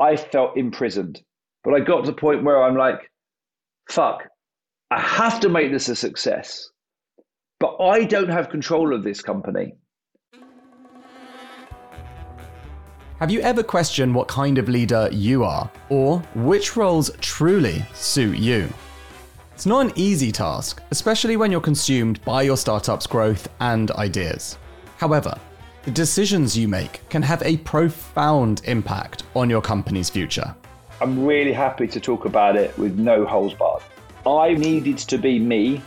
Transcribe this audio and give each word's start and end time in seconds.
I 0.00 0.16
felt 0.16 0.56
imprisoned. 0.56 1.22
But 1.64 1.74
I 1.74 1.80
got 1.80 2.04
to 2.04 2.10
the 2.10 2.16
point 2.16 2.44
where 2.44 2.62
I'm 2.62 2.76
like, 2.76 3.10
fuck, 3.90 4.22
I 4.90 5.00
have 5.00 5.40
to 5.40 5.48
make 5.48 5.72
this 5.72 5.88
a 5.88 5.96
success. 5.96 6.70
But 7.58 7.76
I 7.80 8.04
don't 8.04 8.28
have 8.28 8.50
control 8.50 8.94
of 8.94 9.02
this 9.02 9.22
company. 9.22 9.74
Have 13.18 13.30
you 13.30 13.40
ever 13.40 13.62
questioned 13.62 14.14
what 14.14 14.28
kind 14.28 14.58
of 14.58 14.68
leader 14.68 15.08
you 15.10 15.42
are, 15.42 15.70
or 15.88 16.18
which 16.34 16.76
roles 16.76 17.10
truly 17.22 17.82
suit 17.94 18.36
you? 18.36 18.68
It's 19.54 19.64
not 19.64 19.86
an 19.86 19.92
easy 19.96 20.30
task, 20.30 20.82
especially 20.90 21.38
when 21.38 21.50
you're 21.50 21.62
consumed 21.62 22.22
by 22.26 22.42
your 22.42 22.58
startup's 22.58 23.06
growth 23.06 23.48
and 23.60 23.90
ideas. 23.92 24.58
However, 24.98 25.34
the 25.86 25.92
decisions 25.92 26.58
you 26.58 26.66
make 26.66 27.08
can 27.08 27.22
have 27.22 27.40
a 27.44 27.58
profound 27.58 28.60
impact 28.64 29.22
on 29.36 29.48
your 29.48 29.62
company's 29.62 30.10
future. 30.10 30.52
I'm 31.00 31.24
really 31.24 31.52
happy 31.52 31.86
to 31.86 32.00
talk 32.00 32.24
about 32.24 32.56
it 32.56 32.76
with 32.76 32.98
no 32.98 33.24
holes 33.24 33.54
barred. 33.54 33.84
I 34.26 34.54
needed 34.54 34.98
to 34.98 35.16
be 35.16 35.38
me. 35.38 35.80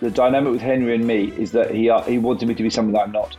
The 0.00 0.10
dynamic 0.10 0.52
with 0.52 0.60
Henry 0.60 0.94
and 0.94 1.06
me 1.06 1.32
is 1.38 1.52
that 1.52 1.74
he, 1.74 1.88
uh, 1.88 2.02
he 2.02 2.18
wanted 2.18 2.48
me 2.48 2.54
to 2.54 2.62
be 2.62 2.68
something 2.68 2.92
that 2.92 3.04
I'm 3.04 3.12
not. 3.12 3.38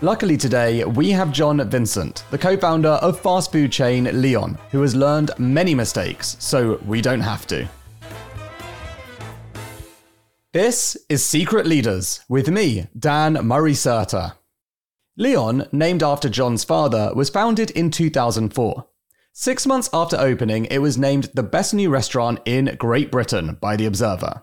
Luckily 0.00 0.36
today, 0.36 0.82
we 0.82 1.12
have 1.12 1.30
John 1.30 1.70
Vincent, 1.70 2.24
the 2.32 2.38
co-founder 2.38 2.88
of 2.88 3.20
fast 3.20 3.52
food 3.52 3.70
chain 3.70 4.20
Leon, 4.20 4.58
who 4.72 4.82
has 4.82 4.96
learned 4.96 5.30
many 5.38 5.76
mistakes, 5.76 6.36
so 6.40 6.80
we 6.86 7.00
don't 7.00 7.20
have 7.20 7.46
to. 7.46 7.68
This 10.52 10.96
is 11.08 11.24
Secret 11.24 11.66
Leaders 11.66 12.24
with 12.28 12.48
me, 12.48 12.88
Dan 12.98 13.34
Murray 13.46 13.74
Serter. 13.74 14.32
Leon, 15.18 15.68
named 15.72 16.02
after 16.02 16.30
John's 16.30 16.64
father, 16.64 17.12
was 17.14 17.28
founded 17.28 17.70
in 17.72 17.90
2004. 17.90 18.86
Six 19.34 19.66
months 19.66 19.90
after 19.92 20.16
opening, 20.16 20.64
it 20.66 20.78
was 20.78 20.96
named 20.96 21.28
the 21.34 21.42
best 21.42 21.74
new 21.74 21.90
restaurant 21.90 22.40
in 22.46 22.76
Great 22.78 23.10
Britain 23.10 23.58
by 23.60 23.76
The 23.76 23.84
Observer. 23.84 24.42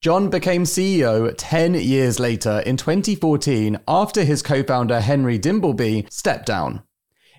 John 0.00 0.30
became 0.30 0.64
CEO 0.64 1.34
10 1.36 1.74
years 1.74 2.18
later 2.18 2.60
in 2.60 2.78
2014 2.78 3.80
after 3.86 4.24
his 4.24 4.42
co 4.42 4.62
founder 4.62 5.00
Henry 5.00 5.38
Dimbleby 5.38 6.10
stepped 6.10 6.46
down. 6.46 6.84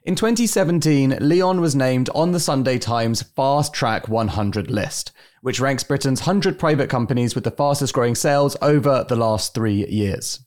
In 0.04 0.16
2017, 0.16 1.18
Leon 1.22 1.62
was 1.62 1.76
named 1.76 2.10
on 2.14 2.34
the 2.34 2.40
Sunday 2.40 2.78
Times 2.78 3.24
Fast 3.24 3.74
Track 3.74 4.08
100 4.08 4.70
list, 4.70 5.12
which 5.42 5.60
ranks 5.60 5.84
Britain's 5.84 6.22
100 6.22 6.60
private 6.60 6.90
companies 6.90 7.34
with 7.34 7.46
the 7.46 7.52
fastest 7.52 7.96
growing 7.96 8.16
sales 8.16 8.56
over 8.62 9.06
the 9.08 9.16
last 9.16 9.56
three 9.56 9.88
years. 9.88 10.42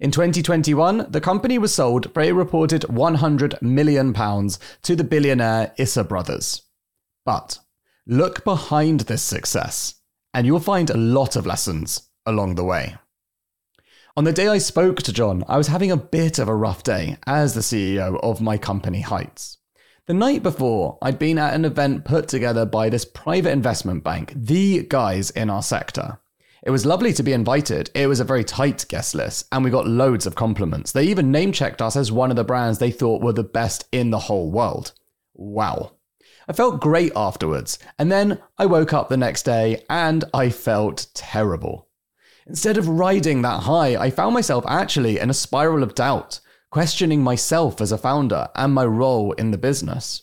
In 0.00 0.12
2021, 0.12 1.06
the 1.10 1.20
company 1.20 1.58
was 1.58 1.74
sold 1.74 2.12
for 2.14 2.22
a 2.22 2.30
reported 2.30 2.82
£100 2.82 3.60
million 3.60 4.14
to 4.14 4.94
the 4.94 5.02
billionaire 5.02 5.74
Issa 5.76 6.04
Brothers. 6.04 6.62
But 7.26 7.58
look 8.06 8.44
behind 8.44 9.00
this 9.00 9.22
success, 9.22 9.96
and 10.32 10.46
you'll 10.46 10.60
find 10.60 10.88
a 10.88 10.96
lot 10.96 11.34
of 11.34 11.46
lessons 11.46 12.10
along 12.24 12.54
the 12.54 12.64
way. 12.64 12.94
On 14.16 14.22
the 14.22 14.32
day 14.32 14.46
I 14.46 14.58
spoke 14.58 15.02
to 15.02 15.12
John, 15.12 15.42
I 15.48 15.56
was 15.56 15.66
having 15.66 15.90
a 15.90 15.96
bit 15.96 16.38
of 16.38 16.46
a 16.46 16.54
rough 16.54 16.84
day 16.84 17.16
as 17.26 17.54
the 17.54 17.60
CEO 17.60 18.20
of 18.22 18.40
my 18.40 18.56
company 18.56 19.00
Heights. 19.00 19.58
The 20.06 20.14
night 20.14 20.44
before, 20.44 20.98
I'd 21.02 21.18
been 21.18 21.38
at 21.38 21.54
an 21.54 21.64
event 21.64 22.04
put 22.04 22.28
together 22.28 22.64
by 22.64 22.88
this 22.88 23.04
private 23.04 23.50
investment 23.50 24.04
bank, 24.04 24.32
the 24.34 24.84
guys 24.84 25.30
in 25.30 25.50
our 25.50 25.62
sector. 25.62 26.20
It 26.62 26.70
was 26.70 26.84
lovely 26.84 27.12
to 27.12 27.22
be 27.22 27.32
invited. 27.32 27.90
It 27.94 28.08
was 28.08 28.20
a 28.20 28.24
very 28.24 28.42
tight 28.42 28.84
guest 28.88 29.14
list, 29.14 29.46
and 29.52 29.62
we 29.62 29.70
got 29.70 29.86
loads 29.86 30.26
of 30.26 30.34
compliments. 30.34 30.92
They 30.92 31.04
even 31.04 31.30
name 31.30 31.52
checked 31.52 31.80
us 31.80 31.94
as 31.94 32.10
one 32.10 32.30
of 32.30 32.36
the 32.36 32.44
brands 32.44 32.78
they 32.78 32.90
thought 32.90 33.22
were 33.22 33.32
the 33.32 33.44
best 33.44 33.86
in 33.92 34.10
the 34.10 34.18
whole 34.18 34.50
world. 34.50 34.92
Wow. 35.34 35.92
I 36.48 36.52
felt 36.52 36.80
great 36.80 37.12
afterwards, 37.14 37.78
and 37.98 38.10
then 38.10 38.40
I 38.56 38.66
woke 38.66 38.92
up 38.92 39.08
the 39.08 39.16
next 39.16 39.44
day 39.44 39.84
and 39.88 40.24
I 40.34 40.50
felt 40.50 41.06
terrible. 41.14 41.88
Instead 42.46 42.78
of 42.78 42.88
riding 42.88 43.42
that 43.42 43.64
high, 43.64 43.96
I 43.96 44.10
found 44.10 44.32
myself 44.32 44.64
actually 44.66 45.18
in 45.18 45.28
a 45.28 45.34
spiral 45.34 45.82
of 45.82 45.94
doubt, 45.94 46.40
questioning 46.70 47.22
myself 47.22 47.80
as 47.80 47.92
a 47.92 47.98
founder 47.98 48.48
and 48.56 48.72
my 48.72 48.86
role 48.86 49.32
in 49.32 49.50
the 49.50 49.58
business. 49.58 50.22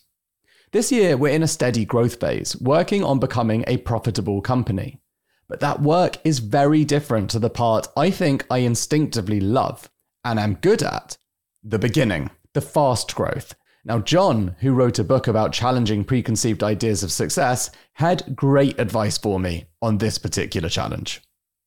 This 0.72 0.92
year, 0.92 1.16
we're 1.16 1.34
in 1.34 1.44
a 1.44 1.48
steady 1.48 1.86
growth 1.86 2.20
phase, 2.20 2.60
working 2.60 3.04
on 3.04 3.20
becoming 3.20 3.64
a 3.68 3.78
profitable 3.78 4.42
company. 4.42 5.00
But 5.48 5.60
that 5.60 5.82
work 5.82 6.18
is 6.24 6.40
very 6.40 6.84
different 6.84 7.30
to 7.32 7.40
the 7.40 7.50
part 7.50 7.88
I 7.96 8.10
think 8.10 8.46
I 8.50 8.60
instinctively 8.60 9.40
love 9.40 9.90
and 10.24 10.40
am 10.40 10.56
good 10.56 10.82
at 10.82 11.18
the 11.64 11.80
beginning, 11.80 12.32
the 12.54 12.62
fast 12.62 13.16
growth. 13.16 13.54
Now, 13.84 14.00
John, 14.00 14.56
who 14.62 14.74
wrote 14.74 14.98
a 14.98 15.04
book 15.04 15.28
about 15.28 15.54
challenging 15.54 16.04
preconceived 16.04 16.64
ideas 16.64 17.04
of 17.04 17.12
success, 17.12 17.70
had 17.94 18.36
great 18.36 18.80
advice 18.80 19.18
for 19.18 19.40
me 19.40 19.66
on 19.82 20.00
this 20.00 20.18
particular 20.18 20.70
challenge. 20.70 21.22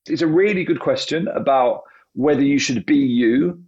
It's 0.05 0.21
a 0.21 0.27
really 0.27 0.65
good 0.65 0.81
question 0.81 1.29
about 1.29 1.83
whether 2.13 2.41
you 2.41 2.59
should 2.59 2.85
be 2.85 2.97
you 2.97 3.63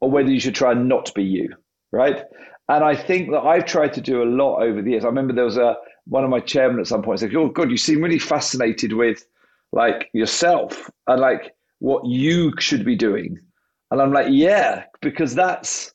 or 0.00 0.10
whether 0.10 0.30
you 0.30 0.38
should 0.38 0.54
try 0.54 0.72
and 0.72 0.88
not 0.88 1.12
be 1.14 1.24
you, 1.24 1.52
right? 1.90 2.22
And 2.68 2.84
I 2.84 2.94
think 2.94 3.30
that 3.30 3.40
I've 3.40 3.64
tried 3.64 3.94
to 3.94 4.00
do 4.00 4.22
a 4.22 4.24
lot 4.24 4.62
over 4.62 4.82
the 4.82 4.90
years. 4.92 5.04
I 5.04 5.08
remember 5.08 5.32
there 5.32 5.44
was 5.44 5.56
a 5.56 5.76
one 6.06 6.22
of 6.22 6.30
my 6.30 6.38
chairmen 6.38 6.78
at 6.78 6.86
some 6.86 7.02
point 7.02 7.18
said, 7.18 7.34
"Oh 7.34 7.48
God, 7.48 7.70
you 7.70 7.76
seem 7.76 8.00
really 8.00 8.18
fascinated 8.20 8.92
with 8.92 9.26
like 9.72 10.08
yourself 10.12 10.90
and 11.06 11.20
like 11.20 11.54
what 11.78 12.06
you 12.06 12.52
should 12.58 12.84
be 12.84 12.96
doing. 12.96 13.38
And 13.90 14.00
I'm 14.00 14.12
like, 14.12 14.28
yeah, 14.30 14.84
because 15.00 15.34
that's 15.34 15.92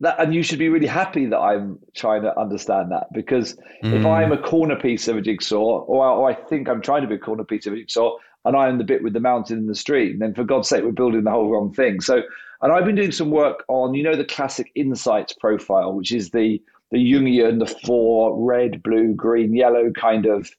that, 0.00 0.20
and 0.20 0.34
you 0.34 0.42
should 0.42 0.58
be 0.58 0.68
really 0.68 0.86
happy 0.86 1.26
that 1.26 1.38
I'm 1.38 1.78
trying 1.96 2.22
to 2.22 2.38
understand 2.38 2.92
that. 2.92 3.06
Because 3.12 3.56
mm. 3.82 3.92
if 3.92 4.04
I'm 4.06 4.32
a 4.32 4.38
corner 4.42 4.76
piece 4.76 5.08
of 5.08 5.16
a 5.16 5.20
jigsaw, 5.20 5.56
or, 5.56 6.06
or 6.06 6.30
I 6.30 6.34
think 6.34 6.68
I'm 6.68 6.82
trying 6.82 7.02
to 7.02 7.08
be 7.08 7.14
a 7.14 7.18
corner 7.18 7.44
piece 7.44 7.66
of 7.66 7.72
a 7.72 7.76
jigsaw, 7.76 8.16
and 8.44 8.56
I'm 8.56 8.78
the 8.78 8.84
bit 8.84 9.02
with 9.02 9.14
the 9.14 9.20
mountain 9.20 9.58
in 9.58 9.66
the 9.66 9.74
street, 9.74 10.18
then 10.18 10.34
for 10.34 10.44
God's 10.44 10.68
sake, 10.68 10.84
we're 10.84 10.92
building 10.92 11.24
the 11.24 11.30
whole 11.30 11.50
wrong 11.50 11.72
thing. 11.72 12.00
So, 12.00 12.22
and 12.60 12.72
I've 12.72 12.84
been 12.84 12.94
doing 12.94 13.12
some 13.12 13.30
work 13.30 13.64
on, 13.68 13.94
you 13.94 14.02
know, 14.02 14.16
the 14.16 14.24
classic 14.24 14.70
insights 14.74 15.32
profile, 15.32 15.94
which 15.94 16.12
is 16.12 16.30
the 16.30 16.62
the 16.90 16.98
Jungian, 16.98 17.58
the 17.58 17.74
four 17.84 18.40
red, 18.44 18.82
blue, 18.82 19.14
green, 19.14 19.54
yellow 19.54 19.90
kind 19.90 20.26
of 20.26 20.50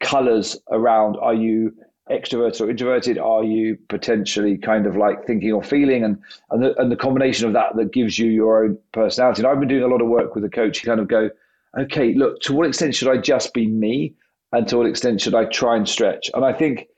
colors 0.00 0.56
around. 0.70 1.16
Are 1.20 1.34
you 1.34 1.74
extroverted 2.12 2.60
or 2.60 2.70
introverted? 2.70 3.18
Are 3.18 3.44
you 3.44 3.78
potentially 3.88 4.56
kind 4.56 4.86
of 4.86 4.96
like 4.96 5.26
thinking 5.26 5.52
or 5.52 5.62
feeling? 5.62 6.04
And 6.04 6.18
and 6.50 6.62
the, 6.62 6.80
and 6.80 6.90
the 6.92 6.96
combination 6.96 7.46
of 7.46 7.52
that 7.54 7.76
that 7.76 7.92
gives 7.92 8.18
you 8.18 8.30
your 8.30 8.64
own 8.64 8.78
personality. 8.92 9.42
And 9.42 9.48
I've 9.48 9.58
been 9.58 9.68
doing 9.68 9.82
a 9.82 9.88
lot 9.88 10.02
of 10.02 10.08
work 10.08 10.34
with 10.34 10.44
a 10.44 10.48
coach 10.48 10.80
to 10.80 10.86
kind 10.86 11.00
of 11.00 11.08
go, 11.08 11.30
okay, 11.78 12.14
look, 12.14 12.40
to 12.42 12.52
what 12.52 12.66
extent 12.66 12.94
should 12.94 13.08
I 13.08 13.16
just 13.16 13.54
be 13.54 13.66
me? 13.66 14.14
And 14.52 14.68
to 14.68 14.76
what 14.76 14.86
extent 14.86 15.20
should 15.20 15.34
I 15.34 15.46
try 15.46 15.76
and 15.76 15.88
stretch? 15.88 16.30
And 16.34 16.44
I 16.44 16.52
think 16.52 16.88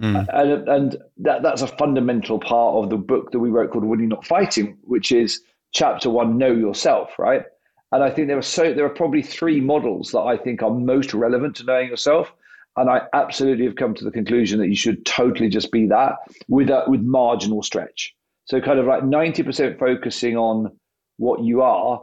mm. 0.00 0.26
and, 0.32 0.68
and 0.68 0.96
that 1.18 1.42
that's 1.42 1.62
a 1.62 1.66
fundamental 1.66 2.38
part 2.38 2.74
of 2.76 2.90
the 2.90 2.98
book 2.98 3.32
that 3.32 3.38
we 3.38 3.48
wrote 3.48 3.70
called 3.70 3.84
Winning 3.84 4.10
Not 4.10 4.26
Fighting, 4.26 4.76
which 4.82 5.10
is 5.10 5.40
chapter 5.72 6.10
one, 6.10 6.38
know 6.38 6.52
yourself, 6.52 7.18
right? 7.18 7.44
And 7.92 8.04
I 8.04 8.10
think 8.10 8.28
there 8.28 8.36
are 8.38 8.42
so 8.42 8.74
there 8.74 8.84
are 8.84 8.90
probably 8.90 9.22
three 9.22 9.60
models 9.60 10.10
that 10.10 10.20
I 10.20 10.36
think 10.36 10.62
are 10.62 10.70
most 10.70 11.14
relevant 11.14 11.56
to 11.56 11.64
knowing 11.64 11.88
yourself. 11.88 12.32
And 12.78 12.88
I 12.88 13.02
absolutely 13.12 13.64
have 13.64 13.76
come 13.76 13.94
to 13.94 14.04
the 14.04 14.10
conclusion 14.10 14.60
that 14.60 14.68
you 14.68 14.76
should 14.76 15.04
totally 15.04 15.48
just 15.48 15.72
be 15.72 15.86
that 15.88 16.14
with 16.48 16.70
a, 16.70 16.84
with 16.86 17.02
marginal 17.02 17.62
stretch. 17.62 18.14
So 18.44 18.60
kind 18.60 18.78
of 18.78 18.86
like 18.86 19.02
90% 19.02 19.78
focusing 19.78 20.36
on 20.36 20.70
what 21.16 21.42
you 21.42 21.60
are, 21.62 22.02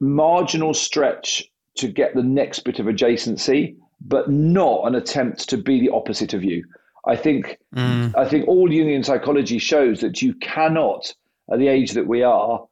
marginal 0.00 0.74
stretch 0.74 1.44
to 1.76 1.88
get 1.88 2.14
the 2.14 2.22
next 2.22 2.60
bit 2.60 2.78
of 2.78 2.86
adjacency, 2.86 3.76
but 4.00 4.28
not 4.28 4.86
an 4.86 4.94
attempt 4.94 5.48
to 5.48 5.56
be 5.56 5.80
the 5.80 5.90
opposite 5.90 6.34
of 6.34 6.42
you. 6.42 6.64
I 7.06 7.16
think 7.16 7.58
mm. 7.74 8.14
I 8.16 8.28
think 8.28 8.46
all 8.46 8.68
Jungian 8.68 9.04
psychology 9.04 9.58
shows 9.58 10.00
that 10.00 10.22
you 10.22 10.34
cannot, 10.34 11.14
at 11.52 11.58
the 11.58 11.68
age 11.68 11.92
that 11.92 12.06
we 12.06 12.22
are, 12.22 12.64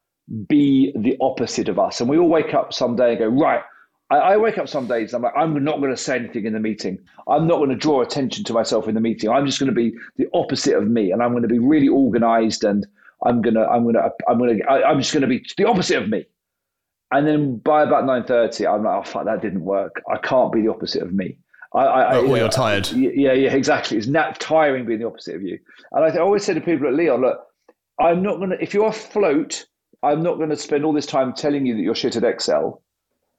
be 0.49 0.93
the 0.97 1.17
opposite 1.21 1.69
of 1.69 1.79
us. 1.79 2.01
And 2.01 2.09
we 2.09 2.19
all 2.19 2.29
wake 2.29 2.55
up 2.55 2.73
someday 2.73 3.11
and 3.11 3.19
go, 3.19 3.27
right, 3.27 3.63
I, 4.11 4.17
I 4.17 4.37
wake 4.37 4.59
up 4.59 4.69
some 4.69 4.87
days 4.87 5.15
I'm 5.15 5.23
like, 5.23 5.33
I'm 5.37 5.63
not 5.63 5.79
going 5.79 5.91
to 5.91 5.97
say 5.97 6.17
anything 6.17 6.45
in 6.45 6.53
the 6.53 6.61
meeting. 6.61 6.99
I'm 7.29 7.47
not 7.47 7.59
going 7.59 7.71
to 7.71 7.77
draw 7.77 8.03
attention 8.03 8.45
to 8.45 8.53
myself 8.53 8.89
in 8.89 8.95
the 8.95 9.01
meeting. 9.01 9.31
I'm 9.31 9.47
just 9.47 9.59
going 9.59 9.69
to 9.69 9.75
be 9.75 9.95
the 10.17 10.29
opposite 10.35 10.77
of 10.77 10.89
me, 10.89 11.13
and 11.13 11.23
I'm 11.23 11.31
going 11.31 11.43
to 11.43 11.49
be 11.49 11.59
really 11.59 11.89
organized, 11.89 12.65
and 12.65 12.87
I'm 13.25 13.41
gonna, 13.43 13.65
I'm 13.67 13.85
gonna, 13.85 14.11
I'm 14.29 14.39
gonna, 14.39 14.59
I, 14.69 14.91
I'm 14.91 14.99
just 14.99 15.13
going 15.13 15.23
to 15.23 15.29
be 15.29 15.45
the 15.57 15.67
opposite 15.67 16.03
of 16.03 16.09
me. 16.09 16.27
And 17.13 17.27
then 17.27 17.57
by 17.59 17.83
about 17.83 18.07
nine 18.07 18.25
thirty, 18.25 18.67
I'm 18.67 18.85
like, 18.85 18.99
oh 19.01 19.03
fuck, 19.03 19.25
that 19.25 19.43
didn't 19.43 19.65
work. 19.65 20.01
I 20.11 20.17
can't 20.19 20.53
be 20.53 20.63
the 20.63 20.69
opposite 20.69 21.03
of 21.03 21.13
me. 21.13 21.37
I, 21.73 21.85
I, 21.85 22.17
oh, 22.17 22.35
you're 22.35 22.49
tired. 22.49 22.91
Yeah, 22.91 23.33
yeah, 23.33 23.53
exactly. 23.53 23.97
It's 23.97 24.09
not 24.09 24.41
tiring 24.41 24.87
being 24.87 25.01
the 25.01 25.07
opposite 25.07 25.37
of 25.37 25.43
you. 25.43 25.59
And 25.93 26.05
I, 26.05 26.17
always 26.19 26.45
say 26.45 26.55
to 26.55 26.61
people 26.61 26.89
at 26.89 26.95
Leon, 26.95 27.21
look, 27.21 27.39
I'm 28.01 28.23
not 28.23 28.39
going 28.39 28.51
to. 28.51 28.61
If 28.61 28.75
you're 28.75 28.89
afloat, 28.89 29.67
I'm 30.03 30.23
not 30.23 30.37
going 30.37 30.51
to 30.51 30.57
spend 30.57 30.85
all 30.85 30.93
this 30.93 31.07
time 31.07 31.33
telling 31.33 31.67
you 31.67 31.77
that 31.77 31.83
you're 31.83 31.95
shit 31.95 32.17
at 32.17 32.25
Excel. 32.25 32.83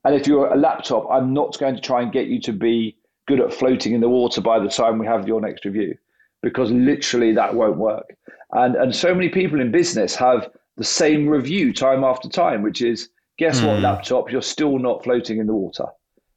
And 0.04 0.16
if 0.16 0.28
you're 0.28 0.48
a 0.48 0.58
laptop, 0.58 1.08
I'm 1.12 1.34
not 1.34 1.58
going 1.60 1.76
to 1.76 1.82
try 1.82 2.02
and 2.02 2.12
get 2.12 2.28
you 2.28 2.40
to 2.42 2.54
be 2.54 2.98
good 3.28 3.40
at 3.40 3.54
floating 3.54 3.94
in 3.94 4.02
the 4.02 4.10
water 4.10 4.42
by 4.42 4.60
the 4.60 4.68
time 4.68 4.98
we 4.98 5.06
have 5.06 5.28
your 5.28 5.42
next 5.42 5.64
review, 5.64 5.96
because 6.42 6.72
literally 6.72 7.34
that 7.34 7.54
won't 7.56 7.78
work. 7.78 8.16
And 8.52 8.76
and 8.76 8.96
so 8.96 9.14
many 9.14 9.30
people 9.30 9.62
in 9.62 9.72
business 9.72 10.16
have 10.16 10.50
the 10.78 10.84
same 10.84 11.28
review 11.28 11.74
time 11.74 12.04
after 12.04 12.28
time, 12.28 12.64
which 12.64 12.82
is 12.82 13.10
guess 13.38 13.62
mm. 13.62 13.68
what, 13.68 13.78
hmm. 13.78 13.84
laptop, 13.84 14.32
you're 14.32 14.42
still 14.42 14.78
not 14.78 15.04
floating 15.04 15.38
in 15.38 15.48
the 15.48 15.54
water. 15.54 15.86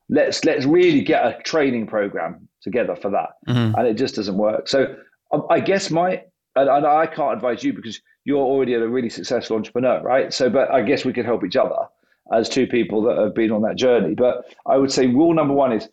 Let's 0.08 0.44
let's 0.44 0.66
really 0.66 1.02
get 1.02 1.24
a 1.24 1.42
training 1.42 1.86
program 1.86 2.48
together 2.62 2.94
for 2.94 3.10
that, 3.10 3.30
mm-hmm. 3.48 3.74
and 3.74 3.88
it 3.88 3.94
just 3.94 4.16
doesn't 4.16 4.36
work. 4.36 4.68
So 4.68 4.94
um, 5.32 5.46
I 5.48 5.60
guess 5.60 5.90
my 5.90 6.22
and, 6.56 6.68
and 6.68 6.86
I 6.86 7.06
can't 7.06 7.34
advise 7.34 7.64
you 7.64 7.72
because 7.72 8.00
you're 8.24 8.44
already 8.44 8.74
a 8.74 8.86
really 8.86 9.08
successful 9.08 9.56
entrepreneur, 9.56 10.02
right? 10.02 10.32
So, 10.32 10.50
but 10.50 10.70
I 10.70 10.82
guess 10.82 11.04
we 11.04 11.12
could 11.12 11.24
help 11.24 11.44
each 11.44 11.56
other 11.56 11.88
as 12.32 12.48
two 12.48 12.66
people 12.66 13.02
that 13.02 13.18
have 13.18 13.34
been 13.34 13.52
on 13.52 13.62
that 13.62 13.76
journey. 13.76 14.14
But 14.14 14.44
I 14.66 14.76
would 14.76 14.92
say 14.92 15.06
rule 15.06 15.34
number 15.34 15.54
one 15.54 15.72
is 15.72 15.88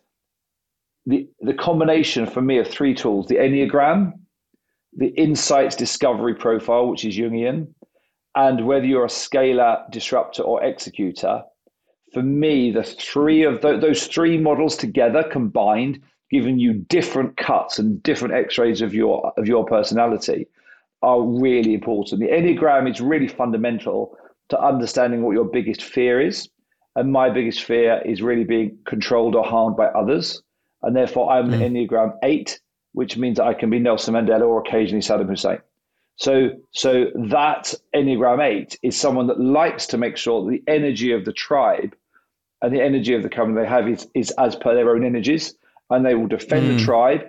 the 1.06 1.28
the 1.40 1.54
combination 1.54 2.26
for 2.26 2.40
me 2.40 2.58
of 2.58 2.68
three 2.68 2.94
tools: 2.94 3.26
the 3.26 3.36
Enneagram, 3.36 4.12
the 4.94 5.08
Insights 5.08 5.76
Discovery 5.76 6.34
Profile, 6.34 6.88
which 6.88 7.04
is 7.04 7.16
Jungian, 7.16 7.68
and 8.34 8.66
whether 8.66 8.86
you're 8.86 9.04
a 9.04 9.10
scaler, 9.10 9.84
disruptor, 9.90 10.42
or 10.42 10.62
executor. 10.62 11.42
For 12.12 12.22
me, 12.22 12.70
the 12.70 12.82
three 12.82 13.42
of 13.42 13.62
th- 13.62 13.80
those 13.80 14.06
three 14.06 14.36
models 14.36 14.76
together 14.76 15.22
combined, 15.22 16.00
giving 16.30 16.58
you 16.58 16.74
different 16.74 17.38
cuts 17.38 17.78
and 17.78 18.02
different 18.02 18.34
X-rays 18.34 18.82
of 18.82 18.94
your 18.94 19.32
of 19.36 19.48
your 19.48 19.64
personality, 19.64 20.46
are 21.02 21.22
really 21.22 21.74
important. 21.74 22.20
The 22.20 22.28
Enneagram 22.28 22.90
is 22.90 23.00
really 23.00 23.28
fundamental 23.28 24.16
to 24.48 24.60
understanding 24.60 25.22
what 25.22 25.32
your 25.32 25.44
biggest 25.44 25.82
fear 25.82 26.20
is. 26.20 26.48
And 26.94 27.10
my 27.10 27.30
biggest 27.30 27.62
fear 27.62 28.02
is 28.04 28.20
really 28.20 28.44
being 28.44 28.78
controlled 28.86 29.34
or 29.34 29.44
harmed 29.44 29.76
by 29.76 29.86
others. 29.86 30.42
And 30.82 30.94
therefore, 30.94 31.30
I'm 31.30 31.50
mm. 31.50 31.88
Enneagram 31.88 32.14
8, 32.22 32.60
which 32.92 33.16
means 33.16 33.40
I 33.40 33.54
can 33.54 33.70
be 33.70 33.78
Nelson 33.78 34.14
Mandela 34.14 34.42
or 34.42 34.60
occasionally 34.60 35.02
Saddam 35.02 35.28
Hussein. 35.28 35.58
So, 36.16 36.50
so 36.72 37.06
that 37.30 37.74
Enneagram 37.94 38.42
8 38.42 38.78
is 38.82 38.96
someone 38.96 39.26
that 39.28 39.40
likes 39.40 39.86
to 39.86 39.98
make 39.98 40.16
sure 40.16 40.44
that 40.44 40.50
the 40.50 40.62
energy 40.70 41.12
of 41.12 41.24
the 41.24 41.32
tribe 41.32 41.94
and 42.60 42.74
the 42.74 42.82
energy 42.82 43.14
of 43.14 43.22
the 43.22 43.30
company 43.30 43.60
they 43.60 43.68
have 43.68 43.88
is, 43.88 44.06
is 44.14 44.30
as 44.32 44.54
per 44.54 44.74
their 44.74 44.90
own 44.90 45.04
energies. 45.04 45.54
And 45.88 46.04
they 46.04 46.14
will 46.14 46.28
defend 46.28 46.66
mm. 46.66 46.78
the 46.78 46.84
tribe 46.84 47.22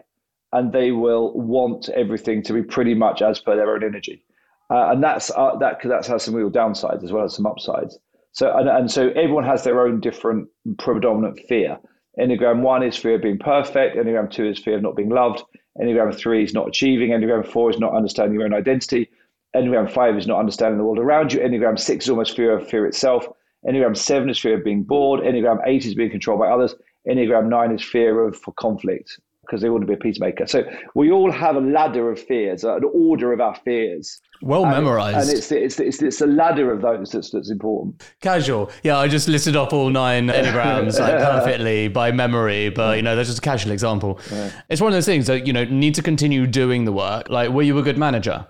and 0.52 0.72
they 0.72 0.92
will 0.92 1.34
want 1.34 1.90
everything 1.90 2.44
to 2.44 2.54
be 2.54 2.62
pretty 2.62 2.94
much 2.94 3.22
as 3.22 3.40
per 3.40 3.56
their 3.56 3.74
own 3.74 3.84
energy. 3.84 4.24
Uh, 4.70 4.92
and 4.92 5.04
that's 5.04 5.30
uh, 5.32 5.56
that 5.58 5.80
that 5.84 6.06
has 6.06 6.24
some 6.24 6.34
real 6.34 6.50
downsides 6.50 7.04
as 7.04 7.12
well 7.12 7.24
as 7.24 7.36
some 7.36 7.46
upsides. 7.46 7.98
So 8.32 8.56
and, 8.58 8.68
and 8.68 8.90
so 8.90 9.10
everyone 9.10 9.44
has 9.44 9.64
their 9.64 9.82
own 9.82 10.00
different 10.00 10.48
predominant 10.80 11.40
fear. 11.48 11.78
Enneagram 12.20 12.62
one 12.62 12.84
is 12.84 12.96
fear 12.96 13.16
of 13.16 13.22
being 13.22 13.40
perfect. 13.40 13.96
Enneagram 13.96 14.32
two 14.32 14.46
is 14.46 14.60
fear 14.60 14.78
of 14.78 14.84
not 14.84 14.96
being 14.96 15.10
loved. 15.10 15.44
Enneagram 15.80 16.16
three 16.16 16.44
is 16.44 16.54
not 16.54 16.68
achieving. 16.68 17.10
Enneagram 17.10 17.48
four 17.48 17.70
is 17.70 17.80
not 17.80 17.96
understanding 17.96 18.36
your 18.36 18.46
own 18.46 18.54
identity. 18.54 19.10
Enneagram 19.56 19.92
five 19.92 20.18
is 20.18 20.28
not 20.28 20.40
understanding 20.40 20.78
the 20.78 20.84
world 20.84 21.00
around 21.00 21.34
you. 21.34 21.40
Enneagram 21.40 21.78
six 21.78 22.06
is 22.06 22.10
almost 22.10 22.36
fear 22.36 22.58
of 22.58 22.68
fear 22.68 22.86
itself. 22.86 23.28
Enneagram 23.68 23.96
seven 23.96 24.30
is 24.30 24.40
fear 24.40 24.58
of 24.58 24.64
being 24.64 24.84
bored. 24.84 25.22
Enneagram 25.22 25.60
eight 25.66 25.86
is 25.86 25.96
being 25.96 26.10
controlled 26.10 26.40
by 26.40 26.48
others. 26.48 26.76
Enneagram 27.08 27.50
nine 27.50 27.72
is 27.72 27.84
fear 27.84 28.26
of 28.26 28.40
conflict 28.56 29.20
because 29.46 29.62
they 29.62 29.70
want 29.70 29.82
to 29.82 29.88
be 29.88 29.94
a 29.94 29.98
peacemaker. 29.98 30.48
So 30.48 30.64
we 30.96 31.12
all 31.12 31.32
have 31.32 31.56
a 31.56 31.60
ladder 31.60 32.10
of 32.12 32.20
fears, 32.20 32.64
an 32.64 32.84
order 32.94 33.34
of 33.34 33.42
our 33.42 33.56
fears. 33.56 34.22
Well 34.42 34.64
and, 34.64 34.72
memorized. 34.72 35.30
And 35.30 35.38
it's, 35.38 35.52
it's, 35.52 35.80
it's, 35.80 36.02
it's 36.02 36.22
a 36.22 36.28
ladder 36.28 36.72
of 36.72 36.82
those 36.82 37.12
that's, 37.12 37.32
that's 37.32 37.52
important. 37.52 38.10
Casual. 38.22 38.72
Yeah, 38.84 38.98
I 38.98 39.08
just 39.08 39.28
listed 39.28 39.56
off 39.56 39.74
all 39.74 39.90
nine 39.90 40.28
Enneagrams 40.30 41.00
like, 41.00 41.18
perfectly 41.18 41.90
by 41.90 42.12
memory, 42.12 42.70
but, 42.70 42.98
you 42.98 43.04
know, 43.04 43.16
that's 43.16 43.30
just 43.30 43.40
a 43.40 43.42
casual 43.42 43.72
example. 43.74 44.20
Yeah. 44.32 44.52
It's 44.70 44.82
one 44.82 44.92
of 44.92 44.96
those 44.96 45.06
things 45.06 45.28
that, 45.28 45.46
you 45.46 45.54
know, 45.54 45.66
need 45.66 45.96
to 45.96 46.02
continue 46.02 46.48
doing 46.48 46.86
the 46.86 46.94
work. 46.94 47.30
Like, 47.30 47.50
were 47.50 47.64
you 47.64 47.78
a 47.78 47.84
good 47.84 47.98
manager? 47.98 48.48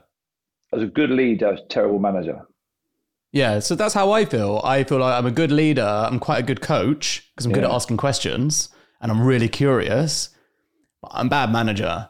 As 0.71 0.83
a 0.83 0.87
good 0.87 1.09
leader, 1.09 1.57
terrible 1.69 1.99
manager. 1.99 2.41
Yeah, 3.31 3.59
so 3.59 3.73
that's 3.73 3.95
how 3.95 4.11
I 4.11 4.25
feel. 4.25 4.61
I 4.63 4.83
feel 4.83 4.99
like 4.99 5.17
I'm 5.17 5.25
a 5.25 5.31
good 5.31 5.51
leader. 5.51 5.81
I'm 5.81 6.19
quite 6.19 6.37
a 6.37 6.43
good 6.43 6.61
coach 6.61 7.31
because 7.33 7.47
I'm 7.47 7.51
yeah. 7.51 7.55
good 7.55 7.63
at 7.63 7.71
asking 7.71 7.97
questions 7.97 8.69
and 9.01 9.11
I'm 9.11 9.21
really 9.21 9.49
curious. 9.49 10.29
I'm 11.11 11.29
bad 11.29 11.51
manager. 11.51 12.09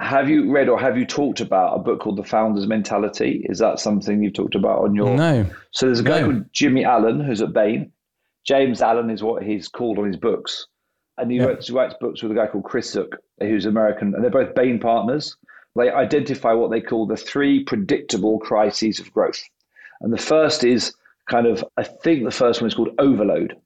Have 0.00 0.28
you 0.28 0.50
read 0.50 0.68
or 0.68 0.80
have 0.80 0.98
you 0.98 1.06
talked 1.06 1.40
about 1.40 1.76
a 1.76 1.78
book 1.78 2.00
called 2.00 2.16
The 2.16 2.24
Founder's 2.24 2.66
Mentality? 2.66 3.46
Is 3.48 3.58
that 3.58 3.78
something 3.78 4.22
you've 4.22 4.32
talked 4.32 4.54
about 4.54 4.80
on 4.80 4.94
your? 4.94 5.16
No. 5.16 5.46
So 5.70 5.86
there's 5.86 6.00
a 6.00 6.04
guy 6.04 6.20
no. 6.20 6.30
called 6.30 6.52
Jimmy 6.52 6.84
Allen 6.84 7.20
who's 7.20 7.40
at 7.40 7.52
Bain. 7.52 7.92
James 8.44 8.82
Allen 8.82 9.10
is 9.10 9.22
what 9.22 9.42
he's 9.42 9.68
called 9.68 9.98
on 9.98 10.06
his 10.06 10.16
books, 10.16 10.66
and 11.18 11.30
he, 11.30 11.38
yeah. 11.38 11.44
writes, 11.44 11.70
writes 11.70 11.94
books 12.00 12.22
with 12.22 12.32
a 12.32 12.34
guy 12.34 12.48
called 12.48 12.64
Chris 12.64 12.90
Zook, 12.90 13.16
who's 13.38 13.66
American, 13.66 14.14
and 14.14 14.24
they're 14.24 14.30
both 14.30 14.54
Bain 14.54 14.80
partners. 14.80 15.36
They 15.76 15.90
identify 15.90 16.52
what 16.52 16.70
they 16.70 16.80
call 16.80 17.06
the 17.06 17.16
three 17.16 17.62
predictable 17.62 18.40
crises 18.40 18.98
of 18.98 19.12
growth, 19.12 19.42
and 20.00 20.12
the 20.12 20.18
first 20.18 20.64
is 20.64 20.92
kind 21.30 21.46
of 21.46 21.64
I 21.76 21.84
think 21.84 22.24
the 22.24 22.32
first 22.32 22.60
one 22.60 22.68
is 22.68 22.74
called 22.74 22.94
overload, 22.98 23.56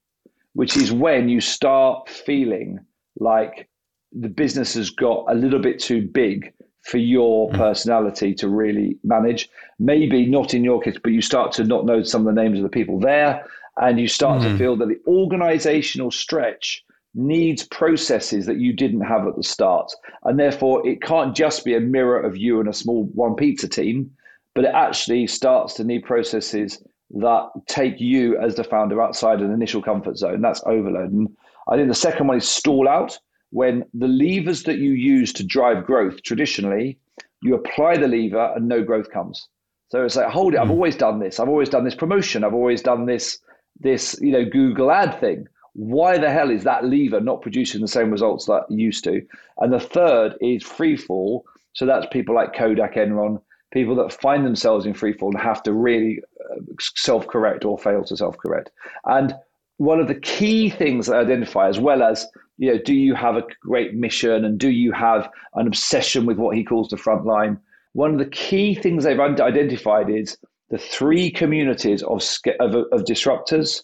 which 0.53 0.77
is 0.77 0.93
when 0.93 1.31
you 1.31 1.41
start 1.41 2.11
feeling 2.11 2.81
like 3.19 3.69
the 4.13 4.29
business 4.29 4.75
has 4.75 4.91
got 4.91 5.25
a 5.29 5.35
little 5.35 5.61
bit 5.61 5.79
too 5.79 6.03
big 6.03 6.53
for 6.83 6.99
your 6.99 7.51
mm. 7.51 7.57
personality 7.57 8.35
to 8.35 8.49
really 8.49 8.97
manage. 9.03 9.49
Maybe 9.79 10.27
not 10.27 10.55
in 10.55 10.65
your 10.65 10.81
case, 10.81 10.97
but 11.03 11.13
you 11.13 11.21
start 11.21 11.53
to 11.53 11.65
not 11.65 11.85
know 11.85 12.03
some 12.03 12.27
of 12.27 12.35
the 12.35 12.41
names 12.41 12.59
of 12.59 12.63
the 12.63 12.69
people 12.69 13.01
there, 13.01 13.45
and 13.79 13.99
you 13.99 14.09
start 14.09 14.41
mm. 14.41 14.45
to 14.45 14.59
feel 14.59 14.77
that 14.77 14.89
the 14.89 15.01
organizational 15.07 16.11
stretch 16.11 16.85
needs 17.15 17.65
processes 17.65 18.47
that 18.47 18.59
you 18.59 18.73
didn't 18.73 19.01
have 19.01 19.27
at 19.27 19.37
the 19.37 19.43
start. 19.43 19.91
And 20.25 20.39
therefore, 20.39 20.87
it 20.87 21.03
can't 21.03 21.35
just 21.35 21.65
be 21.65 21.75
a 21.75 21.81
mirror 21.81 22.21
of 22.21 22.37
you 22.37 22.61
and 22.61 22.69
a 22.69 22.75
small 22.75 23.05
one 23.15 23.35
pizza 23.35 23.69
team, 23.69 24.11
but 24.55 24.65
it 24.65 24.75
actually 24.75 25.27
starts 25.27 25.75
to 25.75 25.85
need 25.85 26.05
processes 26.05 26.83
that 27.11 27.49
take 27.67 28.01
you 28.01 28.39
as 28.39 28.57
the 28.57 28.65
founder 28.65 29.01
outside 29.03 29.41
an 29.41 29.53
initial 29.53 29.83
comfort 29.83 30.19
zone. 30.19 30.43
That's 30.43 30.63
overload. 30.67 31.13
And 31.13 31.37
I 31.69 31.77
think 31.77 31.89
the 31.89 31.95
second 31.95 32.27
one 32.27 32.37
is 32.37 32.49
stall 32.49 32.89
out, 32.89 33.19
when 33.51 33.85
the 33.95 34.09
levers 34.09 34.65
that 34.65 34.79
you 34.79 34.93
use 34.93 35.33
to 35.35 35.45
drive 35.45 35.87
growth 35.87 36.23
traditionally, 36.23 36.99
you 37.43 37.55
apply 37.55 37.97
the 37.97 38.09
lever 38.09 38.53
and 38.55 38.69
no 38.69 38.83
growth 38.83 39.11
comes. 39.11 39.49
So 39.89 40.05
it's 40.05 40.17
like, 40.17 40.29
hold 40.29 40.55
it, 40.55 40.61
I've 40.61 40.67
hmm. 40.67 40.73
always 40.73 40.97
done 40.97 41.21
this. 41.21 41.39
I've 41.39 41.49
always 41.49 41.69
done 41.69 41.85
this 41.85 41.95
promotion. 41.95 42.45
I've 42.45 42.55
always 42.55 42.83
done 42.83 43.07
this, 43.07 43.39
this, 43.79 44.19
you 44.21 44.33
know, 44.33 44.45
Google 44.45 44.91
ad 44.91 45.19
thing. 45.21 45.47
Why 45.75 46.19
the 46.19 46.31
hell 46.31 46.51
is 46.51 46.65
that 46.65 46.85
lever 46.85 47.21
not 47.21 47.43
producing 47.43 47.83
the 47.83 47.89
same 47.89 48.11
results 48.11 48.47
that 48.47 48.65
it 48.69 48.75
used 48.75 49.05
to? 49.05 49.23
And 49.59 49.73
the 49.73 49.81
third 49.81 50.35
is 50.41 50.63
free 50.63 50.97
fall. 50.97 51.45
So 51.75 51.85
that's 51.85 52.07
people 52.11 52.35
like 52.35 52.55
Kodak, 52.55 52.95
Enron, 52.95 53.41
people 53.73 53.95
that 53.97 54.13
find 54.13 54.45
themselves 54.45 54.87
in 54.87 54.95
free 54.95 55.13
fall 55.13 55.31
and 55.31 55.41
have 55.41 55.63
to 55.65 55.73
really 55.73 56.21
uh, 56.51 56.61
self 56.81 57.27
correct 57.27 57.65
or 57.65 57.79
fail 57.79 58.03
to 58.05 58.17
self 58.17 58.37
correct. 58.39 58.71
And 59.05 59.35
one 59.79 60.01
of 60.01 60.09
the 60.09 60.15
key 60.15 60.71
things 60.71 61.09
I 61.09 61.19
identify, 61.19 61.69
as 61.69 61.79
well 61.79 62.03
as 62.03 62.27
you 62.59 62.73
know, 62.73 62.79
do 62.83 62.95
you 62.95 63.15
have 63.15 63.37
a 63.37 63.45
great 63.61 63.95
mission 63.95 64.45
and 64.45 64.59
do 64.59 64.71
you 64.71 64.93
have 64.93 65.29
an 65.55 65.67
obsession 65.67 66.25
with 66.25 66.39
what 66.39 66.57
he 66.57 66.65
calls 66.65 66.89
the 66.89 66.97
front 66.97 67.27
line? 67.27 67.59
One 67.93 68.13
of 68.13 68.19
the 68.19 68.27
key 68.27 68.75
things 68.75 69.05
they've 69.05 69.21
identified 69.21 70.11
is 70.11 70.39
the 70.71 70.79
three 70.79 71.31
communities 71.31 72.03
of, 72.03 72.23
of, 72.61 72.75
of 72.93 73.05
disruptors, 73.05 73.83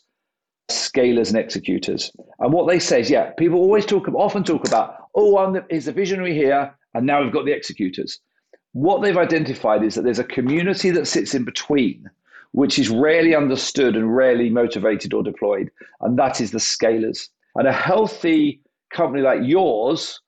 scalers, 0.70 1.28
and 1.28 1.38
executors. 1.38 2.10
And 2.38 2.52
what 2.52 2.66
they 2.66 2.78
say 2.78 3.00
is, 3.00 3.10
yeah, 3.10 3.30
people 3.32 3.58
always 3.58 3.86
talk, 3.86 4.08
often 4.08 4.44
talk 4.44 4.66
about, 4.66 4.96
oh, 5.14 5.38
I'm 5.38 5.52
the, 5.52 5.78
the 5.78 5.92
visionary 5.92 6.34
here, 6.34 6.74
and 6.94 7.06
now 7.06 7.22
we've 7.22 7.32
got 7.32 7.44
the 7.44 7.52
executors. 7.52 8.20
What 8.72 9.02
they've 9.02 9.16
identified 9.16 9.84
is 9.84 9.94
that 9.94 10.02
there's 10.02 10.18
a 10.18 10.24
community 10.24 10.90
that 10.90 11.06
sits 11.06 11.34
in 11.34 11.44
between 11.44 12.08
which 12.52 12.78
is 12.78 12.88
rarely 12.88 13.34
understood 13.34 13.96
and 13.96 14.14
rarely 14.14 14.48
motivated 14.48 15.12
or 15.12 15.22
deployed, 15.22 15.70
and 16.00 16.18
that 16.18 16.40
is 16.40 16.50
the 16.50 16.58
scalers. 16.58 17.28
And 17.54 17.66
a 17.66 17.72
healthy 17.72 18.60
company 18.92 19.22
like 19.22 19.40
yours, 19.42 20.20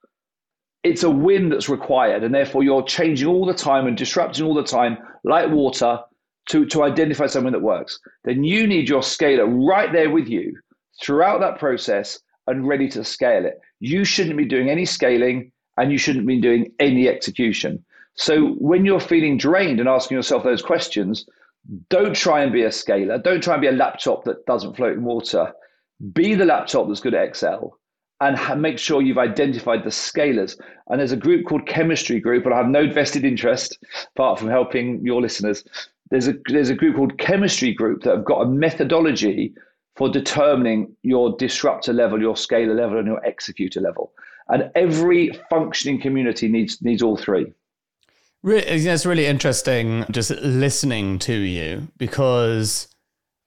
it's 0.83 1.03
a 1.03 1.11
win 1.11 1.49
that's 1.49 1.69
required, 1.69 2.25
and 2.25 2.35
therefore 2.35 2.63
you're 2.63 2.83
changing 2.83 3.29
all 3.29 3.47
the 3.47 3.55
time 3.55 3.87
and 3.87 3.97
disrupting 3.97 4.45
all 4.45 4.55
the 4.55 4.63
time, 4.63 4.99
like 5.25 5.51
water, 5.51 6.01
to, 6.49 6.67
to 6.67 6.83
identify 6.83 7.27
something 7.27 7.53
that 7.53 7.63
works. 7.63 7.99
Then 8.25 8.45
you 8.45 8.67
need 8.67 8.89
your 8.89 9.03
scaler 9.03 9.47
right 9.47 9.93
there 9.93 10.11
with 10.11 10.29
you 10.29 10.59
throughout 11.03 11.41
that 11.41 11.59
process 11.59 12.21
and 12.47 12.69
ready 12.69 12.89
to 12.91 13.05
scale 13.05 13.47
it. 13.47 13.59
You 13.81 14.05
shouldn't 14.05 14.37
be 14.37 14.45
doing 14.45 14.69
any 14.69 14.85
scaling 14.85 15.53
and 15.77 15.91
you 15.91 15.99
shouldn't 15.99 16.27
be 16.27 16.41
doing 16.41 16.73
any 16.79 17.09
execution. 17.09 17.85
So 18.17 18.49
when 18.59 18.85
you're 18.85 19.01
feeling 19.01 19.39
drained 19.39 19.81
and 19.81 19.89
asking 19.89 20.17
yourself 20.17 20.45
those 20.45 20.63
questions, 20.63 21.27
don't 21.89 22.15
try 22.15 22.43
and 22.43 22.53
be 22.53 22.63
a 22.63 22.73
scaler. 22.73 23.19
Don't 23.19 23.43
try 23.43 23.55
and 23.55 23.61
be 23.61 23.69
a 23.69 23.73
laptop 23.73 24.25
that 24.25 24.45
doesn't 24.47 24.77
float 24.77 24.95
in 24.95 25.05
water. 25.05 25.53
Be 26.13 26.35
the 26.35 26.45
laptop 26.45 26.89
that's 26.89 27.01
good 27.01 27.15
at 27.15 27.25
Excel 27.25 27.79
and 28.21 28.37
ha- 28.37 28.55
make 28.55 28.79
sure 28.79 29.03
you've 29.03 29.19
identified 29.19 29.85
the 29.85 29.91
scalers. 29.91 30.59
And 30.89 31.01
there's 31.01 31.13
a 31.13 31.17
group 31.17 31.47
called 31.47 31.67
Chemistry 31.67 32.21
Group, 32.21 32.45
and 32.45 32.55
I 32.55 32.59
have 32.59 32.69
no 32.69 32.91
vested 32.91 33.25
interest 33.25 33.79
apart 34.17 34.39
from 34.39 34.49
helping 34.49 35.05
your 35.05 35.21
listeners. 35.21 35.65
There's 36.11 36.29
a 36.29 36.35
there's 36.49 36.71
a 36.71 36.75
group 36.75 36.97
called 36.97 37.19
Chemistry 37.19 37.73
Group 37.73 38.03
that 38.03 38.15
have 38.17 38.25
got 38.25 38.43
a 38.43 38.47
methodology 38.47 39.55
for 39.97 40.09
determining 40.09 40.95
your 41.03 41.37
disruptor 41.37 41.93
level, 41.93 42.21
your 42.21 42.37
scaler 42.37 42.75
level, 42.75 42.99
and 42.99 43.07
your 43.07 43.25
executor 43.25 43.81
level. 43.81 44.13
And 44.49 44.71
every 44.75 45.31
functioning 45.49 46.01
community 46.01 46.49
needs 46.49 46.81
needs 46.83 47.03
all 47.03 47.17
three. 47.17 47.53
It's 48.47 49.07
really 49.07 49.25
interesting 49.25 50.05
just 50.11 50.31
listening 50.31 51.19
to 51.21 51.33
you 51.33 51.89
because 51.97 52.89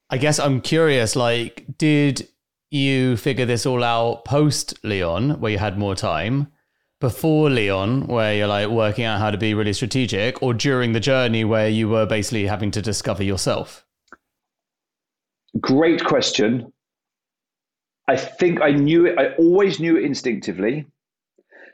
I 0.10 0.18
guess 0.18 0.40
I'm 0.40 0.60
curious 0.60 1.16
like, 1.16 1.66
did 1.78 2.28
you 2.72 3.16
figure 3.16 3.46
this 3.46 3.66
all 3.66 3.84
out 3.84 4.26
post 4.26 4.84
Leon, 4.84 5.40
where 5.40 5.52
you 5.52 5.60
had 5.60 5.78
more 5.78 5.96
time, 5.96 6.48
before 7.00 7.52
Leon, 7.52 8.08
where 8.08 8.34
you're 8.34 8.48
like 8.48 8.70
working 8.70 9.06
out 9.06 9.20
how 9.20 9.30
to 9.30 9.38
be 9.38 9.54
really 9.54 9.74
strategic, 9.74 10.42
or 10.42 10.54
during 10.54 10.94
the 10.94 11.00
journey 11.00 11.44
where 11.44 11.70
you 11.70 11.88
were 11.88 12.08
basically 12.08 12.48
having 12.48 12.72
to 12.72 12.82
discover 12.82 13.24
yourself? 13.24 13.86
Great 15.62 16.04
question. 16.04 16.74
I 18.08 18.16
think 18.16 18.62
I 18.62 18.72
knew 18.72 19.06
it. 19.06 19.20
I 19.20 19.36
always 19.36 19.80
knew 19.80 19.96
it 19.96 20.06
instinctively. 20.06 20.88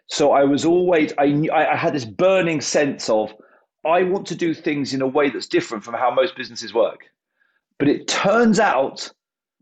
So 0.07 0.31
I 0.31 0.43
was 0.43 0.65
always 0.65 1.13
I 1.17 1.47
I 1.53 1.75
had 1.75 1.93
this 1.93 2.05
burning 2.05 2.61
sense 2.61 3.09
of 3.09 3.33
I 3.85 4.03
want 4.03 4.27
to 4.27 4.35
do 4.35 4.53
things 4.53 4.93
in 4.93 5.01
a 5.01 5.07
way 5.07 5.29
that's 5.29 5.47
different 5.47 5.83
from 5.83 5.95
how 5.95 6.13
most 6.13 6.35
businesses 6.35 6.73
work. 6.73 7.01
But 7.79 7.89
it 7.89 8.07
turns 8.07 8.59
out 8.59 9.11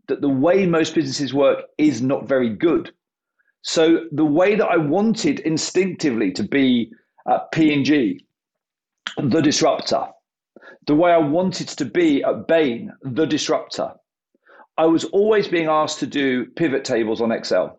that 0.08 0.20
the 0.20 0.28
way 0.28 0.66
most 0.66 0.94
businesses 0.94 1.34
work 1.34 1.64
is 1.78 2.02
not 2.02 2.28
very 2.28 2.50
good. 2.50 2.92
So 3.62 4.06
the 4.12 4.24
way 4.24 4.54
that 4.56 4.66
I 4.66 4.76
wanted 4.76 5.40
instinctively 5.40 6.32
to 6.32 6.42
be 6.42 6.92
at 7.28 7.50
P&G, 7.52 8.24
the 9.16 9.40
disruptor, 9.40 10.06
the 10.86 10.96
way 10.96 11.12
I 11.12 11.18
wanted 11.18 11.68
to 11.68 11.84
be 11.84 12.22
at 12.24 12.48
Bain, 12.48 12.92
the 13.02 13.26
disruptor, 13.26 13.92
I 14.76 14.86
was 14.86 15.04
always 15.06 15.46
being 15.48 15.68
asked 15.68 16.00
to 16.00 16.06
do 16.06 16.46
pivot 16.56 16.84
tables 16.84 17.20
on 17.20 17.30
Excel. 17.30 17.78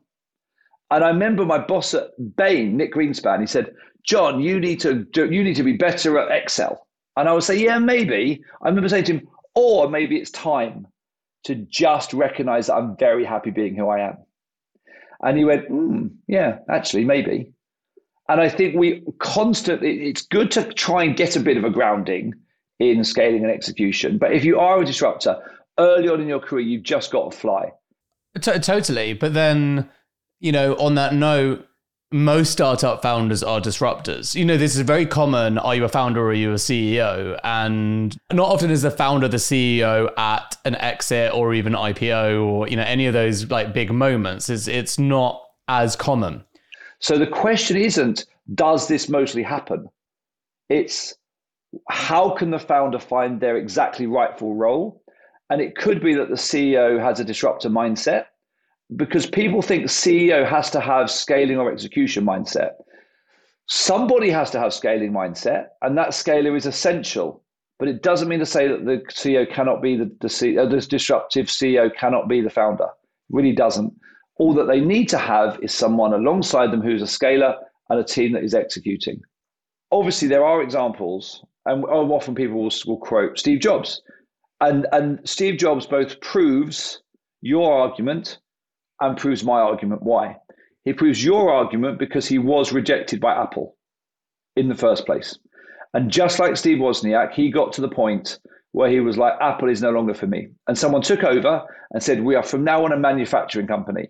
And 0.94 1.04
I 1.04 1.08
remember 1.08 1.44
my 1.44 1.58
boss 1.58 1.96
at 1.96 2.12
Bain, 2.38 2.78
Nick 2.78 2.94
Greenspan, 2.94 3.40
he 3.40 3.48
said, 3.48 3.74
John, 4.06 4.40
you 4.40 4.60
need 4.60 4.80
to 4.82 5.06
do, 5.06 5.26
you 5.26 5.44
need 5.44 5.56
to 5.56 5.64
be 5.64 5.74
better 5.74 6.20
at 6.20 6.30
Excel. 6.30 6.86
And 7.18 7.28
I 7.28 7.34
would 7.34 7.44
say, 7.44 7.58
yeah, 7.58 7.80
maybe. 7.80 8.44
I 8.62 8.70
remember 8.70 8.88
saying 8.90 9.06
to 9.06 9.14
him, 9.14 9.28
or 9.56 9.90
maybe 9.90 10.18
it's 10.18 10.30
time 10.30 10.86
to 11.46 11.56
just 11.56 12.14
recognize 12.14 12.68
that 12.68 12.76
I'm 12.76 12.96
very 12.96 13.26
happy 13.26 13.50
being 13.50 13.76
who 13.76 13.90
I 13.90 14.08
am. 14.08 14.18
And 15.24 15.36
he 15.36 15.46
went, 15.46 15.68
mm, 15.68 16.12
yeah, 16.28 16.60
actually, 16.70 17.06
maybe. 17.06 17.52
And 18.30 18.40
I 18.40 18.48
think 18.48 18.76
we 18.76 19.02
constantly, 19.18 20.10
it's 20.10 20.22
good 20.22 20.52
to 20.52 20.72
try 20.74 21.06
and 21.06 21.18
get 21.18 21.36
a 21.36 21.40
bit 21.40 21.58
of 21.58 21.64
a 21.64 21.72
grounding 21.72 22.36
in 22.78 23.04
scaling 23.04 23.44
and 23.44 23.52
execution. 23.52 24.20
But 24.20 24.34
if 24.34 24.46
you 24.46 24.60
are 24.60 24.80
a 24.80 24.86
disruptor, 24.86 25.42
early 25.80 26.08
on 26.08 26.22
in 26.22 26.28
your 26.28 26.40
career, 26.40 26.64
you've 26.64 26.84
just 26.84 27.12
got 27.12 27.32
to 27.32 27.38
fly. 27.38 27.72
T- 28.40 28.60
totally. 28.60 29.14
But 29.14 29.34
then, 29.34 29.90
you 30.44 30.52
know, 30.52 30.76
on 30.76 30.96
that 30.96 31.16
note, 31.16 31.66
most 32.12 32.52
startup 32.52 33.02
founders 33.02 33.42
are 33.42 33.62
disruptors. 33.62 34.36
You 34.36 34.44
know, 34.44 34.58
this 34.58 34.76
is 34.76 34.82
very 34.82 35.06
common. 35.06 35.58
Are 35.58 35.74
you 35.74 35.86
a 35.86 35.90
founder 35.90 36.20
or 36.22 36.28
are 36.28 36.34
you 36.34 36.52
a 36.52 36.56
CEO? 36.56 37.40
And 37.46 38.16
not 38.32 38.50
often 38.50 38.70
is 38.70 38.82
the 38.82 38.92
founder 38.92 39.30
the 39.30 39.38
CEO 39.38 40.12
at 40.18 40.58
an 40.66 40.76
exit 40.76 41.34
or 41.34 41.54
even 41.54 41.74
IPO 41.74 42.46
or, 42.46 42.68
you 42.68 42.76
know, 42.76 42.84
any 42.84 43.08
of 43.08 43.14
those 43.14 43.50
like 43.50 43.74
big 43.74 43.92
moments. 43.92 44.50
It's, 44.50 44.68
it's 44.68 45.00
not 45.00 45.42
as 45.70 45.96
common. 45.96 46.44
So 47.00 47.18
the 47.18 47.26
question 47.26 47.78
isn't, 47.78 48.26
does 48.54 48.90
this 48.90 49.08
mostly 49.08 49.44
happen? 49.44 49.88
It's 50.70 51.16
how 51.90 52.32
can 52.32 52.52
the 52.52 52.60
founder 52.60 53.00
find 53.00 53.40
their 53.40 53.56
exactly 53.56 54.08
rightful 54.08 54.56
role? 54.56 55.02
And 55.50 55.62
it 55.62 55.78
could 55.78 56.04
be 56.04 56.14
that 56.16 56.28
the 56.28 56.36
CEO 56.36 57.02
has 57.02 57.22
a 57.22 57.24
disruptor 57.24 57.70
mindset 57.70 58.26
because 58.96 59.25
people 59.25 59.62
think 59.62 59.86
CEO 59.86 60.48
has 60.48 60.70
to 60.72 60.80
have 60.80 61.10
scaling 61.10 61.58
or 61.58 61.72
execution 61.72 62.25
mindset. 62.25 62.72
Somebody 63.68 64.30
has 64.30 64.52
to 64.52 64.60
have 64.60 64.74
scaling 64.74 65.12
mindset, 65.12 65.68
and 65.82 65.98
that 65.98 66.13
scaler 66.13 66.56
is 66.56 66.66
essential. 66.66 67.44
But 67.80 67.88
it 67.88 68.04
doesn't 68.04 68.28
mean 68.28 68.40
to 68.40 68.46
say 68.46 68.68
that 68.68 68.86
the 68.86 69.02
CEO 69.10 69.52
cannot 69.52 69.82
be 69.82 69.98
the, 69.98 70.12
the 70.22 70.28
CEO, 70.28 70.66
uh, 70.66 70.70
this 70.70 70.88
disruptive 70.88 71.48
CEO 71.48 71.94
cannot 71.96 72.30
be 72.30 72.42
the 72.42 72.50
founder. 72.50 72.86
It 72.86 73.36
really 73.36 73.54
doesn't. 73.54 73.94
All 74.38 74.54
that 74.54 74.68
they 74.68 74.80
need 74.80 75.10
to 75.10 75.18
have 75.18 75.60
is 75.62 75.74
someone 75.74 76.13
alongside 76.13 76.72
them 76.72 76.82
who's 76.82 77.02
a 77.02 77.08
scaler 77.08 77.56
and 77.90 78.00
a 78.00 78.04
team 78.04 78.34
that 78.34 78.44
is 78.44 78.54
executing. 78.54 79.22
Obviously, 79.92 80.28
there 80.28 80.46
are 80.46 80.62
examples, 80.62 81.44
and 81.66 81.84
often 81.86 82.36
people 82.36 82.62
will, 82.62 82.72
will 82.86 82.98
quote 82.98 83.38
Steve 83.38 83.60
Jobs. 83.60 84.02
And, 84.62 84.88
and 84.92 85.20
Steve 85.24 85.58
Jobs 85.58 85.86
both 85.86 86.20
proves 86.22 87.02
your 87.42 87.74
argument 87.82 88.40
and 89.03 89.17
proves 89.17 89.43
my 89.43 89.60
argument. 89.60 90.01
Why? 90.01 90.38
He 90.86 90.93
proves 90.93 91.24
your 91.24 91.51
argument 91.51 92.00
because 92.00 92.27
he 92.27 92.38
was 92.38 92.74
rejected 92.74 93.19
by 93.19 93.33
Apple 93.33 93.75
in 94.55 94.69
the 94.69 94.75
first 94.75 95.05
place. 95.05 95.38
And 95.93 96.10
just 96.10 96.39
like 96.39 96.57
Steve 96.57 96.79
Wozniak, 96.79 97.33
he 97.33 97.51
got 97.51 97.74
to 97.74 97.81
the 97.81 97.89
point 97.89 98.39
where 98.72 98.89
he 98.89 99.00
was 99.00 99.17
like, 99.17 99.33
Apple 99.39 99.69
is 99.69 99.81
no 99.81 99.91
longer 99.91 100.13
for 100.13 100.27
me. 100.27 100.48
And 100.67 100.77
someone 100.77 101.01
took 101.01 101.24
over 101.24 101.63
and 101.91 102.01
said, 102.01 102.24
We 102.24 102.36
are 102.36 102.43
from 102.43 102.63
now 102.63 102.83
on 102.83 102.91
a 102.91 102.98
manufacturing 102.98 103.67
company. 103.67 104.10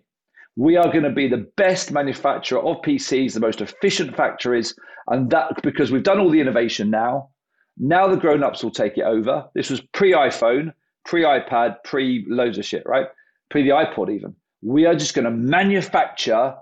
We 0.55 0.77
are 0.77 0.91
going 0.91 1.03
to 1.03 1.09
be 1.09 1.27
the 1.27 1.50
best 1.57 1.91
manufacturer 1.91 2.63
of 2.63 2.81
PCs, 2.83 3.33
the 3.33 3.39
most 3.39 3.62
efficient 3.62 4.15
factories. 4.15 4.75
And 5.07 5.29
that 5.31 5.62
because 5.63 5.91
we've 5.91 6.03
done 6.03 6.19
all 6.19 6.29
the 6.29 6.39
innovation 6.39 6.89
now, 6.89 7.29
now 7.77 8.07
the 8.07 8.17
grown 8.17 8.43
ups 8.43 8.63
will 8.63 8.71
take 8.71 8.97
it 8.97 9.03
over. 9.03 9.45
This 9.55 9.69
was 9.69 9.81
pre 9.93 10.13
iPhone, 10.13 10.71
pre 11.05 11.23
iPad, 11.23 11.77
pre 11.83 12.25
loads 12.29 12.57
of 12.57 12.65
shit, 12.65 12.83
right? 12.85 13.07
Pre 13.50 13.63
the 13.63 13.71
iPod, 13.71 14.13
even 14.13 14.35
we 14.63 14.86
are 14.86 14.96
just 14.96 15.13
going 15.13 15.25
to 15.25 15.32
manufacture 15.32 16.55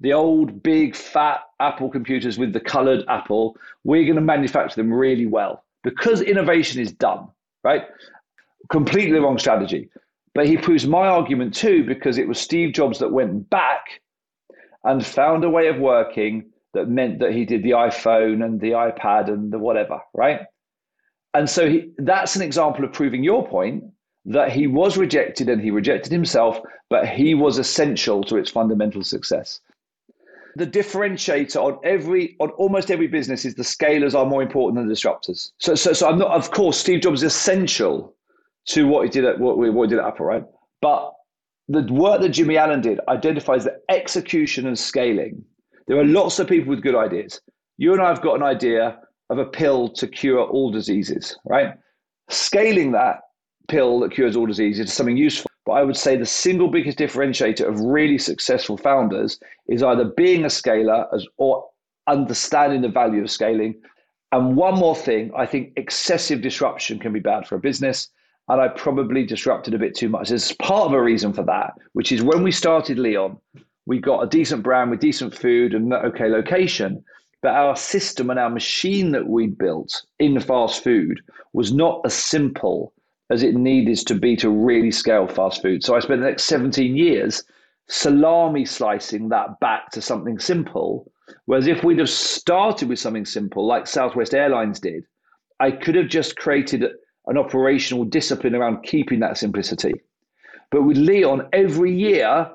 the 0.00 0.12
old 0.12 0.62
big 0.62 0.94
fat 0.94 1.40
Apple 1.60 1.90
computers 1.90 2.38
with 2.38 2.52
the 2.52 2.60
colored 2.60 3.04
Apple. 3.08 3.56
We're 3.84 4.04
going 4.04 4.14
to 4.14 4.20
manufacture 4.20 4.76
them 4.76 4.92
really 4.92 5.26
well 5.26 5.64
because 5.82 6.20
innovation 6.20 6.80
is 6.80 6.92
done, 6.92 7.26
right? 7.64 7.82
Completely 8.70 9.18
wrong 9.18 9.38
strategy. 9.38 9.90
But 10.34 10.46
he 10.46 10.56
proves 10.56 10.86
my 10.86 11.08
argument 11.08 11.54
too 11.54 11.84
because 11.84 12.18
it 12.18 12.28
was 12.28 12.38
Steve 12.38 12.72
Jobs 12.72 13.00
that 13.00 13.10
went 13.10 13.50
back 13.50 14.00
and 14.84 15.04
found 15.04 15.42
a 15.42 15.50
way 15.50 15.66
of 15.66 15.78
working 15.78 16.50
that 16.74 16.88
meant 16.88 17.18
that 17.18 17.32
he 17.32 17.44
did 17.44 17.64
the 17.64 17.70
iPhone 17.70 18.44
and 18.44 18.60
the 18.60 18.70
iPad 18.70 19.28
and 19.28 19.52
the 19.52 19.58
whatever, 19.58 19.98
right? 20.14 20.42
And 21.34 21.50
so 21.50 21.68
he, 21.68 21.90
that's 21.98 22.36
an 22.36 22.42
example 22.42 22.84
of 22.84 22.92
proving 22.92 23.24
your 23.24 23.46
point 23.46 23.84
that 24.28 24.52
he 24.52 24.66
was 24.66 24.98
rejected 24.98 25.48
and 25.48 25.60
he 25.60 25.70
rejected 25.70 26.12
himself, 26.12 26.60
but 26.90 27.08
he 27.08 27.34
was 27.34 27.58
essential 27.58 28.22
to 28.24 28.36
its 28.36 28.50
fundamental 28.50 29.02
success. 29.02 29.60
The 30.56 30.66
differentiator 30.66 31.56
on 31.56 31.78
every 31.82 32.36
on 32.38 32.50
almost 32.50 32.90
every 32.90 33.06
business 33.06 33.44
is 33.44 33.54
the 33.54 33.62
scalers 33.62 34.14
are 34.14 34.26
more 34.26 34.42
important 34.42 34.76
than 34.76 34.88
the 34.88 34.94
disruptors. 34.94 35.52
So 35.58 35.74
so 35.74 35.92
so 35.92 36.08
I'm 36.08 36.18
not 36.18 36.30
of 36.30 36.50
course 36.50 36.78
Steve 36.78 37.00
Jobs 37.00 37.22
is 37.22 37.32
essential 37.32 38.14
to 38.66 38.86
what 38.86 39.04
he 39.04 39.10
did 39.10 39.24
at 39.24 39.38
what, 39.38 39.56
what 39.56 39.88
he 39.88 39.94
did 39.94 40.00
at 40.00 40.06
Apple, 40.06 40.26
right? 40.26 40.44
But 40.82 41.12
the 41.68 41.82
work 41.92 42.20
that 42.20 42.30
Jimmy 42.30 42.58
Allen 42.58 42.80
did 42.80 43.00
identifies 43.08 43.64
the 43.64 43.80
execution 43.88 44.66
and 44.66 44.78
scaling. 44.78 45.42
There 45.86 45.98
are 45.98 46.04
lots 46.04 46.38
of 46.38 46.48
people 46.48 46.70
with 46.70 46.82
good 46.82 46.94
ideas. 46.94 47.40
You 47.78 47.92
and 47.92 48.02
I 48.02 48.08
have 48.08 48.20
got 48.20 48.34
an 48.34 48.42
idea 48.42 48.98
of 49.30 49.38
a 49.38 49.44
pill 49.44 49.88
to 49.90 50.06
cure 50.06 50.42
all 50.42 50.70
diseases, 50.70 51.36
right? 51.44 51.74
Scaling 52.28 52.92
that 52.92 53.20
pill 53.68 54.00
that 54.00 54.12
cures 54.12 54.36
all 54.36 54.46
diseases 54.46 54.88
is 54.88 54.92
something 54.92 55.16
useful. 55.16 55.50
But 55.64 55.72
I 55.72 55.84
would 55.84 55.96
say 55.96 56.16
the 56.16 56.26
single 56.26 56.68
biggest 56.68 56.98
differentiator 56.98 57.66
of 57.68 57.78
really 57.80 58.18
successful 58.18 58.76
founders 58.76 59.38
is 59.68 59.82
either 59.82 60.06
being 60.16 60.44
a 60.44 60.50
scaler 60.50 61.06
as, 61.14 61.26
or 61.36 61.68
understanding 62.06 62.80
the 62.80 62.88
value 62.88 63.22
of 63.22 63.30
scaling. 63.30 63.74
And 64.32 64.56
one 64.56 64.74
more 64.74 64.96
thing, 64.96 65.30
I 65.36 65.46
think 65.46 65.74
excessive 65.76 66.40
disruption 66.40 66.98
can 66.98 67.12
be 67.12 67.20
bad 67.20 67.46
for 67.46 67.54
a 67.54 67.60
business. 67.60 68.08
And 68.48 68.62
I 68.62 68.68
probably 68.68 69.26
disrupted 69.26 69.74
a 69.74 69.78
bit 69.78 69.94
too 69.94 70.08
much. 70.08 70.30
There's 70.30 70.52
part 70.52 70.86
of 70.86 70.92
a 70.92 71.02
reason 71.02 71.34
for 71.34 71.42
that, 71.42 71.74
which 71.92 72.12
is 72.12 72.22
when 72.22 72.42
we 72.42 72.50
started 72.50 72.98
Leon, 72.98 73.36
we 73.84 73.98
got 73.98 74.22
a 74.22 74.26
decent 74.26 74.62
brand 74.62 74.90
with 74.90 75.00
decent 75.00 75.34
food 75.34 75.74
and 75.74 75.92
okay 75.92 76.28
location. 76.28 77.04
But 77.42 77.54
our 77.54 77.76
system 77.76 78.30
and 78.30 78.38
our 78.38 78.50
machine 78.50 79.12
that 79.12 79.28
we'd 79.28 79.58
built 79.58 80.02
in 80.18 80.40
fast 80.40 80.82
food 80.82 81.20
was 81.52 81.72
not 81.72 82.00
as 82.04 82.14
simple 82.14 82.92
as 83.30 83.42
it 83.42 83.54
needed 83.54 83.98
to 84.06 84.14
be 84.14 84.36
to 84.36 84.50
really 84.50 84.90
scale 84.90 85.26
fast 85.26 85.62
food. 85.62 85.84
So 85.84 85.94
I 85.94 86.00
spent 86.00 86.20
the 86.20 86.26
next 86.26 86.44
17 86.44 86.96
years 86.96 87.44
salami 87.88 88.64
slicing 88.64 89.28
that 89.30 89.58
back 89.60 89.90
to 89.90 90.02
something 90.02 90.38
simple. 90.38 91.10
Whereas 91.46 91.66
if 91.66 91.84
we'd 91.84 91.98
have 91.98 92.10
started 92.10 92.88
with 92.88 92.98
something 92.98 93.24
simple, 93.24 93.66
like 93.66 93.86
Southwest 93.86 94.34
Airlines 94.34 94.80
did, 94.80 95.04
I 95.60 95.70
could 95.70 95.94
have 95.94 96.08
just 96.08 96.36
created 96.36 96.84
an 97.26 97.36
operational 97.36 98.04
discipline 98.04 98.54
around 98.54 98.82
keeping 98.84 99.20
that 99.20 99.36
simplicity. 99.36 99.92
But 100.70 100.82
with 100.82 100.96
Leon, 100.96 101.48
every 101.52 101.94
year, 101.94 102.50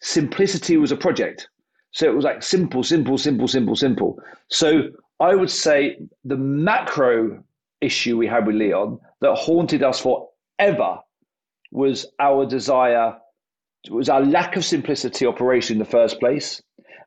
simplicity 0.00 0.76
was 0.76 0.92
a 0.92 0.96
project. 0.96 1.48
So 1.92 2.06
it 2.06 2.14
was 2.14 2.24
like 2.24 2.42
simple, 2.42 2.82
simple, 2.82 3.18
simple, 3.18 3.48
simple, 3.48 3.76
simple. 3.76 4.20
So 4.48 4.90
I 5.18 5.34
would 5.34 5.50
say 5.50 5.98
the 6.24 6.36
macro 6.36 7.42
issue 7.80 8.16
we 8.16 8.26
had 8.26 8.46
with 8.46 8.56
Leon 8.56 8.98
that 9.20 9.34
haunted 9.34 9.82
us 9.82 10.00
forever 10.00 10.98
was 11.72 12.06
our 12.18 12.46
desire, 12.46 13.16
was 13.90 14.08
our 14.08 14.20
lack 14.20 14.56
of 14.56 14.64
simplicity 14.64 15.26
operation 15.26 15.74
in 15.74 15.78
the 15.78 15.84
first 15.84 16.18
place 16.20 16.60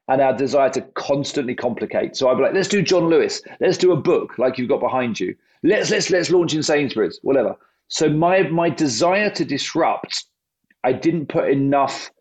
and 0.08 0.22
our 0.22 0.36
desire 0.36 0.70
to 0.70 0.82
constantly 0.96 1.56
complicate. 1.56 2.16
So 2.16 2.30
I'd 2.30 2.38
be 2.38 2.44
like, 2.44 2.54
let's 2.54 2.68
do 2.68 2.82
John 2.82 3.08
Lewis, 3.08 3.42
let's 3.60 3.78
do 3.78 3.92
a 3.92 3.98
book 3.98 4.38
like 4.38 4.58
you've 4.58 4.70
got 4.70 4.80
behind 4.80 5.20
you. 5.20 5.36
Let's 5.64 5.92
let's 5.92 6.10
let's 6.10 6.30
launch 6.30 6.54
in 6.54 6.62
Sainsbury's, 6.62 7.20
whatever. 7.24 7.56
So 7.88 8.10
my 8.10 8.44
my 8.44 8.70
desire 8.70 9.30
to 9.30 9.46
disrupt 9.46 10.26
I 10.84 10.94
didn't 10.94 11.28
put 11.28 11.50
enough. 11.50 12.12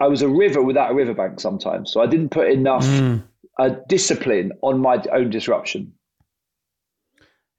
I 0.00 0.06
was 0.06 0.22
a 0.22 0.28
river 0.28 0.62
without 0.62 0.90
a 0.90 0.94
riverbank 0.94 1.40
sometimes, 1.40 1.92
so 1.92 2.00
I 2.00 2.06
didn't 2.06 2.28
put 2.28 2.50
enough 2.50 2.84
mm. 2.84 3.22
uh, 3.58 3.70
discipline 3.88 4.52
on 4.62 4.80
my 4.80 5.02
own 5.12 5.30
disruption. 5.30 5.92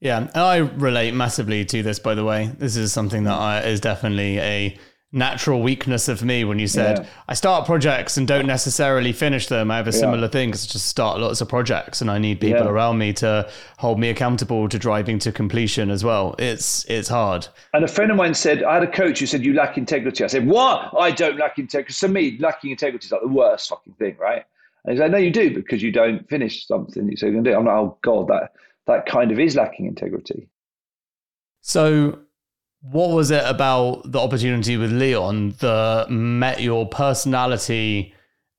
Yeah, 0.01 0.29
I 0.33 0.57
relate 0.57 1.13
massively 1.13 1.65
to 1.65 1.83
this. 1.83 1.99
By 1.99 2.15
the 2.15 2.23
way, 2.23 2.51
this 2.57 2.77
is 2.77 2.93
something 2.93 3.25
that 3.25 3.37
I, 3.37 3.61
is 3.61 3.81
definitely 3.81 4.39
a 4.39 4.77
natural 5.11 5.61
weakness 5.61 6.07
of 6.07 6.23
me 6.23 6.43
when 6.43 6.59
you 6.59 6.67
said 6.67 6.99
yeah. 6.99 7.05
I 7.27 7.33
start 7.33 7.65
projects 7.65 8.15
and 8.15 8.27
don't 8.27 8.45
necessarily 8.45 9.11
finish 9.11 9.47
them. 9.47 9.71
I 9.71 9.77
have 9.77 9.87
a 9.87 9.91
yeah. 9.91 9.99
similar 9.99 10.27
thing 10.27 10.49
because 10.49 10.65
I 10.65 10.67
just 10.69 10.85
start 10.85 11.19
lots 11.19 11.41
of 11.41 11.49
projects 11.49 12.01
and 12.01 12.11
I 12.11 12.19
need 12.19 12.39
people 12.39 12.65
yeah. 12.65 12.69
around 12.69 12.99
me 12.99 13.11
to 13.13 13.49
hold 13.79 13.99
me 13.99 14.09
accountable 14.09 14.69
to 14.69 14.77
driving 14.77 15.17
to 15.19 15.31
completion 15.31 15.89
as 15.89 16.03
well. 16.03 16.35
It's 16.37 16.85
it's 16.85 17.09
hard. 17.09 17.47
And 17.73 17.83
a 17.83 17.87
friend 17.87 18.11
of 18.11 18.17
mine 18.17 18.35
said, 18.35 18.63
I 18.63 18.75
had 18.75 18.83
a 18.83 18.91
coach 18.91 19.19
who 19.19 19.25
said 19.25 19.43
you 19.43 19.53
lack 19.53 19.77
integrity. 19.77 20.23
I 20.23 20.27
said, 20.27 20.45
What? 20.45 20.93
I 20.97 21.11
don't 21.11 21.37
lack 21.37 21.57
integrity. 21.57 21.93
For 21.93 22.07
me, 22.07 22.37
lacking 22.39 22.71
integrity 22.71 23.05
is 23.05 23.11
like 23.11 23.21
the 23.21 23.27
worst 23.27 23.69
fucking 23.69 23.93
thing, 23.93 24.15
right? 24.19 24.45
And 24.85 24.93
he's 24.93 25.01
like, 25.01 25.11
No, 25.11 25.17
you 25.17 25.31
do 25.31 25.53
because 25.55 25.81
you 25.81 25.91
don't 25.91 26.29
finish 26.29 26.67
something 26.67 27.09
you 27.09 27.17
say 27.17 27.27
you're 27.27 27.41
gonna 27.41 27.49
do. 27.49 27.57
I'm 27.57 27.65
like, 27.65 27.75
oh 27.75 27.97
god, 28.03 28.27
that 28.27 28.51
that 28.89 29.05
kind 29.05 29.31
of 29.31 29.39
is 29.39 29.55
lacking 29.55 29.85
integrity. 29.85 30.49
So 31.61 32.19
what 32.81 33.11
was 33.11 33.31
it 33.31 33.43
about 33.45 34.11
the 34.11 34.19
opportunity 34.19 34.77
with 34.77 34.91
Leon 34.91 35.55
that 35.59 36.09
met 36.09 36.61
your 36.61 36.87
personality 36.87 38.13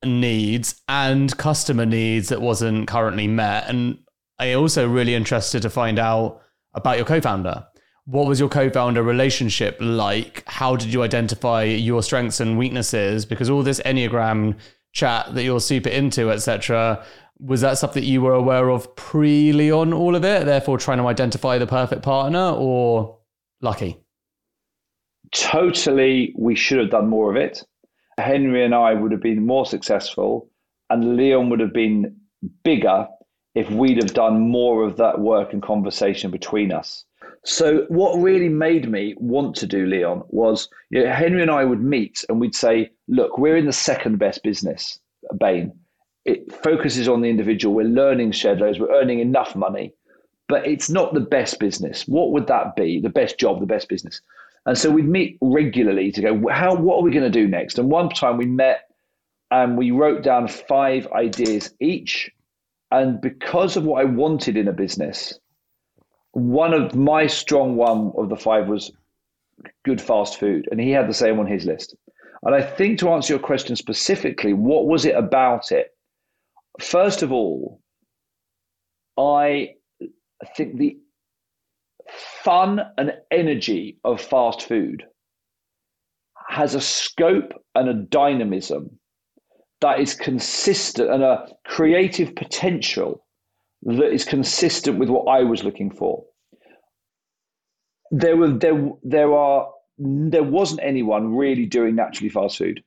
needs 0.04 0.80
and 0.88 1.37
customer 1.37 1.87
needs 1.87 2.28
that 2.28 2.40
wasn't 2.40 2.87
currently 2.88 3.26
met? 3.26 3.68
And 3.68 3.99
I 4.38 4.52
also 4.52 4.88
really 4.88 5.14
interested 5.14 5.62
to 5.62 5.70
find 5.70 5.99
out 5.99 6.40
about 6.75 6.96
your 6.96 7.06
co-founder. 7.06 7.66
What 8.04 8.26
was 8.26 8.38
your 8.38 8.49
co-founder 8.49 9.02
relationship 9.02 9.76
like? 9.80 10.44
How 10.46 10.76
did 10.76 10.92
you 10.92 11.02
identify 11.02 11.64
your 11.64 12.02
strengths 12.02 12.40
and 12.40 12.56
weaknesses? 12.56 13.26
Because 13.26 13.50
all 13.50 13.62
this 13.62 13.80
Enneagram 13.80 14.56
chat 14.92 15.34
that 15.34 15.44
you're 15.44 15.60
super 15.60 15.88
into, 15.88 16.30
etc., 16.30 17.04
was 17.40 17.62
that 17.62 17.80
that 17.80 18.04
you 18.04 18.23
were 18.23 18.35
aware 18.35 18.68
of 18.68 18.94
pre 18.97 19.52
Leon, 19.52 19.92
all 19.92 20.14
of 20.14 20.25
it, 20.25 20.44
therefore 20.44 20.78
trying 20.78 20.99
to 20.99 21.06
identify 21.06 21.59
the 21.59 21.66
perfect 21.66 22.02
partner, 22.02 22.50
or 22.50 23.18
lucky? 23.61 24.00
totally 25.32 26.35
we 26.37 26.54
should 26.54 26.78
have 26.78 26.90
done 26.90 27.09
more 27.09 27.30
of 27.30 27.37
it. 27.37 27.62
Henry 28.18 28.64
and 28.64 28.75
I 28.75 28.94
would 28.94 29.12
have 29.12 29.23
been 29.23 29.47
more 29.47 29.64
successful, 29.64 30.50
and 30.90 31.16
Leon 31.16 31.50
would 31.50 31.61
have 31.61 31.73
been 31.73 32.16
bigger 32.64 33.06
if 33.54 33.70
we'd 33.70 34.02
have 34.02 34.14
done 34.14 34.40
more 34.40 34.85
of 34.85 34.97
that 34.97 35.20
work 35.20 35.52
and 35.52 35.62
conversation 35.62 36.30
between 36.30 36.73
us. 36.73 37.04
So, 37.44 37.87
what 37.88 38.20
really 38.20 38.49
made 38.49 38.90
me 38.90 39.14
want 39.16 39.56
to 39.56 39.66
do 39.66 39.87
Leon 39.87 40.25
was 40.28 40.68
you 40.90 41.04
know, 41.04 41.12
Henry 41.12 41.40
and 41.42 41.50
I 41.50 41.64
would 41.64 41.82
meet 41.82 42.25
and 42.28 42.38
we'd 42.38 42.54
say, 42.54 42.90
Look, 43.09 43.38
we're 43.38 43.56
in 43.56 43.66
the 43.66 43.73
second 43.73 44.18
best 44.18 44.42
business, 44.42 44.99
Bain. 45.38 45.73
It 46.24 46.52
focuses 46.62 47.08
on 47.08 47.22
the 47.22 47.30
individual. 47.30 47.74
We're 47.74 47.86
learning 47.86 48.32
shadows, 48.32 48.78
we're 48.78 48.94
earning 48.94 49.20
enough 49.20 49.56
money, 49.56 49.94
but 50.48 50.66
it's 50.66 50.90
not 50.90 51.14
the 51.14 51.20
best 51.20 51.58
business. 51.58 52.06
What 52.06 52.32
would 52.32 52.46
that 52.48 52.76
be? 52.76 53.00
The 53.00 53.08
best 53.08 53.38
job, 53.38 53.60
the 53.60 53.66
best 53.66 53.88
business? 53.88 54.20
And 54.66 54.76
so 54.76 54.90
we'd 54.90 55.08
meet 55.08 55.38
regularly 55.40 56.12
to 56.12 56.20
go, 56.20 56.48
how 56.48 56.74
what 56.74 56.98
are 56.98 57.02
we 57.02 57.10
going 57.10 57.24
to 57.24 57.30
do 57.30 57.48
next? 57.48 57.78
And 57.78 57.90
one 57.90 58.10
time 58.10 58.36
we 58.36 58.46
met 58.46 58.88
and 59.50 59.76
we 59.78 59.90
wrote 59.90 60.22
down 60.22 60.48
five 60.48 61.06
ideas 61.12 61.72
each. 61.80 62.30
And 62.90 63.20
because 63.20 63.76
of 63.76 63.84
what 63.84 64.00
I 64.00 64.04
wanted 64.04 64.56
in 64.56 64.68
a 64.68 64.72
business, 64.72 65.38
one 66.32 66.74
of 66.74 66.94
my 66.94 67.26
strong 67.26 67.76
one 67.76 68.12
of 68.16 68.28
the 68.28 68.36
five 68.36 68.68
was 68.68 68.92
good 69.84 70.00
fast 70.00 70.38
food. 70.38 70.68
And 70.70 70.80
he 70.80 70.90
had 70.90 71.08
the 71.08 71.14
same 71.14 71.38
on 71.40 71.46
his 71.46 71.64
list. 71.64 71.94
And 72.42 72.54
I 72.54 72.62
think 72.62 72.98
to 72.98 73.10
answer 73.10 73.32
your 73.32 73.40
question 73.40 73.76
specifically, 73.76 74.52
what 74.52 74.86
was 74.86 75.04
it 75.04 75.14
about 75.14 75.72
it? 75.72 75.94
First 76.80 77.22
of 77.22 77.32
all, 77.32 77.80
I 79.19 79.75
think 80.56 80.78
the 80.78 80.99
fun 82.43 82.80
and 82.97 83.12
energy 83.30 83.99
of 84.04 84.21
fast 84.21 84.62
food 84.62 85.04
has 86.49 86.75
a 86.75 86.80
scope 86.80 87.52
and 87.75 87.88
a 87.88 87.95
dynamism 87.95 88.99
that 89.80 90.00
is 90.00 90.14
consistent 90.14 91.10
and 91.10 91.23
a 91.23 91.49
creative 91.64 92.34
potential 92.34 93.25
that 93.82 94.12
is 94.12 94.25
consistent 94.25 94.99
with 94.99 95.08
what 95.08 95.25
I 95.28 95.43
was 95.43 95.64
looking 95.64 95.90
for. 95.90 96.25
There 98.10 98.36
were 98.36 98.58
there 98.58 98.90
there 99.02 99.32
are 99.34 99.71
there 99.99 100.43
wasn't 100.43 100.80
anyone 100.82 101.34
really 101.34 101.66
doing 101.66 101.95
naturally 101.95 102.30
fast 102.30 102.58
food. 102.58 102.82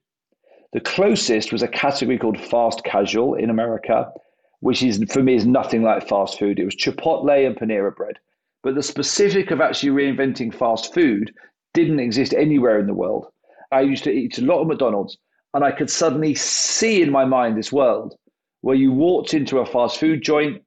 The 0.74 0.82
closest 0.82 1.52
was 1.52 1.62
a 1.62 1.68
category 1.68 2.18
called 2.18 2.40
fast 2.40 2.84
casual 2.84 3.36
in 3.36 3.50
America, 3.50 4.12
which 4.60 4.82
is 4.82 5.04
for 5.12 5.22
me 5.22 5.36
is 5.36 5.46
nothing 5.46 5.84
like 5.84 6.08
fast 6.08 6.40
food. 6.40 6.60
It 6.60 6.66
was 6.66 6.76
Chipotle 6.76 7.46
and 7.46 7.56
Panera 7.56 7.96
bread. 7.96 8.18
But 8.64 8.76
the 8.76 8.84
specific 8.84 9.52
of 9.52 9.62
actually 9.62 9.92
reinventing 9.92 10.54
fast 10.54 10.94
food 10.94 11.32
didn't 11.74 12.00
exist 12.00 12.34
anywhere 12.34 12.80
in 12.80 12.88
the 12.88 12.94
world. 12.94 13.28
I 13.72 13.82
used 13.82 14.04
to 14.06 14.12
eat 14.12 14.38
a 14.38 14.46
lot 14.46 14.62
of 14.62 14.68
McDonald's, 14.68 15.18
and 15.54 15.64
I 15.64 15.72
could 15.72 15.90
suddenly 15.90 16.34
see 16.34 17.02
in 17.02 17.12
my 17.12 17.26
mind 17.26 17.58
this 17.58 17.72
world 17.72 18.16
where 18.62 18.76
you 18.76 18.92
walked 18.92 19.34
into 19.34 19.60
a 19.60 19.66
fast 19.66 20.00
food 20.00 20.22
joint 20.24 20.62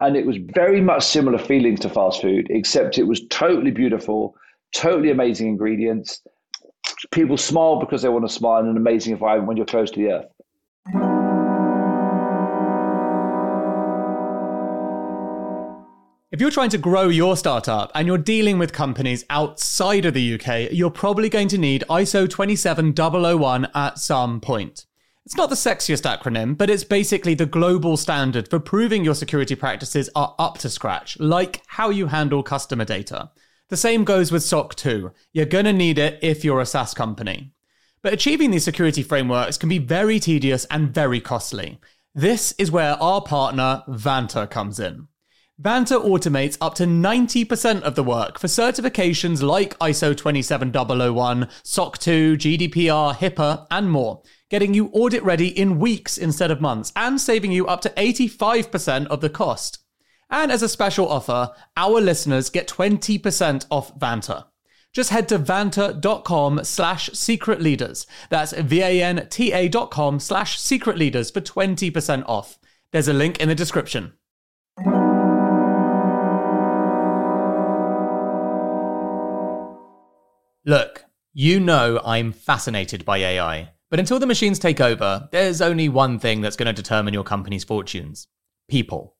and 0.00 0.16
it 0.16 0.26
was 0.26 0.36
very 0.54 0.80
much 0.80 1.04
similar 1.04 1.38
feelings 1.38 1.80
to 1.80 1.88
fast 1.88 2.20
food, 2.20 2.46
except 2.50 2.98
it 2.98 3.04
was 3.04 3.26
totally 3.28 3.70
beautiful, 3.70 4.34
totally 4.74 5.10
amazing 5.10 5.48
ingredients. 5.48 6.20
People 7.10 7.36
smile 7.36 7.80
because 7.80 8.02
they 8.02 8.08
want 8.08 8.26
to 8.26 8.32
smile 8.32 8.60
in 8.60 8.68
an 8.68 8.76
amazing 8.76 9.12
environment 9.12 9.48
when 9.48 9.56
you're 9.56 9.66
close 9.66 9.90
to 9.92 10.00
the 10.00 10.12
earth. 10.12 10.26
If 16.32 16.40
you're 16.40 16.50
trying 16.50 16.70
to 16.70 16.78
grow 16.78 17.08
your 17.08 17.36
startup 17.36 17.90
and 17.94 18.06
you're 18.06 18.18
dealing 18.18 18.58
with 18.58 18.72
companies 18.72 19.24
outside 19.30 20.04
of 20.04 20.12
the 20.12 20.34
UK, 20.34 20.72
you're 20.72 20.90
probably 20.90 21.28
going 21.30 21.48
to 21.48 21.56
need 21.56 21.84
ISO 21.88 22.28
27001 22.28 23.68
at 23.74 23.98
some 23.98 24.40
point. 24.40 24.84
It's 25.24 25.36
not 25.36 25.48
the 25.48 25.56
sexiest 25.56 26.02
acronym, 26.02 26.56
but 26.56 26.68
it's 26.68 26.84
basically 26.84 27.34
the 27.34 27.46
global 27.46 27.96
standard 27.96 28.48
for 28.48 28.60
proving 28.60 29.04
your 29.04 29.14
security 29.14 29.54
practices 29.54 30.10
are 30.14 30.34
up 30.38 30.58
to 30.58 30.68
scratch, 30.68 31.18
like 31.18 31.62
how 31.68 31.90
you 31.90 32.08
handle 32.08 32.42
customer 32.42 32.84
data. 32.84 33.30
The 33.68 33.76
same 33.76 34.04
goes 34.04 34.30
with 34.30 34.44
SOC 34.44 34.76
2. 34.76 35.12
You're 35.32 35.44
going 35.46 35.64
to 35.64 35.72
need 35.72 35.98
it 35.98 36.20
if 36.22 36.44
you're 36.44 36.60
a 36.60 36.66
SaaS 36.66 36.94
company. 36.94 37.52
But 38.00 38.12
achieving 38.12 38.52
these 38.52 38.62
security 38.62 39.02
frameworks 39.02 39.58
can 39.58 39.68
be 39.68 39.78
very 39.78 40.20
tedious 40.20 40.64
and 40.66 40.94
very 40.94 41.20
costly. 41.20 41.80
This 42.14 42.54
is 42.58 42.70
where 42.70 42.94
our 43.02 43.20
partner, 43.20 43.82
Vanta, 43.88 44.48
comes 44.48 44.78
in. 44.78 45.08
Vanta 45.60 45.98
automates 46.00 46.56
up 46.60 46.74
to 46.74 46.84
90% 46.84 47.80
of 47.80 47.96
the 47.96 48.04
work 48.04 48.38
for 48.38 48.46
certifications 48.46 49.42
like 49.42 49.76
ISO 49.78 50.16
27001, 50.16 51.48
SOC 51.64 51.98
2, 51.98 52.36
GDPR, 52.36 53.16
HIPAA, 53.16 53.66
and 53.70 53.90
more, 53.90 54.22
getting 54.50 54.74
you 54.74 54.90
audit 54.92 55.24
ready 55.24 55.48
in 55.48 55.80
weeks 55.80 56.18
instead 56.18 56.50
of 56.50 56.60
months 56.60 56.92
and 56.94 57.20
saving 57.20 57.52
you 57.52 57.66
up 57.66 57.80
to 57.80 57.90
85% 57.90 59.06
of 59.06 59.20
the 59.20 59.30
cost. 59.30 59.78
And 60.28 60.50
as 60.50 60.62
a 60.62 60.68
special 60.68 61.08
offer, 61.08 61.52
our 61.76 62.00
listeners 62.00 62.50
get 62.50 62.68
20% 62.68 63.66
off 63.70 63.96
Vanta. 63.98 64.46
Just 64.92 65.10
head 65.10 65.28
to 65.28 65.38
vanta.com 65.38 66.64
slash 66.64 67.10
secret 67.12 67.60
leaders. 67.60 68.06
That's 68.30 68.52
V-A-N-T-A 68.52 69.68
dot 69.68 69.90
com 69.90 70.18
slash 70.18 70.58
secret 70.58 70.96
leaders 70.96 71.30
for 71.30 71.40
20% 71.40 72.24
off. 72.26 72.58
There's 72.92 73.08
a 73.08 73.12
link 73.12 73.40
in 73.40 73.48
the 73.48 73.54
description. 73.54 74.14
Look, 80.64 81.04
you 81.34 81.60
know 81.60 82.00
I'm 82.04 82.32
fascinated 82.32 83.04
by 83.04 83.18
AI, 83.18 83.72
but 83.90 84.00
until 84.00 84.18
the 84.18 84.26
machines 84.26 84.58
take 84.58 84.80
over, 84.80 85.28
there's 85.30 85.60
only 85.60 85.88
one 85.88 86.18
thing 86.18 86.40
that's 86.40 86.56
going 86.56 86.66
to 86.66 86.72
determine 86.72 87.14
your 87.14 87.22
company's 87.22 87.64
fortunes 87.64 88.26
people. 88.68 89.15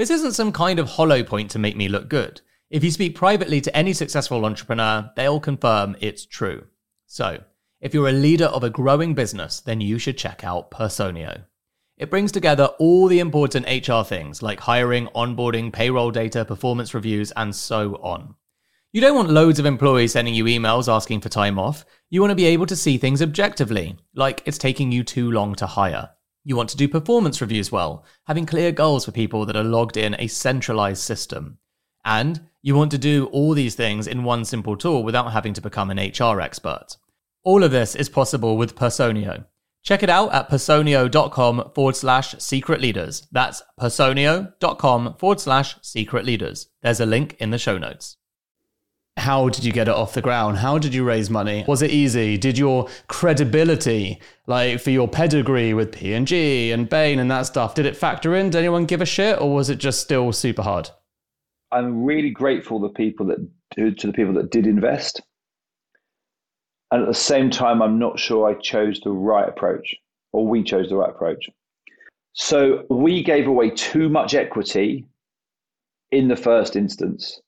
This 0.00 0.08
isn't 0.08 0.32
some 0.32 0.50
kind 0.50 0.78
of 0.78 0.88
hollow 0.88 1.22
point 1.22 1.50
to 1.50 1.58
make 1.58 1.76
me 1.76 1.86
look 1.86 2.08
good. 2.08 2.40
If 2.70 2.82
you 2.82 2.90
speak 2.90 3.14
privately 3.14 3.60
to 3.60 3.76
any 3.76 3.92
successful 3.92 4.46
entrepreneur, 4.46 5.12
they'll 5.14 5.40
confirm 5.40 5.94
it's 6.00 6.24
true. 6.24 6.68
So, 7.04 7.44
if 7.82 7.92
you're 7.92 8.08
a 8.08 8.12
leader 8.12 8.46
of 8.46 8.64
a 8.64 8.70
growing 8.70 9.12
business, 9.12 9.60
then 9.60 9.82
you 9.82 9.98
should 9.98 10.16
check 10.16 10.42
out 10.42 10.70
Personio. 10.70 11.44
It 11.98 12.08
brings 12.08 12.32
together 12.32 12.70
all 12.78 13.08
the 13.08 13.18
important 13.18 13.66
HR 13.66 14.02
things 14.02 14.42
like 14.42 14.60
hiring, 14.60 15.08
onboarding, 15.08 15.70
payroll 15.70 16.10
data, 16.10 16.46
performance 16.46 16.94
reviews, 16.94 17.30
and 17.32 17.54
so 17.54 17.96
on. 17.96 18.36
You 18.92 19.02
don't 19.02 19.16
want 19.16 19.28
loads 19.28 19.58
of 19.58 19.66
employees 19.66 20.12
sending 20.12 20.32
you 20.32 20.46
emails 20.46 20.90
asking 20.90 21.20
for 21.20 21.28
time 21.28 21.58
off. 21.58 21.84
You 22.08 22.22
want 22.22 22.30
to 22.30 22.36
be 22.36 22.46
able 22.46 22.64
to 22.64 22.74
see 22.74 22.96
things 22.96 23.20
objectively, 23.20 23.98
like 24.14 24.42
it's 24.46 24.56
taking 24.56 24.92
you 24.92 25.04
too 25.04 25.30
long 25.30 25.54
to 25.56 25.66
hire. 25.66 26.08
You 26.44 26.56
want 26.56 26.70
to 26.70 26.76
do 26.76 26.88
performance 26.88 27.40
reviews 27.40 27.70
well, 27.70 28.04
having 28.26 28.46
clear 28.46 28.72
goals 28.72 29.04
for 29.04 29.12
people 29.12 29.44
that 29.46 29.56
are 29.56 29.64
logged 29.64 29.96
in 29.96 30.16
a 30.18 30.26
centralized 30.26 31.02
system. 31.02 31.58
And 32.04 32.48
you 32.62 32.74
want 32.74 32.90
to 32.92 32.98
do 32.98 33.26
all 33.26 33.52
these 33.52 33.74
things 33.74 34.06
in 34.06 34.24
one 34.24 34.44
simple 34.44 34.76
tool 34.76 35.02
without 35.02 35.32
having 35.32 35.52
to 35.54 35.60
become 35.60 35.90
an 35.90 35.98
HR 35.98 36.40
expert. 36.40 36.96
All 37.42 37.62
of 37.62 37.70
this 37.70 37.94
is 37.94 38.08
possible 38.08 38.56
with 38.56 38.74
Personio. 38.74 39.44
Check 39.82 40.02
it 40.02 40.10
out 40.10 40.32
at 40.32 40.50
personio.com 40.50 41.72
forward 41.74 41.96
slash 41.96 42.34
secret 42.38 42.80
leaders. 42.80 43.26
That's 43.32 43.62
personio.com 43.78 45.14
forward 45.18 45.40
slash 45.40 45.76
secret 45.80 46.26
leaders. 46.26 46.68
There's 46.82 47.00
a 47.00 47.06
link 47.06 47.36
in 47.38 47.50
the 47.50 47.58
show 47.58 47.78
notes. 47.78 48.18
How 49.20 49.50
did 49.50 49.64
you 49.64 49.72
get 49.72 49.86
it 49.86 49.94
off 49.94 50.14
the 50.14 50.22
ground? 50.22 50.56
How 50.56 50.78
did 50.78 50.94
you 50.94 51.04
raise 51.04 51.28
money? 51.28 51.64
Was 51.68 51.82
it 51.82 51.90
easy? 51.90 52.38
Did 52.38 52.56
your 52.56 52.88
credibility, 53.06 54.18
like 54.46 54.80
for 54.80 54.90
your 54.90 55.06
pedigree 55.06 55.74
with 55.74 55.92
P&G 55.92 56.72
and 56.72 56.88
Bain 56.88 57.18
and 57.18 57.30
that 57.30 57.42
stuff, 57.42 57.74
did 57.74 57.84
it 57.84 57.96
factor 57.96 58.34
in? 58.34 58.48
Did 58.48 58.60
anyone 58.60 58.86
give 58.86 59.02
a 59.02 59.06
shit 59.06 59.38
or 59.38 59.54
was 59.54 59.68
it 59.68 59.76
just 59.76 60.00
still 60.00 60.32
super 60.32 60.62
hard? 60.62 60.88
I'm 61.70 62.02
really 62.02 62.30
grateful 62.30 62.80
to 62.80 62.88
the 62.88 62.94
people 62.94 63.26
that 63.26 63.46
to 63.76 64.06
the 64.06 64.12
people 64.12 64.32
that 64.34 64.50
did 64.50 64.66
invest. 64.66 65.20
And 66.90 67.02
at 67.02 67.08
the 67.08 67.14
same 67.14 67.50
time, 67.50 67.82
I'm 67.82 67.98
not 67.98 68.18
sure 68.18 68.48
I 68.48 68.54
chose 68.54 69.00
the 69.00 69.12
right 69.12 69.48
approach 69.48 69.94
or 70.32 70.46
we 70.46 70.64
chose 70.64 70.88
the 70.88 70.96
right 70.96 71.10
approach. 71.10 71.48
So 72.32 72.86
we 72.88 73.22
gave 73.22 73.46
away 73.46 73.70
too 73.70 74.08
much 74.08 74.34
equity 74.34 75.06
in 76.10 76.28
the 76.28 76.36
first 76.36 76.74
instance, 76.74 77.40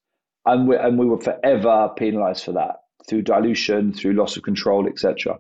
and 0.47 0.69
we, 0.69 0.77
and 0.77 0.99
we 0.99 1.07
were 1.07 1.21
forever 1.21 1.91
penalized 1.97 2.45
for 2.45 2.53
that 2.53 2.77
through 3.09 3.23
dilution, 3.23 3.93
through 3.93 4.13
loss 4.13 4.37
of 4.37 4.43
control, 4.43 4.87
etc. 4.87 5.39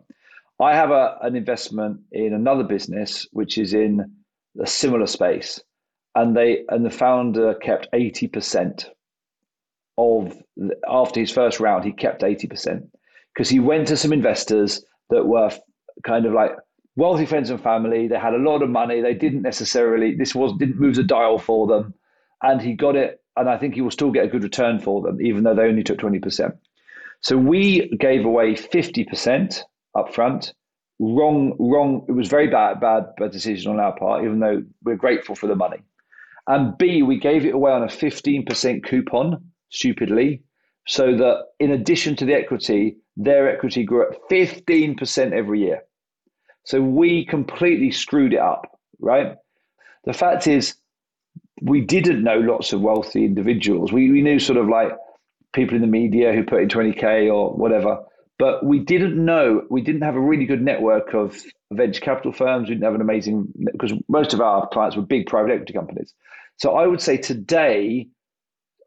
I 0.61 0.75
have 0.75 0.91
a, 0.91 1.17
an 1.23 1.37
investment 1.37 2.01
in 2.12 2.35
another 2.35 2.65
business 2.65 3.27
which 3.33 3.59
is 3.59 3.75
in 3.75 4.12
a 4.61 4.67
similar 4.67 5.07
space, 5.07 5.61
and 6.15 6.37
they 6.37 6.65
and 6.69 6.85
the 6.85 6.91
founder 6.91 7.55
kept 7.55 7.88
eighty 7.93 8.29
percent 8.29 8.91
of 9.99 10.37
after 10.88 11.21
his 11.21 11.31
first 11.31 11.61
round. 11.61 11.85
He 11.85 11.93
kept 11.93 12.23
eighty 12.23 12.47
percent 12.47 12.85
because 13.35 13.49
he 13.49 13.61
went 13.61 13.88
to 13.88 13.97
some 13.97 14.12
investors 14.12 14.85
that 15.11 15.27
were 15.27 15.51
kind 16.05 16.27
of 16.27 16.33
like 16.33 16.53
wealthy 16.97 17.27
friends 17.27 17.51
and 17.51 17.61
family. 17.61 18.09
They 18.09 18.19
had 18.19 18.35
a 18.35 18.38
lot 18.38 18.62
of 18.62 18.71
money. 18.71 19.01
They 19.01 19.15
didn't 19.15 19.43
necessarily 19.43 20.15
this 20.15 20.35
was 20.35 20.53
didn't 20.59 20.81
move 20.81 20.97
the 20.97 21.03
dial 21.03 21.38
for 21.38 21.67
them, 21.67 21.95
and 22.43 22.61
he 22.61 22.75
got 22.75 22.97
it. 22.97 23.21
And 23.37 23.49
I 23.49 23.57
think 23.57 23.75
he 23.75 23.81
will 23.81 23.90
still 23.90 24.11
get 24.11 24.25
a 24.25 24.29
good 24.29 24.42
return 24.42 24.79
for 24.79 25.01
them, 25.01 25.21
even 25.21 25.45
though 25.45 25.55
they 25.55 25.62
only 25.62 25.83
took 25.83 25.99
twenty 25.99 26.18
percent. 26.18 26.55
So 27.21 27.37
we 27.37 27.88
gave 27.99 28.25
away 28.25 28.55
fifty 28.57 29.05
percent 29.05 29.64
up 29.97 30.14
front. 30.14 30.53
Wrong, 30.99 31.57
wrong. 31.59 32.05
It 32.09 32.12
was 32.12 32.29
very 32.29 32.49
bad, 32.49 32.81
bad, 32.81 33.07
bad 33.18 33.33
decision 33.33 33.73
on 33.73 33.81
our 33.81 33.97
part, 33.97 34.25
even 34.25 34.40
though 34.40 34.62
we're 34.85 34.97
grateful 34.97 35.35
for 35.35 35.47
the 35.47 35.57
money. 35.57 35.79
And 36.47 36.77
B, 36.79 37.03
we 37.03 37.18
gave 37.18 37.45
it 37.45 37.55
away 37.55 37.73
on 37.73 37.83
a 37.83 37.88
fifteen 37.88 38.45
percent 38.45 38.85
coupon, 38.85 39.42
stupidly, 39.71 40.42
so 40.87 41.16
that 41.16 41.45
in 41.59 41.71
addition 41.71 42.16
to 42.16 42.25
the 42.25 42.35
equity, 42.35 42.97
their 43.16 43.49
equity 43.49 43.85
grew 43.85 44.03
at 44.03 44.18
15% 44.31 45.33
every 45.33 45.61
year. 45.61 45.83
So 46.64 46.81
we 46.81 47.25
completely 47.27 47.90
screwed 47.90 48.33
it 48.33 48.40
up, 48.40 48.79
right? 49.01 49.37
The 50.05 50.12
fact 50.12 50.47
is, 50.47 50.75
we 51.61 51.81
didn't 51.81 52.23
know 52.23 52.38
lots 52.38 52.73
of 52.73 52.81
wealthy 52.81 53.25
individuals. 53.25 53.93
We, 53.93 54.11
we 54.11 54.23
knew 54.23 54.38
sort 54.38 54.59
of 54.59 54.69
like 54.69 54.93
people 55.53 55.75
in 55.77 55.83
the 55.83 55.87
media 55.87 56.33
who 56.33 56.45
put 56.45 56.62
in 56.62 56.69
20K 56.69 57.33
or 57.33 57.55
whatever, 57.55 57.99
but 58.38 58.65
we 58.65 58.79
didn't 58.81 59.23
know, 59.23 59.62
we 59.71 59.83
didn't 59.83 60.03
have 60.03 60.17
a 60.17 60.21
really 60.21 60.47
good 60.47 60.62
network 60.62 61.15
of 61.15 61.41
venture 61.73 62.01
capital 62.01 62.33
firms. 62.33 62.69
We 62.69 62.75
didn't 62.75 62.85
have 62.85 62.95
an 62.95 63.01
amazing, 63.01 63.53
because 63.73 63.93
most 64.09 64.33
of 64.33 64.41
our 64.41 64.67
clients 64.69 64.97
were 64.97 65.03
big 65.03 65.27
private 65.27 65.53
equity 65.53 65.75
companies. 65.75 66.15
So 66.57 66.77
I 66.77 66.87
would 66.87 67.01
say 67.01 67.17
today, 67.17 68.09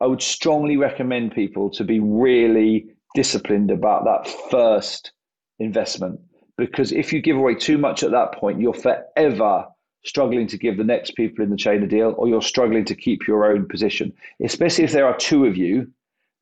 I 0.01 0.08
would 0.08 0.21
strongly 0.21 0.75
recommend 0.75 1.32
people 1.32 1.69
to 1.71 1.84
be 1.84 1.99
really 1.99 2.88
disciplined 3.13 3.71
about 3.71 4.04
that 4.06 4.28
first 4.51 5.12
investment 5.60 6.19
because 6.58 6.91
if 6.91 7.12
you 7.12 7.21
give 7.21 7.38
away 7.38 7.56
too 7.56 7.78
much 7.78 8.04
at 8.04 8.12
that 8.12 8.34
point, 8.34 8.60
you're 8.60 8.73
forever 8.73 9.65
struggling 10.05 10.47
to 10.47 10.57
give 10.57 10.77
the 10.77 10.83
next 10.83 11.11
people 11.15 11.43
in 11.43 11.49
the 11.49 11.57
chain 11.57 11.83
a 11.83 11.87
deal 11.87 12.13
or 12.17 12.27
you're 12.27 12.41
struggling 12.41 12.85
to 12.85 12.95
keep 12.95 13.27
your 13.27 13.51
own 13.51 13.67
position, 13.67 14.13
especially 14.43 14.83
if 14.83 14.91
there 14.91 15.07
are 15.07 15.17
two 15.17 15.45
of 15.45 15.57
you, 15.57 15.91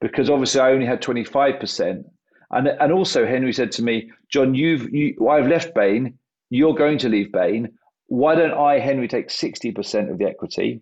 because 0.01 0.29
obviously 0.29 0.59
I 0.59 0.71
only 0.71 0.85
had 0.85 1.01
25%. 1.01 2.03
And, 2.51 2.67
and 2.67 2.91
also 2.91 3.25
Henry 3.25 3.53
said 3.53 3.71
to 3.73 3.83
me, 3.83 4.11
John, 4.29 4.53
you've 4.53 4.93
you, 4.93 5.27
I've 5.27 5.47
left 5.47 5.73
Bain, 5.73 6.19
you're 6.49 6.75
going 6.75 6.97
to 6.99 7.09
leave 7.09 7.31
Bain. 7.31 7.71
Why 8.07 8.35
don't 8.35 8.53
I, 8.53 8.79
Henry, 8.79 9.07
take 9.07 9.29
60% 9.29 10.11
of 10.11 10.19
the 10.19 10.25
equity? 10.25 10.81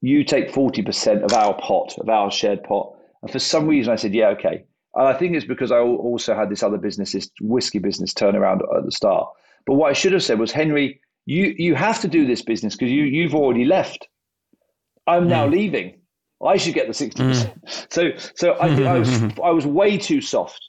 You 0.00 0.22
take 0.22 0.52
40% 0.52 1.24
of 1.24 1.32
our 1.32 1.54
pot, 1.54 1.96
of 1.98 2.08
our 2.08 2.30
shared 2.30 2.62
pot. 2.62 2.94
And 3.22 3.30
for 3.30 3.38
some 3.38 3.66
reason 3.66 3.92
I 3.92 3.96
said, 3.96 4.14
yeah, 4.14 4.28
okay. 4.28 4.64
And 4.94 5.08
I 5.08 5.14
think 5.14 5.34
it's 5.34 5.46
because 5.46 5.72
I 5.72 5.78
also 5.78 6.34
had 6.34 6.50
this 6.50 6.62
other 6.62 6.76
business, 6.76 7.12
this 7.12 7.30
whiskey 7.40 7.78
business 7.78 8.12
turnaround 8.12 8.60
at 8.76 8.84
the 8.84 8.92
start. 8.92 9.28
But 9.66 9.74
what 9.74 9.90
I 9.90 9.94
should 9.94 10.12
have 10.12 10.22
said 10.22 10.38
was, 10.38 10.52
Henry, 10.52 11.00
you 11.26 11.54
you 11.56 11.74
have 11.74 12.00
to 12.00 12.08
do 12.08 12.26
this 12.26 12.42
business 12.42 12.74
because 12.74 12.90
you 12.90 13.04
you've 13.04 13.34
already 13.34 13.64
left. 13.64 14.08
I'm 15.06 15.28
now 15.28 15.46
mm. 15.46 15.52
leaving. 15.52 16.00
I 16.44 16.56
should 16.56 16.74
get 16.74 16.88
the 16.88 16.94
sixty 16.94 17.22
percent. 17.22 17.64
Mm. 17.64 17.92
So 17.92 18.10
so 18.34 18.52
I, 18.52 18.68
I 18.68 18.98
was 18.98 19.22
I 19.44 19.50
was 19.50 19.66
way 19.66 19.98
too 19.98 20.20
soft 20.20 20.60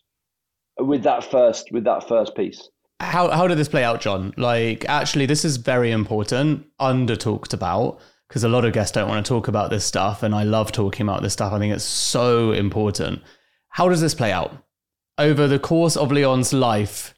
with 0.79 1.03
that 1.03 1.23
first 1.23 1.69
with 1.71 1.83
that 1.85 2.07
first 2.07 2.35
piece. 2.35 2.69
How 2.99 3.29
how 3.29 3.47
did 3.47 3.57
this 3.57 3.69
play 3.69 3.83
out, 3.83 4.01
John? 4.01 4.33
Like 4.37 4.85
actually, 4.87 5.25
this 5.25 5.43
is 5.43 5.57
very 5.57 5.91
important, 5.91 6.65
under 6.79 7.15
talked 7.15 7.53
about 7.53 7.99
because 8.27 8.43
a 8.43 8.49
lot 8.49 8.65
of 8.65 8.73
guests 8.73 8.91
don't 8.91 9.09
want 9.09 9.23
to 9.23 9.29
talk 9.29 9.47
about 9.47 9.69
this 9.69 9.85
stuff, 9.85 10.23
and 10.23 10.33
I 10.33 10.43
love 10.43 10.71
talking 10.71 11.05
about 11.07 11.21
this 11.21 11.33
stuff. 11.33 11.53
I 11.53 11.59
think 11.59 11.73
it's 11.73 11.83
so 11.83 12.51
important. 12.51 13.21
How 13.69 13.89
does 13.89 14.01
this 14.01 14.13
play 14.13 14.31
out 14.31 14.55
over 15.17 15.47
the 15.47 15.59
course 15.59 15.95
of 15.97 16.11
Leon's 16.11 16.53
life 16.53 17.12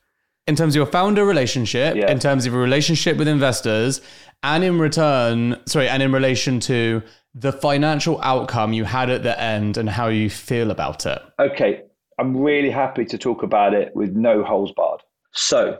in 0.47 0.55
terms 0.55 0.75
of 0.75 0.77
your 0.77 0.85
founder 0.85 1.25
relationship, 1.25 1.95
yeah. 1.95 2.11
in 2.11 2.19
terms 2.19 2.45
of 2.45 2.53
your 2.53 2.61
relationship 2.61 3.17
with 3.17 3.27
investors, 3.27 4.01
and 4.43 4.63
in 4.63 4.79
return, 4.79 5.59
sorry, 5.65 5.87
and 5.89 6.03
in 6.03 6.11
relation 6.11 6.59
to 6.61 7.01
the 7.33 7.51
financial 7.51 8.21
outcome 8.21 8.71
you 8.71 8.83
had 8.83 9.09
at 9.09 9.23
the 9.23 9.39
end 9.39 9.77
and 9.77 9.89
how 9.89 10.07
you 10.07 10.29
feel 10.29 10.71
about 10.71 11.05
it? 11.05 11.21
Okay, 11.39 11.81
I'm 12.19 12.37
really 12.37 12.69
happy 12.69 13.05
to 13.05 13.17
talk 13.17 13.43
about 13.43 13.73
it 13.73 13.95
with 13.95 14.13
no 14.13 14.43
holes 14.43 14.71
barred. 14.75 15.01
So, 15.33 15.79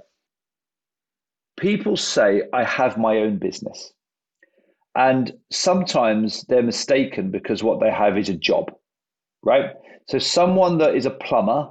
people 1.58 1.96
say 1.96 2.44
I 2.54 2.64
have 2.64 2.98
my 2.98 3.18
own 3.18 3.38
business. 3.38 3.94
And 4.96 5.34
sometimes 5.52 6.44
they're 6.48 6.64
mistaken 6.64 7.30
because 7.30 7.62
what 7.62 7.82
they 7.82 7.92
have 7.92 8.18
is 8.18 8.30
a 8.30 8.34
job, 8.34 8.72
right? 9.44 9.72
So 10.08 10.20
someone 10.20 10.78
that 10.78 10.96
is 10.96 11.06
a 11.06 11.12
plumber 11.12 11.70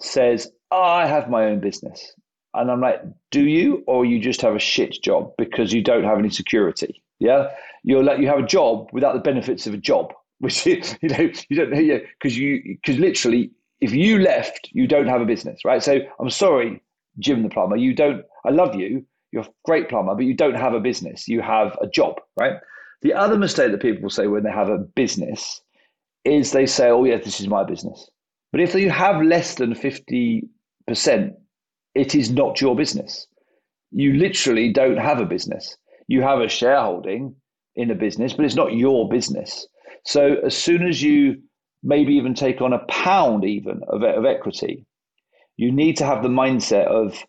says, 0.00 0.50
I 0.72 1.06
have 1.06 1.28
my 1.30 1.44
own 1.44 1.60
business. 1.60 2.12
And 2.54 2.70
I'm 2.70 2.80
like, 2.80 3.00
do 3.30 3.42
you, 3.46 3.84
or 3.86 4.04
you 4.04 4.20
just 4.20 4.40
have 4.42 4.54
a 4.54 4.60
shit 4.60 5.02
job 5.02 5.32
because 5.38 5.72
you 5.72 5.82
don't 5.82 6.04
have 6.04 6.18
any 6.18 6.30
security? 6.30 7.02
Yeah, 7.20 7.48
you're 7.84 8.02
like 8.02 8.18
you 8.18 8.26
have 8.28 8.38
a 8.38 8.46
job 8.46 8.88
without 8.92 9.14
the 9.14 9.20
benefits 9.20 9.66
of 9.66 9.74
a 9.74 9.78
job, 9.78 10.12
which 10.38 10.66
you 10.66 10.80
know 11.02 11.30
you 11.48 11.56
don't 11.56 11.70
know 11.70 12.00
because 12.20 12.36
you 12.36 12.62
because 12.82 12.98
literally 12.98 13.50
if 13.80 13.92
you 13.92 14.18
left, 14.18 14.68
you 14.72 14.86
don't 14.86 15.06
have 15.08 15.20
a 15.20 15.26
business, 15.26 15.64
right? 15.64 15.82
So 15.82 16.00
I'm 16.18 16.30
sorry, 16.30 16.82
Jim 17.18 17.42
the 17.42 17.48
plumber, 17.48 17.76
you 17.76 17.94
don't. 17.94 18.24
I 18.44 18.50
love 18.50 18.74
you, 18.74 19.04
you're 19.32 19.42
a 19.44 19.48
great 19.64 19.88
plumber, 19.88 20.14
but 20.14 20.24
you 20.24 20.34
don't 20.34 20.54
have 20.56 20.74
a 20.74 20.80
business. 20.80 21.28
You 21.28 21.40
have 21.40 21.76
a 21.80 21.86
job, 21.86 22.20
right? 22.38 22.54
The 23.02 23.14
other 23.14 23.38
mistake 23.38 23.70
that 23.70 23.80
people 23.80 24.10
say 24.10 24.26
when 24.26 24.42
they 24.42 24.50
have 24.50 24.68
a 24.68 24.78
business 24.78 25.62
is 26.24 26.52
they 26.52 26.66
say, 26.66 26.90
oh, 26.90 27.04
yeah, 27.04 27.16
this 27.16 27.40
is 27.40 27.48
my 27.48 27.64
business. 27.64 28.10
But 28.52 28.60
if 28.60 28.74
you 28.74 28.90
have 28.90 29.22
less 29.22 29.54
than 29.54 29.74
50%, 29.74 30.48
it 31.94 32.14
is 32.14 32.30
not 32.30 32.60
your 32.60 32.76
business. 32.76 33.26
You 33.90 34.14
literally 34.14 34.72
don't 34.72 34.96
have 34.96 35.20
a 35.20 35.26
business. 35.26 35.76
You 36.06 36.22
have 36.22 36.40
a 36.40 36.48
shareholding 36.48 37.34
in 37.76 37.90
a 37.90 37.94
business, 37.94 38.32
but 38.32 38.44
it's 38.44 38.54
not 38.54 38.74
your 38.74 39.08
business. 39.08 39.66
So 40.04 40.36
as 40.44 40.56
soon 40.56 40.86
as 40.86 41.02
you 41.02 41.42
maybe 41.82 42.14
even 42.14 42.34
take 42.34 42.60
on 42.60 42.72
a 42.72 42.84
pound 42.86 43.44
even 43.44 43.82
of, 43.88 44.02
of 44.02 44.24
equity, 44.24 44.86
you 45.56 45.72
need 45.72 45.96
to 45.98 46.06
have 46.06 46.22
the 46.22 46.28
mindset 46.28 46.86
of, 46.86 47.22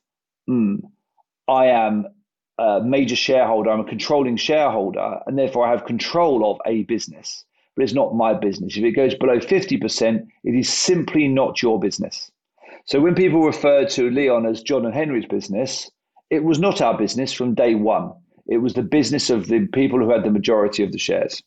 mm, 0.50 0.80
I 1.48 1.68
am 1.68 2.08
a 2.58 2.82
major 2.84 3.16
shareholder, 3.16 3.72
I'm 3.72 3.80
a 3.82 3.86
controlling 3.86 4.38
shareholder, 4.38 5.20
and 5.26 5.38
therefore 5.38 5.66
I 5.66 5.72
have 5.72 5.86
control 5.86 6.50
of 6.52 6.60
a 6.66 6.84
business 6.84 7.46
but 7.76 7.84
it's 7.84 7.94
not 7.94 8.16
my 8.16 8.34
business. 8.34 8.78
If 8.78 8.84
it 8.84 8.92
goes 8.92 9.16
below 9.16 9.40
50%, 9.40 10.28
it 10.44 10.56
is 10.56 10.70
simply 10.70 11.28
not 11.28 11.62
your 11.62 11.80
business. 11.80 12.32
So 12.92 13.00
when 13.00 13.16
people 13.16 13.42
refer 13.42 13.86
to 13.86 14.10
Leon 14.10 14.46
as 14.46 14.62
John 14.62 14.86
and 14.86 14.94
Henry's 14.94 15.26
business, 15.26 15.90
it 16.30 16.44
was 16.44 16.60
not 16.60 16.82
our 16.82 16.98
business 16.98 17.32
from 17.32 17.56
day 17.56 17.74
one. 17.74 18.12
It 18.48 18.58
was 18.58 18.74
the 18.74 18.82
business 18.84 19.30
of 19.30 19.48
the 19.48 19.66
people 19.68 19.98
who 19.98 20.12
had 20.12 20.26
the 20.26 20.30
majority 20.30 20.84
of 20.84 20.92
the 20.92 20.98
shares. 20.98 21.42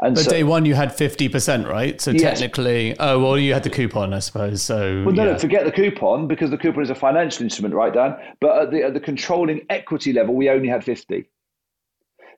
And 0.00 0.16
but 0.16 0.24
so, 0.24 0.30
day 0.32 0.42
one, 0.42 0.64
you 0.64 0.74
had 0.74 0.88
50%, 0.88 1.68
right? 1.68 2.00
So 2.00 2.10
yes. 2.10 2.40
technically, 2.40 2.98
oh, 2.98 3.20
well, 3.20 3.38
you 3.38 3.52
had 3.52 3.62
the 3.62 3.70
coupon, 3.70 4.12
I 4.12 4.18
suppose. 4.18 4.60
So, 4.60 5.04
well, 5.04 5.14
no, 5.14 5.24
yeah. 5.24 5.32
no, 5.34 5.38
forget 5.38 5.64
the 5.64 5.70
coupon 5.70 6.26
because 6.26 6.50
the 6.50 6.58
coupon 6.58 6.82
is 6.82 6.90
a 6.90 6.96
financial 6.96 7.44
instrument, 7.44 7.76
right, 7.76 7.94
Dan? 7.94 8.16
But 8.40 8.62
at 8.62 8.70
the, 8.72 8.82
at 8.82 8.94
the 8.94 9.00
controlling 9.00 9.60
equity 9.70 10.12
level, 10.12 10.34
we 10.34 10.50
only 10.50 10.68
had 10.68 10.82
50. 10.82 11.30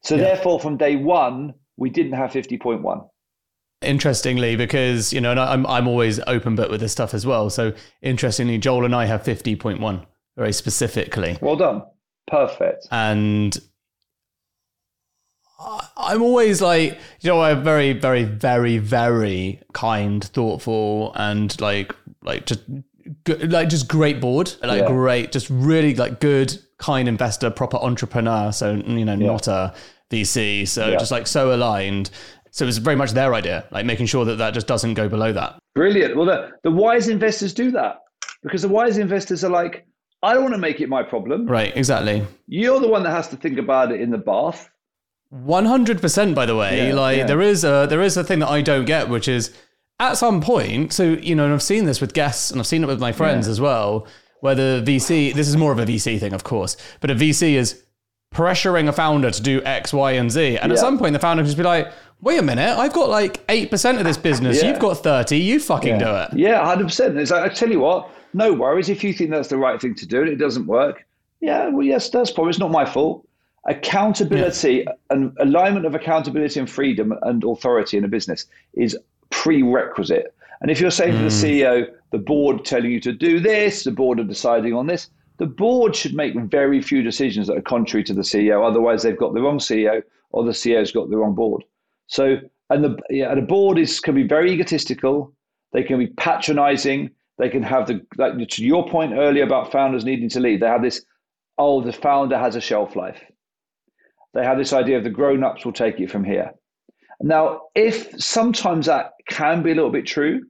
So, 0.03 0.17
yeah. 0.17 0.21
therefore, 0.21 0.61
from 0.61 0.77
day 0.77 0.97
one, 0.97 1.55
we 1.79 1.89
didn't 1.89 2.13
have 2.13 2.31
50.1. 2.31 3.09
interestingly, 3.85 4.57
because 4.57 5.13
you 5.13 5.21
know, 5.21 5.31
and 5.31 5.41
I'm 5.41 5.67
I'm 5.67 5.87
always 5.89 6.21
open 6.27 6.57
but 6.57 6.71
with 6.71 6.81
this 6.81 6.93
stuff 6.93 7.15
as 7.15 7.25
well. 7.27 7.51
So 7.51 7.73
interestingly, 8.03 8.59
Joel 8.59 8.85
and 8.85 8.95
I 8.95 9.05
have 9.07 9.23
fifty 9.23 9.57
point 9.57 9.81
one 9.81 10.07
very 10.37 10.53
specifically. 10.53 11.39
Well 11.41 11.57
done, 11.57 11.83
perfect. 12.27 12.89
And 12.91 13.57
I'm 15.97 16.23
always 16.23 16.61
like, 16.61 16.99
you 17.21 17.31
know, 17.31 17.41
I'm 17.41 17.63
very, 17.63 17.93
very, 17.93 18.25
very, 18.25 18.79
very 18.79 19.61
kind, 19.73 20.23
thoughtful, 20.23 21.13
and 21.15 21.59
like, 21.61 21.95
like 22.23 22.45
just, 22.45 22.61
good, 23.25 23.51
like 23.53 23.69
just 23.69 23.89
great 23.89 24.21
board, 24.21 24.53
like 24.63 24.83
Yeah. 24.83 24.89
great, 24.89 25.33
just 25.33 25.49
really 25.51 25.95
like 25.95 26.21
good, 26.21 26.59
kind 26.79 27.09
investor, 27.09 27.49
proper 27.51 27.77
entrepreneur. 27.79 28.53
So 28.53 28.75
you 28.75 29.05
know, 29.05 29.15
not 29.15 29.47
a 29.49 29.73
VC. 30.11 30.67
So 30.67 30.91
Yeah. 30.91 30.97
just 30.97 31.13
like 31.13 31.27
so 31.27 31.55
aligned. 31.55 32.11
So 32.55 32.65
it 32.65 32.67
was 32.67 32.79
very 32.79 32.95
much 32.95 33.11
their 33.11 33.35
idea, 33.35 33.67
like 33.73 33.85
making 33.85 34.07
sure 34.07 34.25
that 34.27 34.37
that 34.37 34.55
just 34.55 34.69
doesn't 34.69 34.95
go 34.95 35.09
below 35.09 35.33
that. 35.33 35.59
Brilliant. 35.75 36.15
Well, 36.15 36.27
the, 36.27 36.53
the 36.63 36.71
wise 36.71 37.09
investors 37.09 37.53
do 37.53 37.73
that 37.73 37.99
because 38.45 38.63
the 38.63 38.69
wise 38.69 38.97
investors 38.97 39.43
are 39.43 39.51
like, 39.51 39.85
I 40.23 40.35
don't 40.35 40.45
want 40.45 40.55
to 40.55 40.61
make 40.61 40.81
it 40.81 40.89
my 40.89 41.03
problem. 41.03 41.49
Right, 41.49 41.77
exactly. 41.77 42.25
You're 42.47 42.79
the 42.79 42.87
one 42.87 43.03
that 43.03 43.11
has 43.11 43.27
to 43.31 43.37
think 43.37 43.59
about 43.59 43.91
it 43.91 44.01
in 44.01 44.11
the 44.11 44.19
bath. 44.19 44.71
One 45.31 45.65
hundred 45.65 46.01
percent. 46.01 46.37
By 46.37 46.47
the 46.47 46.55
way, 46.55 46.91
Yeah, 46.91 46.95
like 46.95 47.19
yeah. 47.19 47.27
there 47.27 47.41
is 47.41 47.65
a 47.65 47.89
there 47.91 48.03
is 48.03 48.17
a 48.17 48.23
thing 48.23 48.39
that 48.39 48.49
I 48.51 48.63
don't 48.63 48.85
get, 48.85 49.09
which 49.09 49.27
is 49.27 49.53
at 49.99 50.15
some 50.15 50.41
point. 50.41 50.93
So 50.93 51.03
you 51.03 51.35
know, 51.35 51.47
and 51.47 51.53
I've 51.53 51.61
seen 51.61 51.87
this 51.87 52.01
with 52.01 52.15
guests, 52.15 52.53
and 52.53 52.61
I've 52.61 52.69
seen 52.69 52.85
it 52.85 52.87
with 52.87 53.01
my 53.01 53.11
friends 53.11 53.49
as 53.49 53.61
well. 53.61 54.07
Where 54.43 54.55
the 54.55 54.81
VC, 54.87 55.35
this 55.35 55.49
is 55.49 55.57
more 55.57 55.73
of 55.73 55.81
a 55.81 55.87
VC 55.87 56.21
thing, 56.21 56.35
of 56.35 56.45
course, 56.45 56.77
but 57.01 57.11
a 57.11 57.17
VC 57.17 57.55
is 57.55 57.83
pressuring 58.33 58.89
a 58.89 58.93
founder 58.93 59.31
to 59.31 59.43
do 59.43 59.63
X, 59.65 59.93
Y, 59.93 60.13
and 60.13 60.31
Z, 60.31 60.59
and 60.59 60.71
at 60.71 60.79
some 60.79 60.99
point 60.99 61.15
the 61.15 61.19
founder 61.19 61.43
just 61.43 61.57
be 61.57 61.63
like, 61.63 61.91
"Wait 62.25 62.39
a 62.39 62.43
minute, 62.43 62.79
I've 62.79 62.95
got 62.95 63.11
like 63.11 63.45
eight 63.49 63.71
percent 63.71 63.99
of 63.99 64.05
this 64.05 64.17
business. 64.17 64.63
Yeah. 64.63 64.71
You've 64.71 64.79
got 64.79 64.95
thirty. 64.95 65.39
You 65.39 65.61
fucking 65.61 65.99
do 65.99 66.09
it." 66.09 66.31
Yeah, 66.33 66.65
hundred 66.65 66.87
percent. 66.87 67.19
It's 67.19 67.31
like 67.31 67.43
I 67.43 67.55
tell 67.55 67.71
you 67.71 67.81
what, 67.81 68.11
no 68.33 68.53
worries 68.53 68.89
if 68.89 69.05
you 69.05 69.13
think 69.13 69.31
that's 69.31 69.49
the 69.49 69.57
right 69.57 69.81
thing 69.81 69.95
to 69.95 70.07
do 70.07 70.23
and 70.23 70.31
it 70.31 70.37
doesn't 70.37 70.67
work. 70.67 71.07
Yeah, 71.41 71.69
well, 71.69 71.87
yes, 71.87 72.09
that's 72.09 72.31
probably 72.31 72.51
it's 72.51 72.59
not 72.59 72.71
my 72.71 72.85
fault. 72.85 73.27
Accountability 73.67 74.87
and 75.11 75.37
alignment 75.41 75.87
of 75.87 75.95
accountability 75.95 76.59
and 76.61 76.69
freedom 76.69 77.15
and 77.23 77.45
authority 77.45 77.97
in 77.97 78.05
a 78.05 78.09
business 78.09 78.47
is 78.75 78.97
prerequisite. 79.31 80.35
And 80.61 80.71
if 80.71 80.81
you're 80.81 80.91
saying 80.91 81.13
to 81.13 81.19
the 81.19 81.25
hmm. 81.25 81.29
CEO, 81.29 81.93
the 82.11 82.19
board 82.19 82.65
telling 82.65 82.91
you 82.91 83.01
to 83.01 83.13
do 83.13 83.41
this, 83.41 83.85
the 83.85 83.91
board 83.91 84.19
are 84.19 84.25
deciding 84.25 84.73
on 84.73 84.87
this, 84.87 85.11
the 85.37 85.47
board 85.47 85.95
should 85.95 86.15
make 86.15 86.35
very 86.35 86.81
few 86.81 87.03
decisions 87.03 87.47
that 87.49 87.57
are 87.57 87.63
contrary 87.63 88.05
to 88.05 88.15
the 88.15 88.23
CEO. 88.23 88.67
Otherwise, 88.67 89.03
they've 89.03 89.19
got 89.19 89.35
the 89.35 89.43
wrong 89.43 89.59
CEO 89.59 90.03
or 90.31 90.45
the 90.45 90.53
CEO's 90.53 90.93
got 90.93 91.11
the 91.11 91.17
wrong 91.17 91.35
board. 91.35 91.65
So, 92.07 92.37
and 92.71 92.85
the 92.85 92.97
yeah, 93.11 93.31
and 93.31 93.43
the 93.43 93.47
board 93.47 93.79
is 93.79 94.01
can 94.01 94.15
be 94.15 94.27
very 94.27 94.53
egotistical. 94.53 95.35
They 95.73 95.83
can 95.83 95.99
be 95.99 96.09
patronizing. 96.09 97.11
They 97.39 97.49
can 97.49 97.63
have 97.63 97.87
the 97.87 98.05
like 98.17 98.49
to 98.49 98.65
your 98.65 98.89
point 98.89 99.15
earlier 99.15 99.45
about 99.45 99.73
founders 99.73 100.05
needing 100.05 100.29
to 100.31 100.41
lead. 100.41 100.61
They 100.61 100.69
have 100.69 100.83
this, 100.83 101.05
oh, 101.59 101.83
the 101.83 101.93
founder 101.93 102.39
has 102.39 102.57
a 102.57 102.61
shelf 102.61 102.95
life. 102.95 103.21
They 104.35 104.45
have 104.45 104.59
this 104.59 104.73
idea 104.73 104.99
of 104.99 105.05
the 105.05 105.11
grown-ups 105.11 105.65
will 105.65 105.73
take 105.73 106.01
it 106.01 106.11
from 106.11 106.25
here. 106.25 106.53
Now, 107.21 107.63
if 107.75 108.11
sometimes 108.21 108.87
that 108.87 109.13
can 109.29 109.63
be 109.63 109.71
a 109.71 109.75
little 109.75 109.91
bit 109.91 110.07
true, 110.07 110.43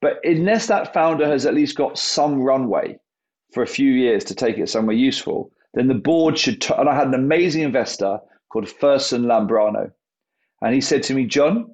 but 0.00 0.18
unless 0.24 0.66
that 0.66 0.92
founder 0.92 1.26
has 1.26 1.46
at 1.46 1.54
least 1.54 1.76
got 1.76 1.98
some 1.98 2.40
runway 2.40 2.98
for 3.52 3.62
a 3.62 3.66
few 3.66 3.90
years 3.90 4.24
to 4.24 4.34
take 4.34 4.58
it 4.58 4.68
somewhere 4.68 4.96
useful, 4.96 5.50
then 5.74 5.88
the 5.88 5.94
board 5.94 6.38
should. 6.38 6.60
T- 6.60 6.74
and 6.76 6.88
I 6.88 6.94
had 6.94 7.08
an 7.08 7.14
amazing 7.14 7.62
investor 7.62 8.18
called 8.50 8.68
Ferson 8.68 9.24
Lambrano, 9.24 9.90
and 10.62 10.74
he 10.74 10.80
said 10.80 11.02
to 11.04 11.14
me, 11.14 11.26
John, 11.26 11.72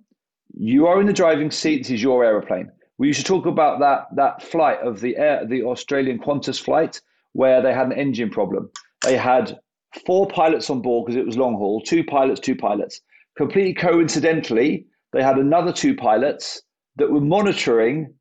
you 0.57 0.87
are 0.87 1.01
in 1.01 1.07
the 1.07 1.12
driving 1.12 1.51
seat. 1.51 1.79
This 1.79 1.90
is 1.90 2.03
your 2.03 2.25
aeroplane. 2.25 2.70
We 2.99 3.09
used 3.09 3.20
to 3.20 3.25
talk 3.25 3.47
about 3.47 3.81
that 3.81 4.07
that 4.14 4.42
flight 4.42 4.79
of 4.81 5.01
the 5.01 5.16
air, 5.16 5.44
the 5.47 5.62
Australian 5.62 6.18
Qantas 6.18 6.61
flight, 6.61 7.01
where 7.33 7.61
they 7.61 7.73
had 7.73 7.87
an 7.87 7.99
engine 7.99 8.31
problem. 8.31 8.70
They 9.03 9.16
had 9.16 9.59
four 10.07 10.29
pilots 10.29 10.70
on 10.70 10.81
board 10.81 11.07
because 11.07 11.18
it 11.18 11.27
was 11.27 11.37
long 11.37 11.55
haul. 11.55 11.81
Two 11.81 12.05
pilots, 12.05 12.40
two 12.40 12.57
pilots. 12.57 13.01
Completely 13.37 13.75
coincidentally, 13.75 14.87
they 15.12 15.23
had 15.23 15.38
another 15.38 15.73
two 15.73 15.97
pilots 15.97 16.62
that 16.97 17.11
were 17.11 17.20
monitoring 17.20 18.14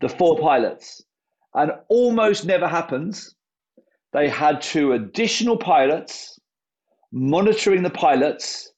the 0.00 0.08
four 0.08 0.38
pilots, 0.38 1.02
and 1.54 1.72
almost 1.88 2.44
never 2.44 2.66
happens. 2.66 3.34
They 4.12 4.28
had 4.28 4.60
two 4.60 4.92
additional 4.92 5.56
pilots 5.56 6.38
monitoring 7.12 7.82
the 7.82 7.90
pilots 7.90 8.72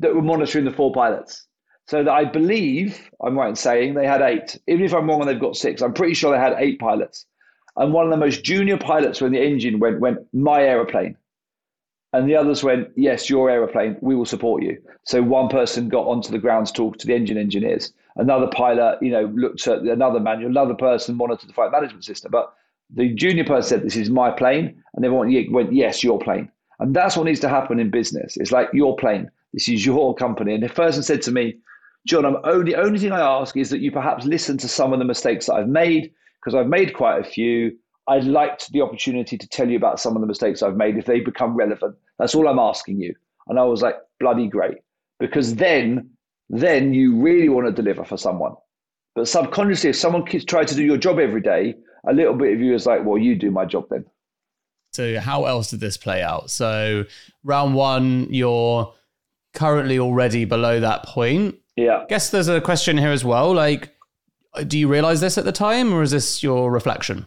that 0.00 0.14
were 0.14 0.22
monitoring 0.22 0.64
the 0.64 0.72
four 0.72 0.92
pilots. 0.92 1.46
So 1.86 2.04
that 2.04 2.12
I 2.12 2.24
believe 2.24 3.10
I'm 3.24 3.36
right 3.36 3.48
in 3.48 3.56
saying 3.56 3.94
they 3.94 4.06
had 4.06 4.22
eight. 4.22 4.58
Even 4.68 4.84
if 4.84 4.94
I'm 4.94 5.08
wrong 5.08 5.20
and 5.20 5.28
they've 5.28 5.40
got 5.40 5.56
six, 5.56 5.82
I'm 5.82 5.92
pretty 5.92 6.14
sure 6.14 6.32
they 6.32 6.38
had 6.38 6.54
eight 6.58 6.78
pilots. 6.78 7.26
And 7.76 7.92
one 7.92 8.04
of 8.04 8.10
the 8.10 8.16
most 8.16 8.44
junior 8.44 8.76
pilots 8.76 9.20
when 9.20 9.32
the 9.32 9.42
engine 9.42 9.78
went 9.80 10.00
went 10.00 10.18
my 10.32 10.62
aeroplane. 10.62 11.16
And 12.12 12.28
the 12.28 12.34
others 12.34 12.64
went, 12.64 12.88
yes, 12.96 13.30
your 13.30 13.50
aeroplane, 13.50 13.96
we 14.00 14.16
will 14.16 14.26
support 14.26 14.62
you. 14.62 14.80
So 15.04 15.22
one 15.22 15.48
person 15.48 15.88
got 15.88 16.06
onto 16.06 16.32
the 16.32 16.38
ground 16.38 16.66
to 16.66 16.72
talk 16.72 16.98
to 16.98 17.06
the 17.06 17.14
engine 17.14 17.38
engineers. 17.38 17.92
Another 18.16 18.48
pilot, 18.48 18.98
you 19.00 19.10
know, 19.10 19.32
looked 19.34 19.66
at 19.68 19.82
another 19.82 20.18
manual. 20.18 20.50
Another 20.50 20.74
person 20.74 21.14
monitored 21.14 21.48
the 21.48 21.52
flight 21.52 21.70
management 21.70 22.04
system. 22.04 22.32
But 22.32 22.52
the 22.92 23.14
junior 23.14 23.44
person 23.44 23.68
said, 23.68 23.86
this 23.86 23.96
is 23.96 24.10
my 24.10 24.30
plane. 24.32 24.82
And 24.94 25.04
everyone 25.04 25.32
went, 25.52 25.72
yes, 25.72 26.02
your 26.02 26.18
plane. 26.18 26.50
And 26.80 26.96
that's 26.96 27.16
what 27.16 27.24
needs 27.24 27.40
to 27.40 27.48
happen 27.48 27.78
in 27.78 27.90
business. 27.90 28.36
It's 28.36 28.52
like 28.52 28.68
your 28.72 28.96
plane. 28.96 29.30
This 29.52 29.68
is 29.68 29.84
your 29.84 30.14
company. 30.14 30.54
And 30.54 30.62
the 30.62 30.68
person 30.68 31.02
said 31.02 31.22
to 31.22 31.32
me, 31.32 31.58
John, 32.06 32.24
I'm 32.24 32.38
only 32.44 32.74
only 32.74 32.98
thing 32.98 33.12
I 33.12 33.20
ask 33.20 33.56
is 33.56 33.68
that 33.70 33.80
you 33.80 33.92
perhaps 33.92 34.24
listen 34.24 34.56
to 34.58 34.68
some 34.68 34.92
of 34.92 34.98
the 34.98 35.04
mistakes 35.04 35.46
that 35.46 35.54
I've 35.54 35.68
made 35.68 36.12
because 36.40 36.54
I've 36.54 36.66
made 36.66 36.94
quite 36.94 37.20
a 37.20 37.24
few. 37.24 37.76
I'd 38.08 38.24
like 38.24 38.66
the 38.68 38.80
opportunity 38.80 39.36
to 39.36 39.48
tell 39.48 39.68
you 39.68 39.76
about 39.76 40.00
some 40.00 40.16
of 40.16 40.22
the 40.22 40.26
mistakes 40.26 40.62
I've 40.62 40.76
made 40.76 40.96
if 40.96 41.04
they 41.04 41.20
become 41.20 41.54
relevant. 41.54 41.96
That's 42.18 42.34
all 42.34 42.48
I'm 42.48 42.58
asking 42.58 43.00
you. 43.00 43.14
And 43.48 43.58
I 43.58 43.64
was 43.64 43.82
like, 43.82 43.96
bloody 44.18 44.48
great, 44.48 44.78
because 45.18 45.56
then 45.56 46.10
then 46.48 46.92
you 46.94 47.16
really 47.20 47.48
want 47.48 47.66
to 47.66 47.72
deliver 47.72 48.04
for 48.04 48.16
someone. 48.16 48.54
But 49.14 49.28
subconsciously, 49.28 49.90
if 49.90 49.96
someone 49.96 50.26
keeps 50.26 50.44
trying 50.44 50.66
to 50.66 50.74
do 50.74 50.82
your 50.82 50.96
job 50.96 51.18
every 51.18 51.40
day, 51.40 51.76
a 52.08 52.12
little 52.12 52.34
bit 52.34 52.52
of 52.52 52.60
you 52.60 52.74
is 52.74 52.86
like, 52.86 53.04
well, 53.04 53.18
you 53.18 53.36
do 53.36 53.50
my 53.50 53.64
job 53.64 53.84
then. 53.90 54.04
So 54.92 55.20
how 55.20 55.44
else 55.44 55.70
did 55.70 55.80
this 55.80 55.96
play 55.96 56.22
out? 56.22 56.50
So 56.50 57.04
round 57.44 57.74
one, 57.74 58.26
you're 58.30 58.92
currently 59.54 59.98
already 59.98 60.44
below 60.44 60.80
that 60.80 61.04
point. 61.04 61.56
Yeah. 61.76 62.04
guess 62.08 62.30
there's 62.30 62.48
a 62.48 62.60
question 62.60 62.98
here 62.98 63.10
as 63.10 63.24
well. 63.24 63.54
Like, 63.54 63.94
do 64.66 64.78
you 64.78 64.88
realize 64.88 65.20
this 65.20 65.38
at 65.38 65.44
the 65.44 65.52
time, 65.52 65.92
or 65.92 66.02
is 66.02 66.10
this 66.10 66.42
your 66.42 66.70
reflection? 66.70 67.26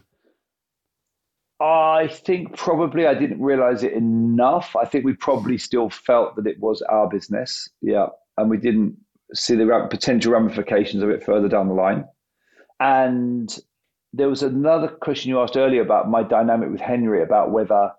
I 1.59 2.07
think 2.07 2.57
probably 2.57 3.07
I 3.07 3.13
didn't 3.13 3.41
realize 3.41 3.83
it 3.83 3.93
enough. 3.93 4.75
I 4.75 4.85
think 4.85 5.05
we 5.05 5.13
probably 5.13 5.57
still 5.57 5.89
felt 5.89 6.35
that 6.35 6.45
it 6.45 6.59
was 6.59 6.81
our 6.83 7.07
business. 7.07 7.69
Yeah. 7.81 8.07
And 8.37 8.49
we 8.49 8.57
didn't 8.57 8.97
see 9.33 9.55
the 9.55 9.87
potential 9.89 10.33
ramifications 10.33 11.01
of 11.01 11.09
it 11.09 11.23
further 11.23 11.47
down 11.47 11.69
the 11.69 11.73
line. 11.73 12.05
And 12.79 13.57
there 14.13 14.29
was 14.29 14.43
another 14.43 14.87
question 14.87 15.29
you 15.29 15.39
asked 15.39 15.57
earlier 15.57 15.81
about 15.81 16.09
my 16.09 16.23
dynamic 16.23 16.69
with 16.71 16.81
Henry 16.81 17.23
about 17.23 17.51
whether 17.51 17.91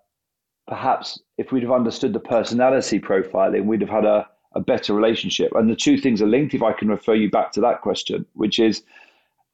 perhaps 0.68 1.20
if 1.36 1.50
we'd 1.52 1.64
have 1.64 1.72
understood 1.72 2.12
the 2.12 2.20
personality 2.20 3.00
profiling, 3.00 3.66
we'd 3.66 3.80
have 3.80 3.90
had 3.90 4.04
a, 4.04 4.26
a 4.54 4.60
better 4.60 4.94
relationship. 4.94 5.52
And 5.54 5.68
the 5.68 5.76
two 5.76 5.98
things 5.98 6.22
are 6.22 6.26
linked, 6.26 6.54
if 6.54 6.62
I 6.62 6.72
can 6.72 6.88
refer 6.88 7.14
you 7.14 7.30
back 7.30 7.52
to 7.52 7.60
that 7.62 7.82
question, 7.82 8.24
which 8.34 8.58
is 8.58 8.82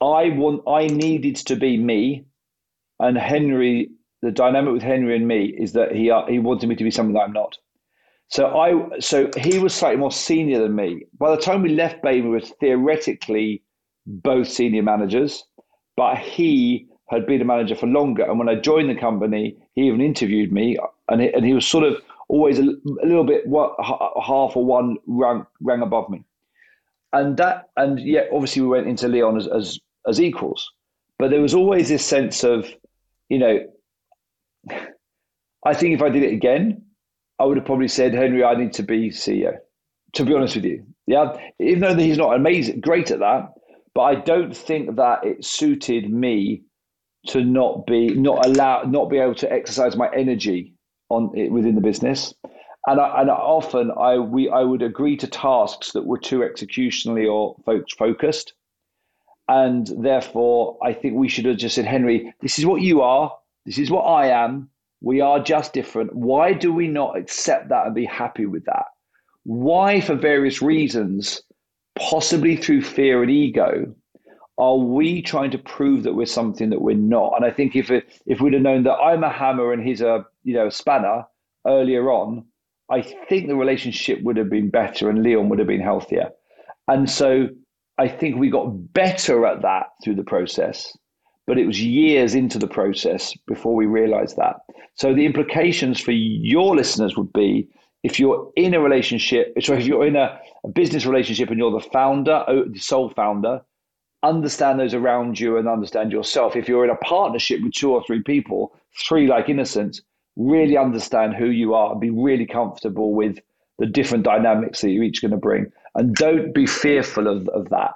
I 0.02 0.30
want 0.30 0.62
I 0.68 0.86
needed 0.86 1.36
to 1.36 1.56
be 1.56 1.76
me 1.76 2.26
and 3.00 3.16
Henry, 3.16 3.90
the 4.20 4.30
dynamic 4.30 4.74
with 4.74 4.82
Henry 4.82 5.16
and 5.16 5.26
me 5.26 5.46
is 5.58 5.72
that 5.72 5.92
he 5.92 6.12
he 6.28 6.38
wanted 6.38 6.68
me 6.68 6.76
to 6.76 6.84
be 6.84 6.90
something 6.90 7.14
that 7.14 7.22
I'm 7.22 7.32
not. 7.32 7.56
So 8.28 8.46
I 8.56 9.00
so 9.00 9.30
he 9.36 9.58
was 9.58 9.74
slightly 9.74 9.98
more 9.98 10.12
senior 10.12 10.60
than 10.60 10.76
me. 10.76 11.06
By 11.18 11.34
the 11.34 11.40
time 11.40 11.62
we 11.62 11.70
left 11.70 12.02
Bain, 12.02 12.24
we 12.24 12.30
were 12.30 12.40
theoretically 12.40 13.62
both 14.06 14.48
senior 14.48 14.82
managers, 14.82 15.44
but 15.96 16.18
he 16.18 16.86
had 17.08 17.26
been 17.26 17.40
a 17.40 17.44
manager 17.44 17.74
for 17.74 17.86
longer. 17.86 18.22
And 18.22 18.38
when 18.38 18.48
I 18.48 18.54
joined 18.54 18.88
the 18.88 18.94
company, 18.94 19.56
he 19.74 19.82
even 19.82 20.00
interviewed 20.00 20.52
me, 20.52 20.76
and 21.08 21.20
he, 21.20 21.32
and 21.32 21.44
he 21.44 21.54
was 21.54 21.66
sort 21.66 21.84
of 21.84 22.00
always 22.28 22.58
a, 22.58 22.62
a 22.62 23.06
little 23.06 23.24
bit 23.24 23.46
what, 23.46 23.74
half 23.84 24.56
or 24.56 24.64
one 24.64 24.96
rank 25.06 25.46
rang 25.60 25.82
above 25.82 26.08
me. 26.08 26.24
And 27.12 27.36
that 27.38 27.70
and 27.76 27.98
yet 27.98 28.28
obviously 28.32 28.62
we 28.62 28.68
went 28.68 28.86
into 28.86 29.08
Leon 29.08 29.36
as 29.36 29.48
as, 29.48 29.80
as 30.06 30.20
equals, 30.20 30.70
but 31.18 31.30
there 31.30 31.40
was 31.40 31.54
always 31.54 31.88
this 31.88 32.06
sense 32.06 32.44
of 32.44 32.72
you 33.30 33.38
know, 33.38 33.60
I 35.64 35.74
think 35.74 35.94
if 35.94 36.02
I 36.02 36.10
did 36.10 36.22
it 36.22 36.32
again, 36.32 36.82
I 37.38 37.44
would 37.44 37.56
have 37.56 37.64
probably 37.64 37.88
said, 37.88 38.12
Henry, 38.12 38.44
I 38.44 38.54
need 38.54 38.74
to 38.74 38.82
be 38.82 39.08
CEO. 39.08 39.56
To 40.14 40.24
be 40.24 40.34
honest 40.34 40.56
with 40.56 40.64
you, 40.64 40.84
yeah, 41.06 41.36
even 41.60 41.80
though 41.80 41.94
he's 41.94 42.18
not 42.18 42.34
amazing, 42.34 42.80
great 42.80 43.12
at 43.12 43.20
that, 43.20 43.52
but 43.94 44.02
I 44.02 44.14
don't 44.14 44.56
think 44.56 44.96
that 44.96 45.24
it 45.24 45.44
suited 45.44 46.10
me 46.12 46.62
to 47.26 47.44
not 47.44 47.86
be 47.86 48.14
not 48.14 48.46
allow 48.46 48.82
not 48.82 49.10
be 49.10 49.18
able 49.18 49.34
to 49.36 49.52
exercise 49.52 49.96
my 49.96 50.08
energy 50.14 50.74
on 51.10 51.30
it 51.34 51.52
within 51.52 51.74
the 51.74 51.80
business. 51.80 52.32
And, 52.86 52.98
I, 52.98 53.20
and 53.20 53.30
often 53.30 53.90
I 53.90 54.16
we 54.18 54.48
I 54.48 54.62
would 54.62 54.82
agree 54.82 55.16
to 55.18 55.26
tasks 55.26 55.92
that 55.92 56.06
were 56.06 56.18
too 56.18 56.38
executionally 56.40 57.30
or 57.30 57.56
folks 57.66 57.92
focused, 57.94 58.54
and 59.48 59.86
therefore 59.98 60.78
I 60.82 60.94
think 60.94 61.14
we 61.14 61.28
should 61.28 61.44
have 61.44 61.58
just 61.58 61.74
said, 61.74 61.84
Henry, 61.84 62.32
this 62.40 62.58
is 62.58 62.64
what 62.64 62.80
you 62.80 63.02
are, 63.02 63.36
this 63.66 63.78
is 63.78 63.90
what 63.90 64.02
I 64.02 64.28
am. 64.28 64.70
We 65.02 65.20
are 65.20 65.42
just 65.42 65.72
different. 65.72 66.14
Why 66.14 66.52
do 66.52 66.72
we 66.72 66.86
not 66.88 67.16
accept 67.16 67.68
that 67.70 67.86
and 67.86 67.94
be 67.94 68.04
happy 68.04 68.46
with 68.46 68.64
that? 68.66 68.84
Why, 69.44 70.00
for 70.00 70.14
various 70.14 70.60
reasons, 70.60 71.42
possibly 71.98 72.56
through 72.56 72.82
fear 72.82 73.22
and 73.22 73.30
ego, 73.30 73.94
are 74.58 74.76
we 74.76 75.22
mm. 75.22 75.24
trying 75.24 75.50
to 75.52 75.58
prove 75.58 76.02
that 76.02 76.14
we're 76.14 76.26
something 76.26 76.70
that 76.70 76.82
we're 76.82 76.96
not? 76.96 77.34
And 77.36 77.44
I 77.44 77.50
think 77.50 77.76
if 77.76 77.90
it, 77.90 78.04
if 78.26 78.40
we'd 78.40 78.52
have 78.52 78.62
known 78.62 78.84
that 78.84 78.94
I'm 78.94 79.24
a 79.24 79.32
hammer 79.32 79.72
and 79.72 79.82
he's 79.82 80.00
a 80.02 80.24
you 80.44 80.54
know 80.54 80.68
a 80.68 80.70
spanner 80.70 81.24
earlier 81.66 82.10
on, 82.10 82.44
I 82.90 83.02
think 83.02 83.46
the 83.46 83.56
relationship 83.56 84.22
would 84.22 84.36
have 84.36 84.50
been 84.50 84.68
better 84.70 85.08
and 85.08 85.22
Leon 85.22 85.48
would 85.48 85.58
have 85.58 85.68
been 85.68 85.80
healthier. 85.80 86.30
And 86.88 87.08
so 87.08 87.48
I 87.98 88.08
think 88.08 88.36
we 88.36 88.50
got 88.50 88.92
better 88.92 89.46
at 89.46 89.62
that 89.62 89.86
through 90.02 90.16
the 90.16 90.24
process, 90.24 90.96
but 91.46 91.58
it 91.58 91.66
was 91.66 91.80
years 91.80 92.34
into 92.34 92.58
the 92.58 92.66
process 92.66 93.34
before 93.46 93.74
we 93.74 93.86
realized 93.86 94.36
that. 94.36 94.56
So 94.94 95.14
the 95.14 95.26
implications 95.26 96.00
for 96.00 96.12
your 96.12 96.74
listeners 96.74 97.16
would 97.16 97.32
be 97.32 97.68
if 98.02 98.18
you're 98.18 98.50
in 98.56 98.74
a 98.74 98.80
relationship, 98.80 99.54
so 99.60 99.74
if 99.74 99.86
you're 99.86 100.06
in 100.06 100.16
a, 100.16 100.38
a 100.64 100.68
business 100.68 101.06
relationship 101.06 101.50
and 101.50 101.58
you're 101.58 101.70
the 101.70 101.88
founder, 101.92 102.44
the 102.48 102.78
sole 102.78 103.10
founder, 103.10 103.62
understand 104.22 104.78
those 104.78 104.94
around 104.94 105.40
you 105.40 105.56
and 105.56 105.68
understand 105.68 106.12
yourself. 106.12 106.56
If 106.56 106.68
you're 106.68 106.84
in 106.84 106.90
a 106.90 106.96
partnership 106.96 107.62
with 107.62 107.72
two 107.72 107.92
or 107.92 108.02
three 108.04 108.22
people, 108.22 108.74
three 109.08 109.26
like 109.26 109.48
innocent, 109.48 110.00
really 110.36 110.76
understand 110.76 111.34
who 111.34 111.46
you 111.46 111.74
are 111.74 111.92
and 111.92 112.00
be 112.00 112.10
really 112.10 112.46
comfortable 112.46 113.14
with 113.14 113.38
the 113.78 113.86
different 113.86 114.24
dynamics 114.24 114.80
that 114.80 114.90
you're 114.90 115.04
each 115.04 115.22
going 115.22 115.30
to 115.30 115.36
bring. 115.36 115.72
And 115.94 116.14
don't 116.14 116.54
be 116.54 116.66
fearful 116.66 117.26
of, 117.26 117.48
of 117.48 117.70
that. 117.70 117.92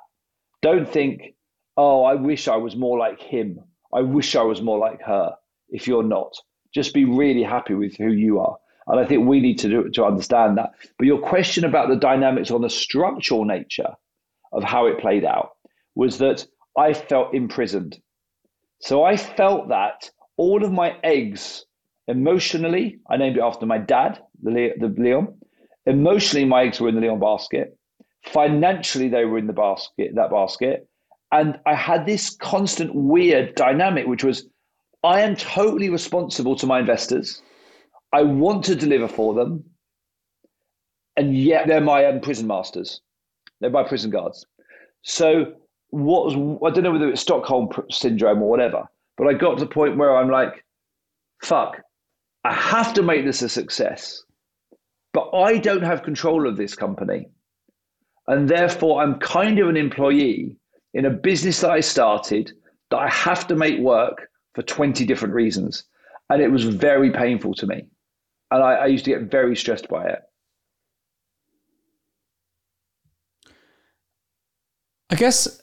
Don't 0.63 0.89
think, 0.89 1.35
oh, 1.77 2.05
I 2.05 2.15
wish 2.15 2.49
I 2.49 2.57
was 2.57 2.75
more 2.75 2.99
like 2.99 3.21
him. 3.21 3.61
I 3.95 4.01
wish 4.01 4.35
I 4.35 4.43
was 4.43 4.63
more 4.63 4.79
like 4.79 5.03
her. 5.03 5.35
If 5.69 5.87
you're 5.87 6.03
not, 6.03 6.35
just 6.75 6.95
be 6.95 7.05
really 7.05 7.43
happy 7.43 7.75
with 7.75 7.97
who 7.97 8.11
you 8.11 8.41
are. 8.41 8.57
And 8.87 9.01
I 9.01 9.07
think 9.07 9.27
we 9.27 9.41
need 9.41 9.59
to 9.61 9.69
do, 9.69 9.91
to 9.91 10.05
understand 10.05 10.59
that. 10.59 10.71
But 10.99 11.07
your 11.07 11.21
question 11.21 11.65
about 11.65 11.89
the 11.89 11.97
dynamics 11.97 12.51
on 12.51 12.63
the 12.63 12.71
structural 12.71 13.45
nature 13.45 13.91
of 14.53 14.63
how 14.63 14.87
it 14.87 15.01
played 15.01 15.25
out 15.25 15.51
was 15.95 16.19
that 16.19 16.47
I 16.77 16.93
felt 16.93 17.35
imprisoned. 17.35 17.99
So 18.81 19.05
I 19.05 19.17
felt 19.17 19.69
that 19.69 20.11
all 20.37 20.65
of 20.65 20.73
my 20.73 20.97
eggs 21.03 21.65
emotionally, 22.09 22.99
I 23.09 23.17
named 23.17 23.37
it 23.37 23.43
after 23.43 23.65
my 23.65 23.79
dad, 23.79 24.21
the, 24.43 24.73
the 24.79 24.89
Leon. 24.89 25.35
Emotionally, 25.87 26.45
my 26.45 26.65
eggs 26.65 26.81
were 26.81 26.89
in 26.89 26.95
the 26.95 27.01
Leon 27.01 27.21
basket. 27.21 27.79
Financially, 28.27 29.09
they 29.09 29.25
were 29.25 29.39
in 29.39 29.47
the 29.47 29.53
basket, 29.53 30.15
that 30.15 30.31
basket. 30.31 30.89
And 31.33 31.59
I 31.67 31.75
had 31.75 32.07
this 32.07 32.37
constant 32.37 32.95
weird 32.95 33.55
dynamic, 33.55 34.07
which 34.07 34.25
was 34.25 34.47
I 35.03 35.21
am 35.21 35.37
totally 35.37 35.91
responsible 35.91 36.57
to 36.57 36.67
my 36.67 36.81
investors. 36.81 37.43
I 38.15 38.23
want 38.23 38.65
to 38.67 38.77
deliver 38.77 39.09
for 39.09 39.35
them. 39.35 39.65
And 41.17 41.37
yet 41.37 41.67
they're 41.67 41.81
my 41.81 42.05
um, 42.07 42.21
prison 42.21 42.47
masters. 42.47 43.01
They're 43.61 43.71
my 43.71 43.83
prison 43.83 44.11
guards. 44.11 44.47
So 45.03 45.53
what 45.91 46.27
was 46.27 46.35
I 46.35 46.71
don't 46.75 46.85
know 46.85 46.93
whether 46.93 47.09
it's 47.09 47.21
Stockholm 47.21 47.69
syndrome 47.91 48.41
or 48.41 48.49
whatever, 48.49 48.85
but 49.17 49.27
I 49.27 49.35
got 49.35 49.59
to 49.59 49.65
the 49.65 49.71
point 49.71 49.97
where 49.97 50.17
I'm 50.17 50.31
like, 50.31 50.65
fuck, 51.43 51.81
I 52.45 52.53
have 52.53 52.95
to 52.95 53.03
make 53.03 53.25
this 53.25 53.43
a 53.43 53.49
success, 53.49 54.23
but 55.13 55.31
I 55.35 55.59
don't 55.59 55.83
have 55.83 56.03
control 56.03 56.49
of 56.49 56.57
this 56.57 56.75
company, 56.75 57.27
and 58.27 58.49
therefore 58.49 59.03
I'm 59.03 59.19
kind 59.21 59.59
of 59.59 59.69
an 59.69 59.77
employee 59.77 60.57
in 60.95 61.05
a 61.05 61.11
business 61.11 61.61
that 61.61 61.71
I 61.71 61.81
started 61.81 62.53
that 62.91 62.99
I 62.99 63.09
have 63.11 63.47
to 63.49 63.57
make 63.57 63.79
work 63.79 64.29
for 64.55 64.63
20 64.63 65.05
different 65.05 65.35
reasons, 65.35 65.85
and 66.29 66.43
it 66.43 66.51
was 66.51 66.65
very 66.65 67.11
painful 67.11 67.55
to 67.55 67.67
me, 67.67 67.85
and 68.51 68.63
I, 68.63 68.75
I 68.75 68.87
used 68.87 69.05
to 69.07 69.11
get 69.11 69.31
very 69.31 69.57
stressed 69.57 69.89
by 69.89 70.07
it. 70.07 70.21
I 75.11 75.17
guess 75.17 75.63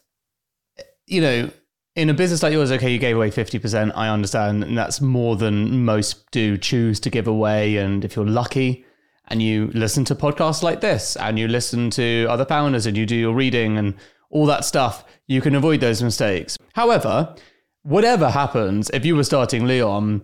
you 1.12 1.22
know, 1.22 1.50
in 1.96 2.10
a 2.10 2.13
business 2.13 2.41
like 2.41 2.54
yours, 2.54 2.72
okay, 2.72 2.91
you 2.91 2.98
gave 2.98 3.17
away 3.17 3.30
50%. 3.30 3.91
I 3.96 4.08
understand. 4.08 4.63
And 4.63 4.78
that's 4.78 5.02
more 5.02 5.36
than 5.36 5.84
most 5.84 6.32
do 6.32 6.58
choose 6.58 7.00
to 7.02 7.10
give 7.10 7.28
away. 7.28 7.76
And 7.76 8.06
if 8.06 8.15
you're 8.15 8.26
lucky 8.26 8.86
and 9.28 9.41
you 9.41 9.70
listen 9.74 10.06
to 10.06 10.15
podcasts 10.15 10.63
like 10.63 10.80
this 10.80 11.17
and 11.17 11.38
you 11.38 11.50
listen 11.50 11.89
to 11.91 12.26
other 12.30 12.46
founders 12.46 12.86
and 12.86 12.96
you 12.96 13.06
do 13.06 13.15
your 13.15 13.36
reading 13.36 13.78
and 13.78 13.96
all 14.30 14.46
that 14.46 14.63
stuff, 14.63 15.04
you 15.28 15.41
can 15.41 15.54
avoid 15.54 15.82
those 15.82 16.02
mistakes. 16.02 16.58
However, 16.74 17.36
whatever 17.84 18.30
happens, 18.30 18.89
if 18.94 19.06
you 19.06 19.17
were 19.17 19.26
starting 19.26 19.65
Leon 19.67 20.22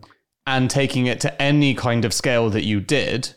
and 0.48 0.70
taking 0.70 1.06
it 1.06 1.20
to 1.20 1.42
any 1.42 1.76
kind 1.76 2.06
of 2.06 2.14
scale 2.14 2.50
that 2.50 2.64
you 2.64 2.80
did, 2.80 3.36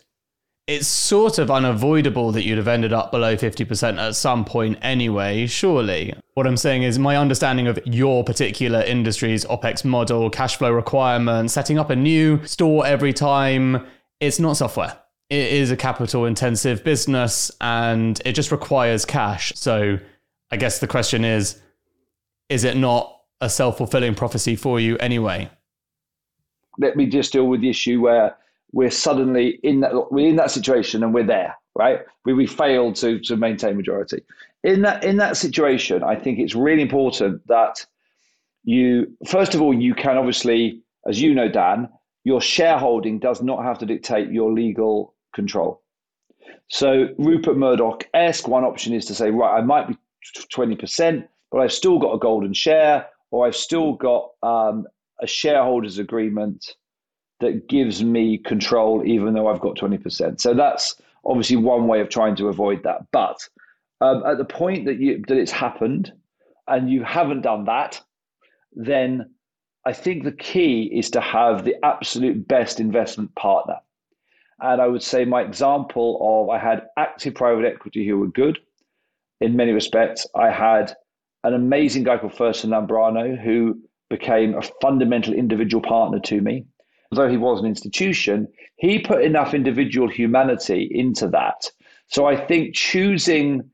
it's 0.65 0.87
sort 0.87 1.37
of 1.37 1.51
unavoidable 1.51 2.31
that 2.31 2.43
you'd 2.43 2.57
have 2.57 2.69
ended 2.69 2.93
up 2.93 3.11
below 3.11 3.35
50% 3.35 3.99
at 3.99 4.15
some 4.15 4.45
point 4.45 4.79
anyway, 4.81 5.45
surely. 5.45 6.13
What 6.35 6.47
I'm 6.47 6.55
saying 6.55 6.83
is, 6.83 6.97
my 6.97 7.17
understanding 7.17 7.67
of 7.67 7.77
your 7.85 8.23
particular 8.23 8.81
industry's 8.81 9.43
OPEX 9.45 9.83
model, 9.83 10.29
cash 10.29 10.55
flow 10.55 10.71
requirements, 10.71 11.53
setting 11.53 11.77
up 11.77 11.89
a 11.89 11.95
new 11.95 12.43
store 12.45 12.87
every 12.87 13.11
time, 13.11 13.85
it's 14.21 14.39
not 14.39 14.55
software. 14.55 14.97
It 15.29 15.51
is 15.51 15.69
a 15.69 15.77
capital 15.77 16.25
intensive 16.25 16.83
business 16.83 17.51
and 17.59 18.21
it 18.23 18.33
just 18.33 18.51
requires 18.51 19.03
cash. 19.03 19.51
So 19.55 19.99
I 20.49 20.55
guess 20.57 20.79
the 20.79 20.87
question 20.87 21.25
is 21.25 21.61
is 22.47 22.63
it 22.63 22.77
not 22.77 23.17
a 23.41 23.49
self 23.49 23.77
fulfilling 23.77 24.15
prophecy 24.15 24.55
for 24.55 24.79
you 24.79 24.97
anyway? 24.97 25.49
Let 26.77 26.95
me 26.95 27.05
just 27.05 27.33
deal 27.33 27.47
with 27.47 27.61
the 27.61 27.69
issue 27.69 28.01
where 28.01 28.35
we're 28.71 28.91
suddenly 28.91 29.59
in 29.63 29.81
that 29.81 30.11
we're 30.11 30.29
in 30.29 30.37
that 30.37 30.51
situation 30.51 31.03
and 31.03 31.13
we're 31.13 31.25
there, 31.25 31.55
right? 31.75 31.99
We 32.25 32.33
we 32.33 32.47
failed 32.47 32.95
to 32.97 33.19
to 33.19 33.35
maintain 33.35 33.77
majority. 33.77 34.23
In 34.63 34.81
that 34.83 35.03
in 35.03 35.17
that 35.17 35.37
situation, 35.37 36.03
I 36.03 36.15
think 36.15 36.39
it's 36.39 36.55
really 36.55 36.81
important 36.81 37.45
that 37.47 37.85
you 38.63 39.15
first 39.27 39.55
of 39.55 39.61
all 39.61 39.73
you 39.73 39.93
can 39.93 40.17
obviously, 40.17 40.81
as 41.07 41.21
you 41.21 41.33
know, 41.33 41.49
Dan, 41.49 41.89
your 42.23 42.41
shareholding 42.41 43.19
does 43.19 43.41
not 43.41 43.63
have 43.63 43.79
to 43.79 43.85
dictate 43.85 44.31
your 44.31 44.53
legal 44.53 45.15
control. 45.33 45.81
So 46.69 47.09
Rupert 47.17 47.57
Murdoch 47.57 48.07
esque 48.13 48.47
one 48.47 48.63
option 48.63 48.93
is 48.93 49.05
to 49.07 49.15
say, 49.15 49.31
right, 49.31 49.57
I 49.57 49.61
might 49.61 49.87
be 49.89 49.97
twenty 50.49 50.75
percent, 50.75 51.27
but 51.51 51.59
I've 51.59 51.73
still 51.73 51.99
got 51.99 52.13
a 52.13 52.19
golden 52.19 52.53
share, 52.53 53.07
or 53.31 53.45
I've 53.45 53.55
still 53.55 53.93
got 53.93 54.29
um, 54.43 54.87
a 55.21 55.27
shareholders 55.27 55.99
agreement 55.99 56.75
that 57.39 57.67
gives 57.67 58.03
me 58.03 58.37
control, 58.37 59.05
even 59.05 59.33
though 59.33 59.47
I've 59.47 59.59
got 59.59 59.75
20%. 59.75 60.39
So 60.39 60.53
that's 60.53 60.95
obviously 61.25 61.57
one 61.57 61.87
way 61.87 62.01
of 62.01 62.09
trying 62.09 62.35
to 62.37 62.47
avoid 62.47 62.83
that. 62.83 63.05
But 63.11 63.47
um, 63.99 64.23
at 64.25 64.37
the 64.37 64.45
point 64.45 64.85
that 64.85 64.99
you 64.99 65.23
that 65.27 65.37
it's 65.37 65.51
happened 65.51 66.11
and 66.67 66.89
you 66.89 67.03
haven't 67.03 67.41
done 67.41 67.65
that, 67.65 68.01
then 68.73 69.31
I 69.85 69.93
think 69.93 70.23
the 70.23 70.31
key 70.31 70.83
is 70.83 71.09
to 71.11 71.21
have 71.21 71.63
the 71.63 71.75
absolute 71.83 72.47
best 72.47 72.79
investment 72.79 73.33
partner. 73.35 73.77
And 74.59 74.79
I 74.79 74.87
would 74.87 75.01
say 75.01 75.25
my 75.25 75.41
example 75.41 76.19
of 76.21 76.49
I 76.49 76.59
had 76.59 76.87
active 76.97 77.33
private 77.33 77.65
equity 77.65 78.07
who 78.07 78.19
were 78.19 78.27
good 78.27 78.59
in 79.39 79.55
many 79.55 79.71
respects. 79.71 80.27
I 80.35 80.51
had 80.51 80.95
an 81.43 81.55
amazing 81.55 82.03
guy 82.03 82.19
called 82.19 82.35
Fersen 82.35 82.69
Lambrano 82.69 83.39
who 83.39 83.81
became 84.11 84.53
a 84.53 84.61
fundamental 84.81 85.33
individual 85.33 85.81
partner 85.81 86.19
to 86.19 86.41
me 86.41 86.65
although 87.11 87.29
he 87.29 87.37
was 87.37 87.59
an 87.59 87.65
institution, 87.65 88.47
he 88.77 88.99
put 88.99 89.21
enough 89.21 89.53
individual 89.53 90.09
humanity 90.09 90.89
into 90.91 91.27
that. 91.27 91.69
So 92.07 92.25
I 92.25 92.35
think 92.35 92.75
choosing 92.75 93.69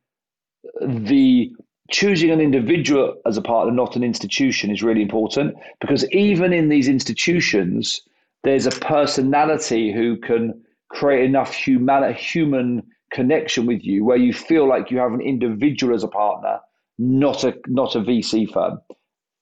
the 0.82 1.52
choosing 1.90 2.32
an 2.32 2.42
individual 2.42 3.16
as 3.26 3.38
a 3.38 3.42
partner, 3.42 3.72
not 3.74 3.96
an 3.96 4.04
institution, 4.04 4.72
is 4.72 4.84
really 4.84 5.02
important 5.02 5.56
because 5.80 6.10
even 6.12 6.52
in 6.52 6.68
these 6.68 6.90
institutions, 6.90 8.02
there's 8.44 8.66
a 8.66 8.72
personality 8.72 9.94
who 9.94 10.18
can 10.18 10.62
create 10.90 11.24
enough 11.24 11.54
human 11.54 12.14
human 12.14 12.84
connection 13.12 13.66
with 13.66 13.84
you 13.84 14.04
where 14.04 14.18
you 14.18 14.34
feel 14.34 14.68
like 14.68 14.92
you 14.92 14.98
have 14.98 15.14
an 15.14 15.22
individual 15.22 15.96
as 15.96 16.04
a 16.04 16.10
partner, 16.10 16.60
not 16.98 17.44
a 17.44 17.56
not 17.68 17.96
a 17.96 18.00
VC 18.00 18.52
firm. 18.52 18.80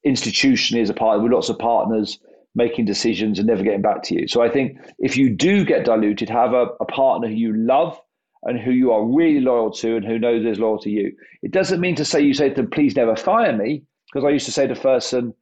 Institution 0.05 0.77
is 0.77 0.89
a 0.89 0.93
partner 0.93 1.23
with 1.23 1.33
lots 1.33 1.49
of 1.49 1.59
partners 1.59 2.19
making 2.55 2.85
decisions 2.85 3.37
and 3.37 3.47
never 3.47 3.63
getting 3.63 3.81
back 3.81 4.01
to 4.03 4.19
you. 4.19 4.27
So 4.27 4.41
I 4.41 4.49
think 4.49 4.77
if 4.99 5.17
you 5.17 5.29
do 5.29 5.65
get 5.65 5.85
diluted, 5.85 6.29
have 6.29 6.53
a, 6.53 6.67
a 6.79 6.85
partner 6.85 7.27
who 7.27 7.33
you 7.33 7.53
love 7.53 7.99
and 8.43 8.59
who 8.59 8.71
you 8.71 8.91
are 8.91 9.05
really 9.05 9.41
loyal 9.41 9.71
to 9.71 9.97
and 9.97 10.05
who 10.05 10.17
knows 10.17 10.43
there's 10.43 10.59
loyal 10.59 10.79
to 10.79 10.89
you. 10.89 11.11
It 11.41 11.51
doesn't 11.51 11.81
mean 11.81 11.95
to 11.95 12.05
say 12.05 12.21
you 12.21 12.33
say 12.33 12.49
to 12.49 12.55
them, 12.55 12.69
please 12.69 12.95
never 12.95 13.15
fire 13.15 13.55
me, 13.55 13.83
because 14.13 14.25
I 14.25 14.29
used 14.29 14.45
to 14.45 14.51
say 14.51 14.67
to 14.67 14.75
Fersen, 14.75 15.33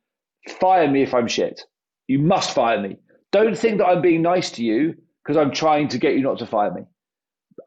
fire 0.60 0.90
me 0.90 1.04
if 1.04 1.14
I'm 1.14 1.28
shit. 1.28 1.62
You 2.08 2.20
must 2.20 2.52
fire 2.52 2.82
me. 2.82 2.98
Don't 3.32 3.58
think 3.58 3.78
that 3.78 3.88
I'm 3.88 4.02
being 4.02 4.22
nice 4.22 4.50
to 4.52 4.64
you 4.64 4.96
because 5.24 5.38
I'm 5.38 5.52
trying 5.52 5.90
to 5.90 5.98
get 5.98 6.14
you 6.14 6.22
not 6.22 6.40
to 6.40 6.46
fire 6.46 6.74
me. 6.74 6.84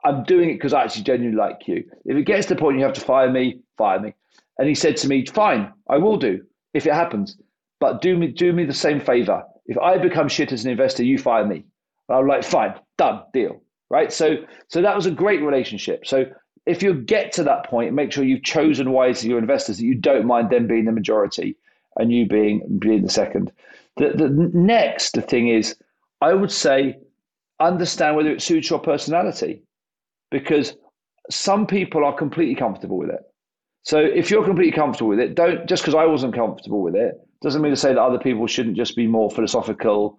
I'm 0.05 0.25
doing 0.25 0.51
it 0.51 0.55
because 0.55 0.73
I 0.73 0.83
actually 0.83 1.05
genuinely 1.05 1.39
like 1.39 1.69
you. 1.69 1.85
If 2.05 2.17
it 2.17 2.25
gets 2.25 2.47
to 2.47 2.55
the 2.55 2.61
point 2.61 2.79
you 2.79 2.85
have 2.85 2.95
to 2.95 3.01
fire 3.01 3.31
me, 3.31 3.61
fire 3.79 4.01
me. 4.01 4.15
And 4.59 4.69
he 4.69 4.75
said 4.75 4.97
to 4.99 5.09
me, 5.09 5.25
Fine, 5.27 5.73
I 5.89 5.99
will 5.99 6.17
do 6.17 6.43
if 6.77 6.87
it 6.87 6.95
happens. 6.95 7.37
But 7.81 8.01
do 8.01 8.17
me 8.17 8.29
do 8.29 8.53
me 8.53 8.65
the 8.65 8.75
same 8.75 9.01
favor. 9.01 9.43
If 9.67 9.79
I 9.79 9.99
become 9.99 10.29
shit 10.29 10.53
as 10.53 10.65
an 10.65 10.71
investor, 10.71 11.05
you 11.05 11.19
fire 11.19 11.45
me. 11.45 11.65
And 12.09 12.19
I'm 12.19 12.27
like, 12.27 12.45
fine, 12.45 12.75
done, 12.97 13.23
deal. 13.33 13.61
Right. 13.91 14.13
So 14.13 14.37
so 14.69 14.83
that 14.83 14.97
was 14.97 15.07
a 15.07 15.11
great 15.11 15.43
relationship. 15.43 16.07
So 16.07 16.27
if 16.67 16.83
you 16.83 16.95
get 16.95 17.33
to 17.33 17.45
that 17.45 17.67
point, 17.67 17.95
make 17.95 18.13
sure 18.13 18.25
you've 18.25 18.43
chosen 18.43 18.93
wisely 18.93 19.31
your 19.31 19.39
investors 19.39 19.79
that 19.79 19.85
you 19.85 19.95
don't 19.95 20.27
mind 20.27 20.51
them 20.51 20.67
being 20.67 20.85
the 20.85 20.93
majority 20.93 21.57
and 21.97 22.13
you 22.13 22.27
being 22.27 22.79
being 22.79 23.03
the 23.03 23.11
second. 23.11 23.53
The 23.97 24.11
the 24.11 24.29
next 24.29 25.15
thing 25.29 25.49
is 25.49 25.77
I 26.21 26.35
would 26.35 26.53
say 26.53 26.99
understand 27.61 28.17
whether 28.17 28.31
it 28.31 28.43
suits 28.43 28.69
your 28.71 28.79
personality 28.79 29.63
because 30.31 30.77
some 31.31 31.67
people 31.67 32.05
are 32.05 32.13
completely 32.15 32.55
comfortable 32.55 32.99
with 32.99 33.11
it. 33.11 33.21
So 33.87 34.01
if 34.01 34.33
you're 34.33 34.45
completely 34.45 34.73
comfortable 34.73 35.11
with 35.11 35.21
it, 35.21 35.37
don't 35.37 35.69
just 35.69 35.85
because 35.85 35.95
I 35.95 36.07
wasn't 36.07 36.35
comfortable 36.35 36.83
with 36.83 36.97
it 36.97 37.21
doesn't 37.41 37.63
mean 37.63 37.71
to 37.71 37.77
say 37.77 37.91
that 37.91 38.03
other 38.03 38.19
people 38.19 38.49
shouldn't 38.49 38.77
just 38.77 38.97
be 38.97 39.07
more 39.07 39.31
philosophical 39.31 40.17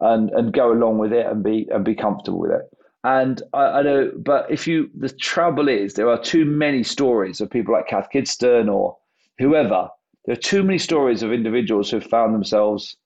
and 0.00 0.28
and 0.32 0.52
go 0.52 0.70
along 0.70 0.98
with 0.98 1.14
it 1.14 1.24
and 1.24 1.42
be 1.42 1.66
and 1.72 1.82
be 1.82 1.94
comfortable 1.94 2.38
with 2.38 2.50
it. 2.50 2.60
And 3.04 3.42
I, 3.54 3.62
I 3.78 3.82
know, 3.82 4.12
but 4.18 4.50
if 4.50 4.66
you 4.66 4.90
the 4.94 5.08
trouble 5.08 5.66
is 5.66 5.94
there 5.94 6.10
are 6.10 6.20
too 6.20 6.44
many 6.44 6.82
stories 6.82 7.40
of 7.40 7.48
people 7.48 7.72
like 7.72 7.88
Cath 7.88 8.08
Kidston 8.12 8.70
or 8.70 8.98
whoever. 9.38 9.88
There 10.26 10.34
are 10.34 10.48
too 10.52 10.62
many 10.62 10.78
stories 10.78 11.22
of 11.22 11.32
individuals 11.32 11.90
who 11.90 12.00
have 12.00 12.10
found 12.10 12.34
themselves 12.34 12.98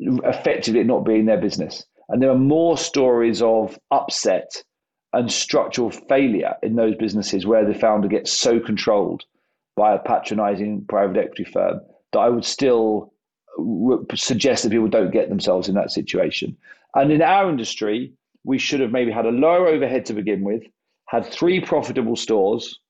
effectively 0.00 0.82
not 0.82 1.04
being 1.04 1.26
their 1.26 1.40
business. 1.40 1.84
And 2.08 2.20
there 2.20 2.30
are 2.30 2.38
more 2.38 2.76
stories 2.76 3.42
of 3.42 3.78
upset 3.92 4.64
and 5.12 5.30
structural 5.30 5.92
failure 5.92 6.54
in 6.64 6.74
those 6.74 6.96
businesses 6.96 7.46
where 7.46 7.64
the 7.64 7.78
founder 7.78 8.08
gets 8.08 8.32
so 8.32 8.58
controlled 8.58 9.24
by 9.76 9.94
a 9.94 9.98
patronizing 9.98 10.84
private 10.88 11.16
equity 11.16 11.44
firm 11.44 11.80
that 12.12 12.18
I 12.18 12.28
would 12.28 12.44
still 12.44 13.12
suggest 14.14 14.62
that 14.62 14.70
people 14.70 14.88
don't 14.88 15.12
get 15.12 15.28
themselves 15.28 15.68
in 15.68 15.74
that 15.74 15.90
situation. 15.90 16.56
And 16.94 17.12
in 17.12 17.22
our 17.22 17.48
industry, 17.48 18.12
we 18.44 18.58
should 18.58 18.80
have 18.80 18.92
maybe 18.92 19.10
had 19.10 19.26
a 19.26 19.30
lower 19.30 19.66
overhead 19.66 20.06
to 20.06 20.14
begin 20.14 20.42
with, 20.42 20.62
had 21.08 21.26
three 21.26 21.60
profitable 21.60 22.16
stores, 22.16 22.80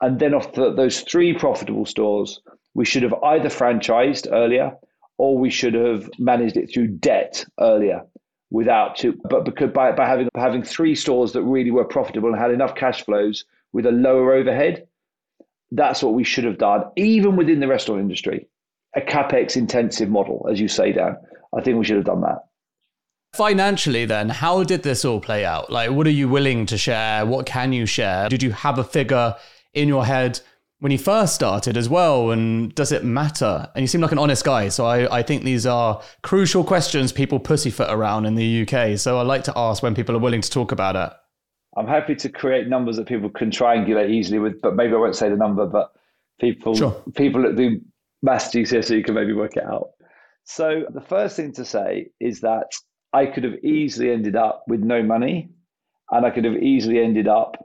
and 0.00 0.18
then 0.18 0.34
off 0.34 0.52
the, 0.52 0.72
those 0.72 1.00
three 1.02 1.34
profitable 1.34 1.86
stores, 1.86 2.40
we 2.74 2.84
should 2.84 3.02
have 3.02 3.14
either 3.22 3.48
franchised 3.48 4.28
earlier 4.30 4.72
or 5.18 5.36
we 5.36 5.50
should 5.50 5.74
have 5.74 6.08
managed 6.18 6.56
it 6.56 6.72
through 6.72 6.88
debt 6.88 7.44
earlier 7.60 8.02
without 8.50 9.04
but 9.28 9.44
because 9.44 9.70
by, 9.70 9.92
by 9.92 10.06
having 10.06 10.28
having 10.34 10.62
three 10.62 10.94
stores 10.94 11.32
that 11.32 11.42
really 11.42 11.70
were 11.70 11.84
profitable 11.84 12.30
and 12.30 12.38
had 12.38 12.50
enough 12.50 12.74
cash 12.74 13.04
flows 13.04 13.44
with 13.72 13.86
a 13.86 13.92
lower 13.92 14.32
overhead 14.32 14.86
that's 15.72 16.02
what 16.02 16.14
we 16.14 16.24
should 16.24 16.44
have 16.44 16.58
done 16.58 16.82
even 16.96 17.36
within 17.36 17.60
the 17.60 17.68
restaurant 17.68 18.00
industry 18.00 18.46
a 18.96 19.00
capex 19.00 19.56
intensive 19.56 20.08
model 20.08 20.46
as 20.50 20.60
you 20.60 20.68
say 20.68 20.92
dan 20.92 21.16
i 21.56 21.60
think 21.60 21.78
we 21.78 21.84
should 21.84 21.96
have 21.96 22.04
done 22.04 22.20
that 22.20 22.38
financially 23.32 24.04
then 24.04 24.28
how 24.28 24.64
did 24.64 24.82
this 24.82 25.04
all 25.04 25.20
play 25.20 25.44
out 25.44 25.70
like 25.70 25.90
what 25.90 26.06
are 26.06 26.10
you 26.10 26.28
willing 26.28 26.66
to 26.66 26.76
share 26.76 27.24
what 27.24 27.46
can 27.46 27.72
you 27.72 27.86
share 27.86 28.28
did 28.28 28.42
you 28.42 28.50
have 28.50 28.78
a 28.78 28.84
figure 28.84 29.36
in 29.72 29.86
your 29.86 30.04
head 30.04 30.40
when 30.80 30.90
you 30.90 30.98
first 30.98 31.34
started 31.34 31.76
as 31.76 31.88
well? 31.88 32.30
And 32.30 32.74
does 32.74 32.90
it 32.90 33.04
matter? 33.04 33.68
And 33.74 33.82
you 33.82 33.86
seem 33.86 34.00
like 34.00 34.12
an 34.12 34.18
honest 34.18 34.44
guy. 34.44 34.68
So 34.68 34.86
I, 34.86 35.18
I 35.18 35.22
think 35.22 35.44
these 35.44 35.66
are 35.66 36.02
crucial 36.22 36.64
questions 36.64 37.12
people 37.12 37.38
pussyfoot 37.38 37.88
around 37.90 38.26
in 38.26 38.34
the 38.34 38.62
UK. 38.62 38.98
So 38.98 39.18
I 39.18 39.22
like 39.22 39.44
to 39.44 39.52
ask 39.56 39.82
when 39.82 39.94
people 39.94 40.16
are 40.16 40.20
willing 40.20 40.40
to 40.40 40.50
talk 40.50 40.72
about 40.72 40.96
it. 40.96 41.16
I'm 41.76 41.86
happy 41.86 42.14
to 42.16 42.28
create 42.28 42.68
numbers 42.68 42.96
that 42.96 43.06
people 43.06 43.30
can 43.30 43.50
triangulate 43.50 44.10
easily 44.10 44.38
with, 44.38 44.60
but 44.60 44.74
maybe 44.74 44.94
I 44.94 44.96
won't 44.96 45.16
say 45.16 45.28
the 45.28 45.36
number, 45.36 45.66
but 45.66 45.92
people 46.40 46.74
sure. 46.74 47.02
people 47.14 47.42
that 47.42 47.56
do 47.56 47.80
maths 48.22 48.54
GCSE 48.54 49.04
can 49.04 49.14
maybe 49.14 49.32
work 49.32 49.56
it 49.56 49.64
out. 49.64 49.90
So 50.44 50.84
the 50.92 51.00
first 51.00 51.36
thing 51.36 51.52
to 51.52 51.64
say 51.64 52.10
is 52.18 52.40
that 52.40 52.72
I 53.12 53.26
could 53.26 53.44
have 53.44 53.62
easily 53.64 54.10
ended 54.10 54.36
up 54.36 54.64
with 54.66 54.80
no 54.80 55.02
money 55.02 55.50
and 56.10 56.26
I 56.26 56.30
could 56.30 56.44
have 56.44 56.56
easily 56.56 56.98
ended 56.98 57.28
up 57.28 57.56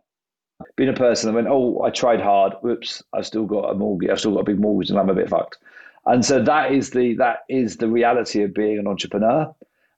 being 0.76 0.90
a 0.90 0.94
person 0.94 1.28
that 1.28 1.36
went, 1.36 1.48
oh, 1.48 1.82
I 1.82 1.90
tried 1.90 2.22
hard. 2.22 2.54
Whoops, 2.62 3.04
I've 3.14 3.26
still 3.26 3.46
got 3.46 3.70
a 3.70 3.76
mortgage. 3.76 4.10
I've 4.10 4.20
still 4.20 4.34
got 4.34 4.42
a 4.42 4.46
big 4.46 4.60
mortgage, 4.60 4.90
and 4.90 5.00
I'm 5.00 5.10
a 5.10 5.16
bit 5.16 5.30
fucked. 5.30 5.58
And 6.06 6.24
so 6.24 6.42
that 6.44 6.72
is 6.72 6.92
the 6.92 7.16
that 7.16 7.40
is 7.50 7.78
the 7.78 7.90
reality 7.90 8.44
of 8.44 8.54
being 8.54 8.78
an 8.78 8.88
entrepreneur. 8.88 9.54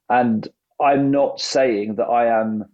And 0.10 0.48
I'm 0.82 1.12
not 1.12 1.40
saying 1.40 1.96
that 1.96 2.06
I 2.06 2.28
am. 2.28 2.66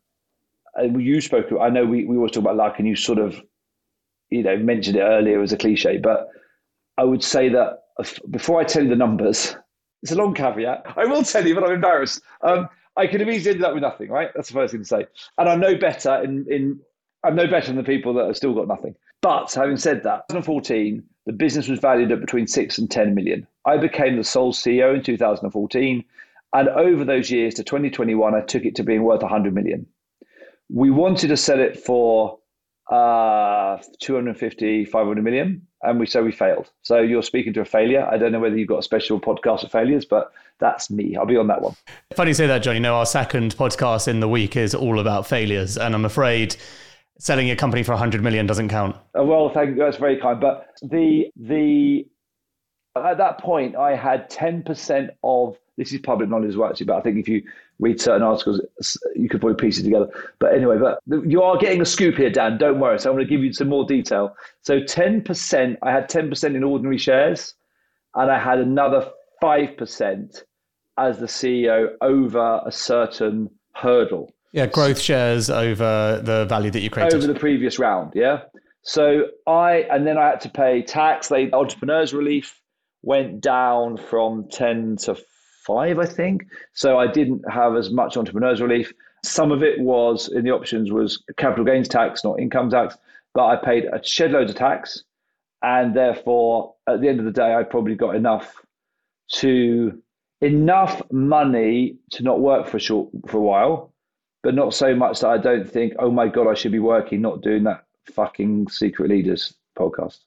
You 0.82 1.22
spoke. 1.22 1.48
I 1.60 1.70
know 1.70 1.86
we 1.86 2.06
we 2.06 2.18
always 2.18 2.32
talk 2.32 2.42
about 2.42 2.56
luck, 2.56 2.76
and 2.80 2.88
you 2.88 2.96
sort 2.96 3.20
of, 3.20 3.40
you 4.30 4.44
know, 4.44 4.58
mentioned 4.58 4.98
it 4.98 5.02
earlier 5.02 5.42
as 5.42 5.54
a 5.54 5.58
cliche. 5.58 5.98
But 5.98 6.30
I 6.98 7.04
would 7.04 7.24
say 7.24 7.50
that 7.50 7.84
before 8.30 8.60
I 8.60 8.64
tell 8.64 8.84
you 8.84 8.90
the 8.90 8.96
numbers, 8.96 9.56
it's 10.02 10.12
a 10.12 10.16
long 10.16 10.34
caveat. 10.34 10.84
I 10.96 11.06
will 11.06 11.24
tell 11.24 11.46
you, 11.46 11.56
but 11.56 11.64
I'm 11.64 11.74
embarrassed. 11.74 12.22
Um, 12.42 12.68
I 12.96 13.08
could 13.08 13.20
have 13.20 13.30
easily 13.30 13.52
ended 13.52 13.66
up 13.66 13.74
with 13.74 13.84
nothing, 13.84 14.10
right? 14.10 14.30
That's 14.36 14.50
the 14.50 14.54
first 14.54 14.72
thing 14.72 14.82
to 14.82 14.88
say. 14.88 15.06
And 15.38 15.50
I 15.50 15.56
know 15.56 15.78
better 15.78 16.24
in 16.24 16.46
in 16.50 16.80
I'm 17.24 17.36
no 17.36 17.48
better 17.48 17.68
than 17.68 17.78
the 17.78 17.84
people 17.84 18.14
that 18.16 18.26
have 18.26 18.38
still 18.38 18.54
got 18.54 18.68
nothing. 18.68 18.96
But 19.22 19.54
having 19.54 19.78
said 19.78 20.04
that, 20.04 20.28
2014, 20.30 21.02
the 21.26 21.32
business 21.32 21.70
was 21.70 21.80
valued 21.80 22.12
at 22.12 22.20
between 22.20 22.48
six 22.48 22.78
and 22.78 22.92
10 22.92 23.16
million. 23.16 23.48
I 23.66 23.78
became 23.78 24.18
the 24.18 24.24
sole 24.26 24.52
CEO 24.52 24.94
in 24.94 25.02
2014. 25.02 26.04
And 26.56 26.70
over 26.70 27.06
those 27.06 27.32
years 27.32 27.54
to 27.56 27.64
2021, 27.64 28.36
I 28.36 28.42
took 28.42 28.66
it 28.66 28.76
to 28.76 28.84
being 28.84 29.04
worth 29.04 29.22
100 29.22 29.56
million. 29.56 29.88
We 30.74 30.90
wanted 30.90 31.28
to 31.28 31.38
sell 31.38 31.60
it 31.60 31.80
for 31.80 32.40
uh, 32.92 33.78
250, 34.00 34.86
500 34.86 35.24
million. 35.24 35.66
And 35.84 36.00
we 36.00 36.06
so 36.06 36.24
we 36.24 36.32
failed. 36.32 36.70
So 36.82 37.00
you're 37.02 37.24
speaking 37.24 37.54
to 37.54 37.62
a 37.62 37.66
failure. 37.66 38.08
I 38.10 38.18
don't 38.18 38.32
know 38.32 38.40
whether 38.40 38.58
you've 38.58 38.70
got 38.70 38.80
a 38.80 38.84
special 38.84 39.20
podcast 39.20 39.64
of 39.64 39.72
failures, 39.72 40.06
but 40.06 40.32
that's 40.60 40.90
me. 40.90 41.16
I'll 41.16 41.26
be 41.26 41.38
on 41.38 41.48
that 41.48 41.62
one. 41.62 41.76
Funny 42.16 42.32
you 42.32 42.34
say 42.36 42.48
that, 42.48 42.60
Johnny. 42.60 42.78
You 42.78 42.84
know, 42.84 42.96
our 42.96 43.06
second 43.06 43.56
podcast 43.56 44.08
in 44.08 44.20
the 44.20 44.28
week 44.28 44.56
is 44.56 44.74
all 44.74 45.00
about 45.00 45.28
failures. 45.28 45.78
And 45.78 45.94
I'm 45.94 46.06
afraid 46.06 46.56
selling 47.20 47.52
a 47.52 47.56
company 47.56 47.84
for 47.84 47.92
100 47.92 48.24
million 48.24 48.48
doesn't 48.48 48.70
count. 48.70 48.96
Uh, 49.18 49.24
well, 49.24 49.50
thank 49.50 49.72
you. 49.72 49.76
That's 49.76 49.98
very 49.98 50.20
kind. 50.20 50.40
But 50.40 50.68
the 50.82 51.26
the 51.36 52.08
at 52.96 53.18
that 53.18 53.40
point, 53.40 53.76
I 53.76 53.96
had 53.96 54.30
10% 54.30 55.10
of 55.24 55.58
this 55.78 55.92
is 55.92 56.00
public 56.00 56.30
knowledge 56.30 56.50
as 56.50 56.58
well, 56.58 56.70
actually. 56.70 56.86
But 56.86 56.98
I 56.98 57.02
think 57.02 57.18
if 57.18 57.28
you 57.28 57.44
read 57.80 58.00
certain 58.00 58.24
articles, 58.24 58.62
you 59.16 59.28
could 59.30 59.42
probably 59.42 59.56
piece 59.56 59.80
it 59.80 59.84
together. 59.84 60.08
But 60.40 60.54
anyway, 60.54 60.78
but 60.78 61.00
you 61.28 61.42
are 61.42 61.58
getting 61.58 61.82
a 61.82 61.86
scoop 61.86 62.16
here, 62.16 62.30
Dan. 62.30 62.58
Don't 62.58 62.80
worry. 62.80 63.00
So 63.00 63.10
I'm 63.10 63.16
going 63.16 63.28
to 63.28 63.30
give 63.30 63.44
you 63.44 63.54
some 63.54 63.70
more 63.70 63.86
detail. 63.86 64.36
So 64.62 64.80
10%, 64.80 65.78
I 65.82 65.92
had 65.92 66.10
10% 66.10 66.56
in 66.56 66.64
ordinary 66.64 66.98
shares, 66.98 67.56
and 68.16 68.32
I 68.32 68.40
had 68.40 68.60
another 68.60 69.12
5% 69.42 70.44
as 70.98 71.20
the 71.20 71.26
CEO 71.26 71.96
over 72.02 72.62
a 72.66 72.72
certain 72.72 73.50
hurdle. 73.74 74.34
Yeah, 74.52 74.68
growth 74.68 75.00
shares 75.00 75.50
over 75.50 76.22
the 76.24 76.46
value 76.46 76.70
that 76.72 76.82
you 76.82 76.90
created. 76.90 77.16
Over 77.16 77.28
the 77.28 77.40
previous 77.40 77.80
round, 77.80 78.14
yeah. 78.14 78.44
So 78.84 79.28
I, 79.48 79.88
and 79.90 80.06
then 80.06 80.18
I 80.18 80.28
had 80.28 80.42
to 80.42 80.50
pay 80.50 80.84
tax. 80.84 81.30
They, 81.30 81.52
entrepreneurs 81.52 82.14
relief 82.14 82.62
went 83.02 83.42
down 83.42 83.98
from 83.98 84.48
10 84.50 84.98
to 84.98 85.18
5, 85.66 86.00
I 86.00 86.06
think. 86.06 86.46
So 86.74 86.98
I 86.98 87.08
didn't 87.08 87.44
have 87.52 87.76
as 87.76 87.92
much 87.92 88.18
entrepreneurs 88.18 88.62
relief. 88.62 88.94
Some 89.24 89.52
of 89.52 89.64
it 89.64 89.80
was 89.80 90.30
in 90.30 90.44
the 90.44 90.52
options 90.52 90.92
was 90.92 91.24
capital 91.38 91.66
gains 91.66 91.88
tax, 91.88 92.24
not 92.24 92.40
income 92.40 92.70
tax, 92.70 92.98
but 93.34 93.46
I 93.46 93.56
paid 93.56 93.86
a 93.86 94.04
shed 94.04 94.32
loads 94.32 94.52
of 94.52 94.58
tax. 94.58 95.04
And 95.62 95.96
therefore, 95.96 96.76
at 96.88 97.00
the 97.00 97.08
end 97.08 97.20
of 97.20 97.26
the 97.26 97.32
day, 97.32 97.54
I 97.54 97.64
probably 97.64 97.96
got 97.96 98.16
enough 98.16 98.62
to 99.36 100.02
enough 100.42 101.02
money 101.10 101.98
to 102.12 102.24
not 102.24 102.42
work 102.42 102.68
for 102.68 102.78
a 102.78 102.80
short 102.82 103.10
for 103.28 103.38
a 103.38 103.42
while 103.42 103.94
but 104.44 104.54
not 104.54 104.74
so 104.74 104.94
much 104.94 105.22
that 105.22 105.30
I 105.30 105.38
don't 105.38 105.70
think, 105.70 105.94
oh 105.98 106.12
my 106.12 106.28
god, 106.28 106.48
I 106.48 106.54
should 106.54 106.74
be 106.74 106.80
working, 106.80 107.22
not 107.22 107.42
doing 107.42 107.64
that 107.64 107.86
fucking 108.14 108.68
secret 108.68 109.10
leaders 109.10 109.56
podcast. 109.78 110.20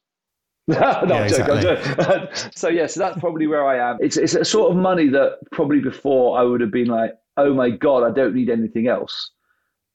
no, 0.69 0.77
yeah, 0.79 1.15
I'm 1.15 1.29
joking. 1.29 1.57
Exactly. 1.57 1.77
so 1.97 2.09
yeah, 2.09 2.27
so 2.55 2.69
yes, 2.69 2.95
that's 2.95 3.19
probably 3.19 3.47
where 3.47 3.67
I 3.67 3.91
am. 3.91 3.99
It's 4.01 4.17
it's 4.17 4.35
a 4.35 4.45
sort 4.45 4.71
of 4.73 4.77
money 4.77 5.09
that 5.11 5.39
probably 5.53 5.81
before 5.81 6.39
I 6.39 6.43
would 6.43 6.61
have 6.61 6.73
been 6.73 6.89
like, 6.89 7.13
oh 7.37 7.55
my 7.55 7.71
god, 7.71 8.03
I 8.03 8.11
don't 8.11 8.35
need 8.35 8.51
anything 8.51 8.89
else. 8.89 9.31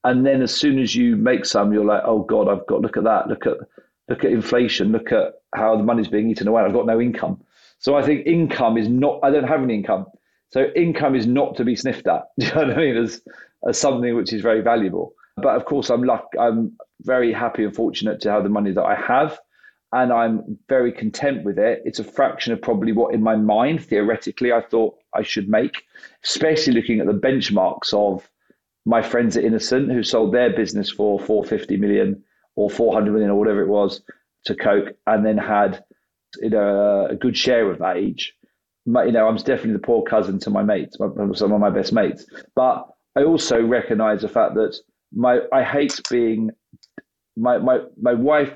And 0.04 0.26
then 0.26 0.42
as 0.42 0.56
soon 0.56 0.80
as 0.80 0.96
you 0.96 1.16
make 1.16 1.46
some, 1.46 1.74
you're 1.74 1.86
like, 1.86 2.04
oh 2.06 2.24
god, 2.24 2.48
I've 2.48 2.66
got 2.68 2.82
look 2.82 2.98
at 2.98 3.04
that, 3.04 3.28
look 3.28 3.46
at 3.46 3.58
look 4.10 4.24
at 4.24 4.32
inflation, 4.32 4.92
look 4.92 5.12
at 5.12 5.34
how 5.54 5.76
the 5.76 5.84
money's 5.84 6.08
being 6.08 6.30
eaten 6.30 6.48
away. 6.48 6.64
I've 6.64 6.74
got 6.74 6.86
no 6.86 7.02
income. 7.02 7.42
So 7.80 7.96
I 7.96 8.04
think 8.04 8.26
income 8.26 8.78
is 8.78 8.88
not. 8.88 9.20
I 9.24 9.30
don't 9.32 9.48
have 9.48 9.62
any 9.62 9.76
income. 9.76 10.06
So 10.52 10.68
income 10.76 11.16
is 11.16 11.28
not 11.28 11.56
to 11.58 11.66
be 11.66 11.76
sniffed 11.76 12.08
at. 12.08 12.24
Do 12.40 12.46
you 12.46 12.52
know 12.54 12.68
what 12.68 12.78
I 12.78 12.78
mean? 12.78 12.98
As 12.98 13.22
as 13.68 13.78
something 13.78 14.16
which 14.16 14.32
is 14.32 14.42
very 14.42 14.62
valuable. 14.62 15.14
But 15.38 15.56
of 15.56 15.66
course, 15.66 15.90
I'm 15.90 16.04
luck. 16.04 16.28
I'm 16.40 16.78
very 17.02 17.34
happy 17.34 17.64
and 17.64 17.76
fortunate 17.76 18.22
to 18.22 18.32
have 18.32 18.44
the 18.44 18.50
money 18.50 18.72
that 18.72 18.84
I 18.84 18.96
have, 18.96 19.40
and 19.94 20.14
I'm 20.14 20.58
very 20.70 20.92
content 20.92 21.44
with 21.44 21.60
it. 21.60 21.82
It's 21.86 22.00
a 22.00 22.04
fraction 22.04 22.54
of 22.54 22.62
probably 22.62 22.94
what 22.94 23.14
in 23.14 23.22
my 23.22 23.36
mind 23.36 23.86
theoretically 23.86 24.52
I 24.54 24.62
thought 24.62 24.96
I 25.14 25.22
should 25.22 25.50
make, 25.50 25.84
especially 26.24 26.74
looking 26.74 27.00
at 27.00 27.08
the 27.08 27.14
benchmarks 27.14 27.94
of 27.94 28.30
my 28.86 29.02
friends 29.02 29.38
at 29.38 29.44
innocent 29.44 29.92
who 29.92 30.04
sold 30.04 30.34
their 30.34 30.50
business 30.56 30.90
for 30.90 31.20
450 31.20 31.78
million 31.78 32.24
or 32.56 32.70
400 32.70 33.12
million 33.12 33.30
or 33.30 33.38
whatever 33.38 33.62
it 33.62 33.68
was 33.68 34.02
to 34.46 34.56
Coke 34.56 34.96
and 35.08 35.26
then 35.26 35.38
had 35.38 35.84
you 36.40 36.50
know, 36.50 37.08
a 37.10 37.16
good 37.16 37.36
share 37.36 37.70
of 37.70 37.80
that. 37.80 37.98
My, 38.86 39.04
you 39.04 39.12
know, 39.12 39.28
I'm 39.28 39.36
definitely 39.36 39.74
the 39.74 39.80
poor 39.80 40.04
cousin 40.04 40.40
to 40.40 40.50
my 40.50 40.64
mates, 40.64 40.98
some 40.98 41.52
of 41.52 41.60
my 41.60 41.70
best 41.70 41.94
mates. 41.94 42.26
But 42.56 42.88
I 43.16 43.24
also 43.24 43.62
recognise 43.64 44.22
the 44.22 44.30
fact 44.30 44.56
that 44.56 44.76
my 45.14 45.42
I 45.52 45.64
hate 45.64 46.00
being 46.10 46.52
my 47.38 47.58
my 47.58 47.80
my 48.02 48.14
wife 48.14 48.54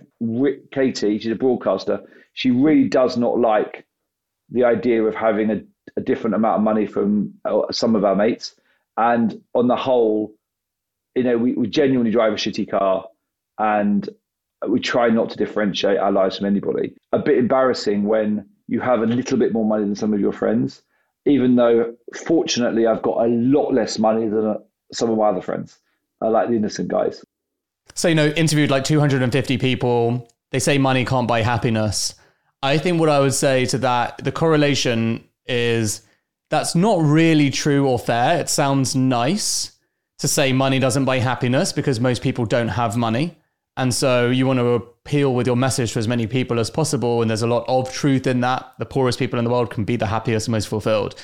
Katie. 0.72 1.20
She's 1.20 1.32
a 1.32 1.36
broadcaster. 1.36 2.02
She 2.34 2.52
really 2.52 2.88
does 2.90 3.18
not 3.18 3.40
like 3.40 3.86
the 4.50 4.64
idea 4.64 5.04
of 5.04 5.16
having 5.16 5.50
a, 5.52 5.62
a 5.98 6.02
different 6.02 6.36
amount 6.36 6.58
of 6.58 6.64
money 6.64 6.86
from 6.86 7.34
uh, 7.46 7.72
some 7.72 7.96
of 7.96 8.04
our 8.04 8.16
mates. 8.16 8.56
And 8.98 9.42
on 9.54 9.68
the 9.68 9.76
whole, 9.76 10.34
you 11.16 11.24
know, 11.24 11.38
we, 11.38 11.54
we 11.54 11.68
genuinely 11.68 12.12
drive 12.12 12.34
a 12.34 12.36
shitty 12.36 12.70
car 12.70 13.06
and 13.58 14.08
we 14.68 14.80
try 14.80 15.10
not 15.10 15.30
to 15.32 15.38
differentiate 15.38 15.98
our 15.98 16.12
lives 16.12 16.38
from 16.38 16.48
anybody. 16.48 16.96
A 17.12 17.20
bit 17.20 17.38
embarrassing 17.38 18.04
when 18.04 18.46
you 18.68 18.80
have 18.82 19.02
a 19.02 19.06
little 19.06 19.38
bit 19.38 19.54
more 19.54 19.66
money 19.66 19.86
than 19.86 19.96
some 19.96 20.14
of 20.14 20.20
your 20.20 20.32
friends, 20.32 20.82
even 21.26 21.56
though 21.56 21.96
fortunately 22.26 22.88
I've 22.88 23.02
got 23.02 23.26
a 23.26 23.30
lot 23.30 23.74
less 23.74 24.00
money 24.00 24.28
than 24.28 24.46
uh, 24.46 24.58
some 24.92 25.10
of 25.10 25.18
my 25.18 25.30
other 25.30 25.42
friends. 25.42 25.78
I 26.22 26.28
like 26.28 26.50
the 26.50 26.56
innocent 26.56 26.88
guys. 26.88 27.24
So, 27.96 28.10
you 28.10 28.16
know, 28.16 28.28
interviewed 28.28 28.70
like 28.70 28.84
250 28.84 29.58
people. 29.58 30.28
They 30.52 30.60
say 30.60 30.78
money 30.78 31.06
can't 31.06 31.28
buy 31.28 31.42
happiness. 31.42 32.16
I 32.62 32.78
think 32.78 33.00
what 33.00 33.10
I 33.10 33.20
would 33.20 33.34
say 33.34 33.66
to 33.68 33.78
that, 33.80 34.24
the 34.24 34.32
correlation 34.32 35.24
is 35.46 36.02
that's 36.50 36.76
not 36.76 37.02
really 37.02 37.50
true 37.50 37.88
or 37.88 37.98
fair. 37.98 38.40
It 38.40 38.50
sounds 38.50 38.96
nice 38.96 39.72
to 40.20 40.28
say 40.28 40.54
money 40.54 40.80
doesn't 40.80 41.06
buy 41.06 41.20
happiness 41.20 41.74
because 41.74 42.00
most 42.00 42.22
people 42.22 42.46
don't 42.46 42.70
have 42.70 42.98
money. 42.98 43.38
And 43.78 43.94
so 43.94 44.30
you 44.30 44.48
want 44.48 44.60
to 44.60 44.68
appeal 44.68 45.34
with 45.34 45.48
your 45.48 45.58
message 45.58 45.94
to 45.94 46.00
as 46.00 46.08
many 46.08 46.28
people 46.28 46.60
as 46.60 46.70
possible. 46.70 47.22
And 47.22 47.30
there's 47.30 47.42
a 47.42 47.48
lot 47.48 47.66
of 47.68 47.92
truth 47.92 48.26
in 48.26 48.42
that. 48.42 48.74
The 48.80 48.86
poorest 48.86 49.20
people 49.20 49.38
in 49.38 49.46
the 49.46 49.52
world 49.52 49.70
can 49.70 49.84
be 49.84 49.98
the 49.98 50.08
happiest 50.08 50.48
and 50.48 50.54
most 50.54 50.68
fulfilled. 50.68 51.16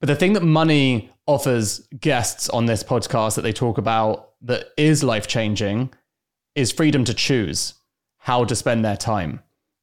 But 0.00 0.08
the 0.08 0.16
thing 0.16 0.32
that 0.32 0.42
money 0.42 1.10
offers 1.26 1.86
guests 2.00 2.48
on 2.48 2.66
this 2.66 2.82
podcast 2.82 3.36
that 3.36 3.42
they 3.42 3.52
talk 3.52 3.78
about 3.78 4.30
that 4.42 4.70
is 4.76 5.04
life 5.04 5.28
changing 5.28 5.90
is 6.54 6.72
freedom 6.72 7.04
to 7.04 7.14
choose 7.14 7.74
how 8.18 8.44
to 8.44 8.54
spend 8.54 8.84
their 8.84 8.96
time 8.96 9.40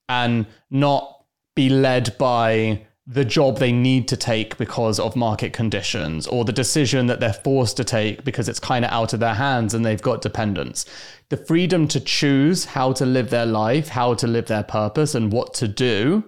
and 0.08 0.46
not 0.70 1.26
be 1.56 1.70
led 1.70 2.18
by 2.18 2.86
the 3.10 3.26
job 3.26 3.58
they 3.58 3.72
need 3.72 4.08
to 4.08 4.16
take 4.16 4.56
because 4.58 5.00
of 5.00 5.16
market 5.16 5.52
conditions 5.52 6.28
or 6.28 6.46
the 6.46 6.54
decision 6.54 7.08
that 7.08 7.20
they're 7.20 7.34
forced 7.34 7.76
to 7.76 7.84
take 7.84 8.24
because 8.24 8.48
it's 8.48 8.60
kind 8.60 8.86
of 8.86 8.92
out 8.92 9.14
of 9.14 9.20
their 9.20 9.34
hands 9.34 9.74
and 9.74 9.84
they've 9.84 10.02
got 10.02 10.22
dependents. 10.22 10.86
The 11.30 11.38
freedom 11.38 11.88
to 11.88 12.00
choose 12.00 12.66
how 12.66 12.94
to 12.94 13.08
live 13.08 13.32
their 13.32 13.48
life, 13.48 13.88
how 13.88 14.14
to 14.14 14.28
live 14.28 14.46
their 14.46 14.64
purpose, 14.64 15.16
and 15.16 15.34
what 15.34 15.56
to 15.56 15.68
do, 15.68 16.24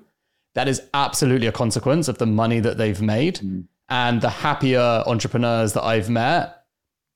that 0.56 0.68
is 0.68 0.82
absolutely 0.96 1.48
a 1.48 1.52
consequence 1.52 2.08
of 2.08 2.18
the 2.18 2.26
money 2.26 2.60
that 2.60 2.80
they've 2.80 3.02
made. 3.02 3.36
Mm. 3.36 3.66
And 3.88 4.20
the 4.20 4.30
happier 4.30 5.04
entrepreneurs 5.06 5.74
that 5.74 5.84
I've 5.84 6.10
met 6.10 6.64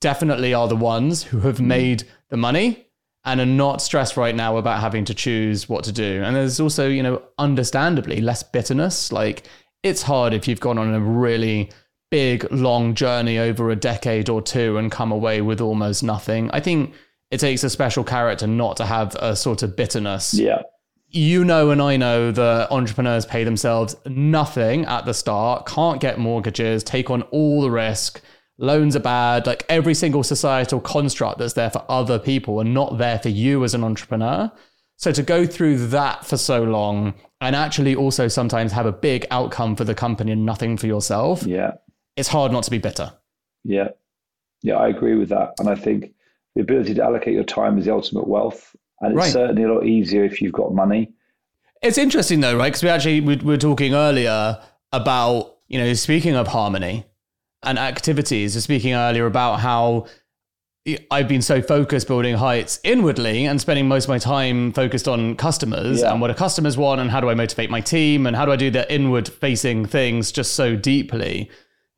definitely 0.00 0.54
are 0.54 0.68
the 0.68 0.76
ones 0.76 1.24
who 1.24 1.40
have 1.40 1.58
mm. 1.58 1.66
made 1.66 2.04
the 2.28 2.36
money 2.36 2.85
and 3.26 3.40
are 3.40 3.46
not 3.46 3.82
stressed 3.82 4.16
right 4.16 4.34
now 4.34 4.56
about 4.56 4.80
having 4.80 5.04
to 5.04 5.14
choose 5.14 5.68
what 5.68 5.84
to 5.84 5.92
do. 5.92 6.22
And 6.24 6.36
there's 6.36 6.60
also, 6.60 6.88
you 6.88 7.02
know, 7.02 7.20
understandably 7.38 8.20
less 8.20 8.44
bitterness. 8.44 9.10
Like 9.12 9.42
it's 9.82 10.02
hard 10.02 10.32
if 10.32 10.46
you've 10.46 10.60
gone 10.60 10.78
on 10.78 10.94
a 10.94 11.00
really 11.00 11.70
big, 12.10 12.50
long 12.52 12.94
journey 12.94 13.38
over 13.38 13.70
a 13.70 13.76
decade 13.76 14.28
or 14.28 14.40
two 14.40 14.78
and 14.78 14.92
come 14.92 15.10
away 15.10 15.42
with 15.42 15.60
almost 15.60 16.04
nothing. 16.04 16.50
I 16.52 16.60
think 16.60 16.94
it 17.32 17.40
takes 17.40 17.64
a 17.64 17.70
special 17.70 18.04
character 18.04 18.46
not 18.46 18.76
to 18.76 18.86
have 18.86 19.16
a 19.16 19.34
sort 19.34 19.64
of 19.64 19.74
bitterness. 19.74 20.32
Yeah. 20.32 20.62
You 21.08 21.44
know, 21.44 21.70
and 21.70 21.82
I 21.82 21.96
know 21.96 22.30
that 22.30 22.70
entrepreneurs 22.70 23.26
pay 23.26 23.42
themselves 23.42 23.96
nothing 24.06 24.84
at 24.84 25.04
the 25.04 25.14
start, 25.14 25.66
can't 25.66 26.00
get 26.00 26.18
mortgages, 26.18 26.84
take 26.84 27.10
on 27.10 27.22
all 27.22 27.60
the 27.60 27.70
risk 27.70 28.20
loans 28.58 28.96
are 28.96 29.00
bad, 29.00 29.46
like 29.46 29.64
every 29.68 29.94
single 29.94 30.22
societal 30.22 30.80
construct 30.80 31.38
that's 31.38 31.54
there 31.54 31.70
for 31.70 31.84
other 31.88 32.18
people 32.18 32.60
and 32.60 32.72
not 32.72 32.98
there 32.98 33.18
for 33.18 33.28
you 33.28 33.64
as 33.64 33.74
an 33.74 33.84
entrepreneur. 33.84 34.50
So 34.96 35.12
to 35.12 35.22
go 35.22 35.46
through 35.46 35.88
that 35.88 36.24
for 36.24 36.36
so 36.36 36.62
long 36.62 37.14
and 37.40 37.54
actually 37.54 37.94
also 37.94 38.28
sometimes 38.28 38.72
have 38.72 38.86
a 38.86 38.92
big 38.92 39.26
outcome 39.30 39.76
for 39.76 39.84
the 39.84 39.94
company 39.94 40.32
and 40.32 40.46
nothing 40.46 40.76
for 40.76 40.86
yourself. 40.86 41.42
Yeah. 41.42 41.72
It's 42.16 42.28
hard 42.28 42.50
not 42.50 42.64
to 42.64 42.70
be 42.70 42.78
bitter. 42.78 43.12
Yeah. 43.62 43.88
Yeah, 44.62 44.76
I 44.76 44.88
agree 44.88 45.16
with 45.16 45.28
that. 45.28 45.52
And 45.58 45.68
I 45.68 45.74
think 45.74 46.14
the 46.54 46.62
ability 46.62 46.94
to 46.94 47.02
allocate 47.02 47.34
your 47.34 47.44
time 47.44 47.78
is 47.78 47.84
the 47.84 47.92
ultimate 47.92 48.26
wealth. 48.26 48.74
And 49.00 49.12
it's 49.12 49.18
right. 49.18 49.32
certainly 49.32 49.64
a 49.64 49.72
lot 49.72 49.84
easier 49.84 50.24
if 50.24 50.40
you've 50.40 50.54
got 50.54 50.72
money. 50.72 51.12
It's 51.82 51.98
interesting 51.98 52.40
though, 52.40 52.56
right? 52.56 52.68
Because 52.68 52.82
we 52.82 52.88
actually 52.88 53.20
we 53.20 53.36
were 53.36 53.58
talking 53.58 53.92
earlier 53.92 54.58
about, 54.92 55.56
you 55.68 55.78
know, 55.78 55.92
speaking 55.92 56.34
of 56.34 56.48
harmony, 56.48 57.04
and 57.66 57.78
activities. 57.78 58.62
Speaking 58.62 58.94
earlier 58.94 59.26
about 59.26 59.60
how 59.60 60.06
I've 61.10 61.26
been 61.26 61.42
so 61.42 61.60
focused 61.60 62.06
building 62.06 62.36
heights 62.36 62.78
inwardly 62.84 63.46
and 63.46 63.60
spending 63.60 63.88
most 63.88 64.04
of 64.04 64.10
my 64.10 64.18
time 64.18 64.72
focused 64.72 65.08
on 65.08 65.34
customers 65.34 66.00
yeah. 66.00 66.12
and 66.12 66.20
what 66.20 66.28
do 66.28 66.34
customers 66.34 66.76
want 66.76 67.00
and 67.00 67.10
how 67.10 67.20
do 67.20 67.28
I 67.28 67.34
motivate 67.34 67.70
my 67.70 67.80
team 67.80 68.26
and 68.26 68.36
how 68.36 68.44
do 68.44 68.52
I 68.52 68.56
do 68.56 68.70
the 68.70 68.92
inward 68.92 69.28
facing 69.28 69.84
things 69.86 70.30
just 70.30 70.54
so 70.54 70.76
deeply 70.76 71.50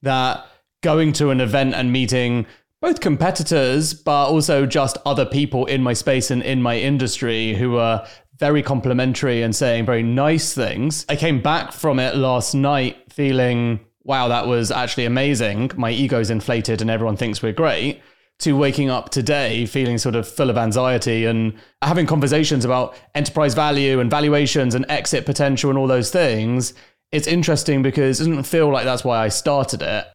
that 0.02 0.46
going 0.82 1.12
to 1.14 1.30
an 1.30 1.40
event 1.40 1.74
and 1.74 1.92
meeting 1.92 2.46
both 2.80 3.00
competitors 3.00 3.92
but 3.92 4.28
also 4.28 4.64
just 4.64 4.96
other 5.04 5.26
people 5.26 5.66
in 5.66 5.82
my 5.82 5.92
space 5.92 6.30
and 6.30 6.42
in 6.42 6.62
my 6.62 6.78
industry 6.78 7.54
who 7.54 7.76
are 7.76 8.06
very 8.38 8.62
complimentary 8.62 9.42
and 9.42 9.54
saying 9.54 9.84
very 9.84 10.02
nice 10.02 10.54
things. 10.54 11.04
I 11.08 11.16
came 11.16 11.42
back 11.42 11.72
from 11.72 11.98
it 11.98 12.16
last 12.16 12.54
night 12.54 13.12
feeling 13.12 13.80
wow, 14.09 14.26
that 14.26 14.46
was 14.46 14.70
actually 14.70 15.04
amazing. 15.04 15.70
My 15.76 15.90
ego's 15.90 16.30
inflated 16.30 16.80
and 16.80 16.90
everyone 16.90 17.16
thinks 17.16 17.42
we're 17.42 17.52
great, 17.52 18.00
to 18.38 18.56
waking 18.56 18.88
up 18.88 19.11
today 19.11 19.66
feeling 19.66 19.98
sort 19.98 20.14
of 20.14 20.26
full 20.26 20.48
of 20.48 20.56
anxiety 20.56 21.26
and 21.26 21.52
having 21.82 22.06
conversations 22.06 22.64
about 22.64 22.96
enterprise 23.14 23.52
value 23.54 24.00
and 24.00 24.11
valuations 24.11 24.74
and 24.74 24.86
exit 24.88 25.26
potential 25.26 25.70
and 25.70 25.78
all 25.78 25.86
those 25.86 26.11
things. 26.11 26.72
It's 27.12 27.26
interesting 27.26 27.82
because 27.82 28.20
it 28.20 28.24
doesn't 28.24 28.44
feel 28.44 28.70
like 28.70 28.84
that's 28.84 29.04
why 29.04 29.18
I 29.18 29.28
started 29.28 29.82
it. 29.82 30.06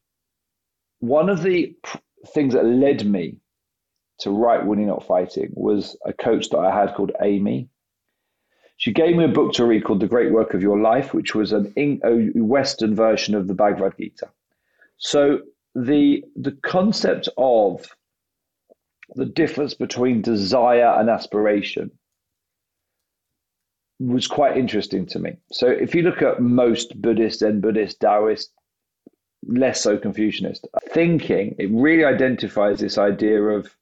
One 0.99 1.29
of 1.29 1.43
the 1.43 1.75
things 2.29 2.53
that 2.53 2.65
led 2.65 3.05
me 3.05 3.37
to 4.19 4.31
write 4.31 4.65
Winning 4.65 4.87
Not 4.87 5.05
Fighting 5.05 5.51
was 5.53 5.97
a 6.05 6.13
coach 6.13 6.49
that 6.49 6.59
I 6.59 6.73
had 6.73 6.95
called 6.95 7.11
Amy. 7.21 7.69
She 8.77 8.91
gave 8.91 9.15
me 9.15 9.23
a 9.23 9.29
book 9.29 9.53
to 9.53 9.65
read 9.65 9.83
called 9.83 10.01
The 10.01 10.07
Great 10.07 10.31
Work 10.31 10.53
of 10.53 10.61
Your 10.61 10.79
Life, 10.79 11.13
which 11.13 11.35
was 11.35 11.53
an 11.53 11.73
a 11.77 12.31
Western 12.39 12.95
version 12.95 13.35
of 13.35 13.47
the 13.47 13.53
Bhagavad 13.53 13.93
Gita. 13.97 14.29
So 14.97 15.39
the 15.75 16.23
the 16.35 16.51
concept 16.51 17.29
of 17.37 17.85
the 19.15 19.25
difference 19.25 19.73
between 19.73 20.21
desire 20.21 20.99
and 20.99 21.09
aspiration 21.09 21.91
was 23.99 24.27
quite 24.27 24.57
interesting 24.57 25.05
to 25.07 25.19
me. 25.19 25.37
So 25.51 25.67
if 25.67 25.95
you 25.95 26.01
look 26.01 26.21
at 26.21 26.41
most 26.41 26.99
Buddhist 27.01 27.41
and 27.41 27.61
Buddhist, 27.61 27.99
Taoist, 27.99 28.51
less 29.45 29.81
so 29.81 29.97
Confucianist 29.97 30.67
thinking, 30.89 31.55
it 31.59 31.69
really 31.71 32.05
identifies 32.05 32.79
this 32.79 32.97
idea 32.97 33.41
of, 33.41 33.73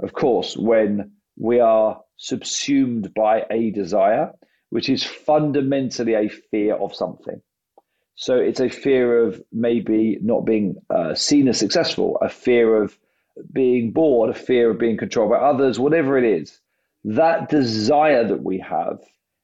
of 0.00 0.12
course, 0.12 0.56
when 0.56 1.12
we 1.36 1.60
are 1.60 2.00
subsumed 2.16 3.12
by 3.14 3.44
a 3.50 3.70
desire, 3.70 4.30
which 4.70 4.88
is 4.88 5.04
fundamentally 5.04 6.14
a 6.14 6.28
fear 6.28 6.74
of 6.74 6.94
something. 6.94 7.40
So 8.14 8.36
it's 8.36 8.60
a 8.60 8.68
fear 8.68 9.26
of 9.26 9.42
maybe 9.52 10.18
not 10.22 10.44
being 10.44 10.76
uh, 10.90 11.14
seen 11.14 11.48
as 11.48 11.58
successful, 11.58 12.18
a 12.20 12.28
fear 12.28 12.82
of 12.82 12.96
being 13.52 13.92
bored, 13.92 14.30
a 14.30 14.34
fear 14.34 14.70
of 14.70 14.78
being 14.78 14.96
controlled 14.96 15.30
by 15.30 15.38
others, 15.38 15.80
whatever 15.80 16.18
it 16.18 16.24
is. 16.24 16.60
That 17.04 17.48
desire 17.48 18.26
that 18.28 18.44
we 18.44 18.58
have 18.58 19.00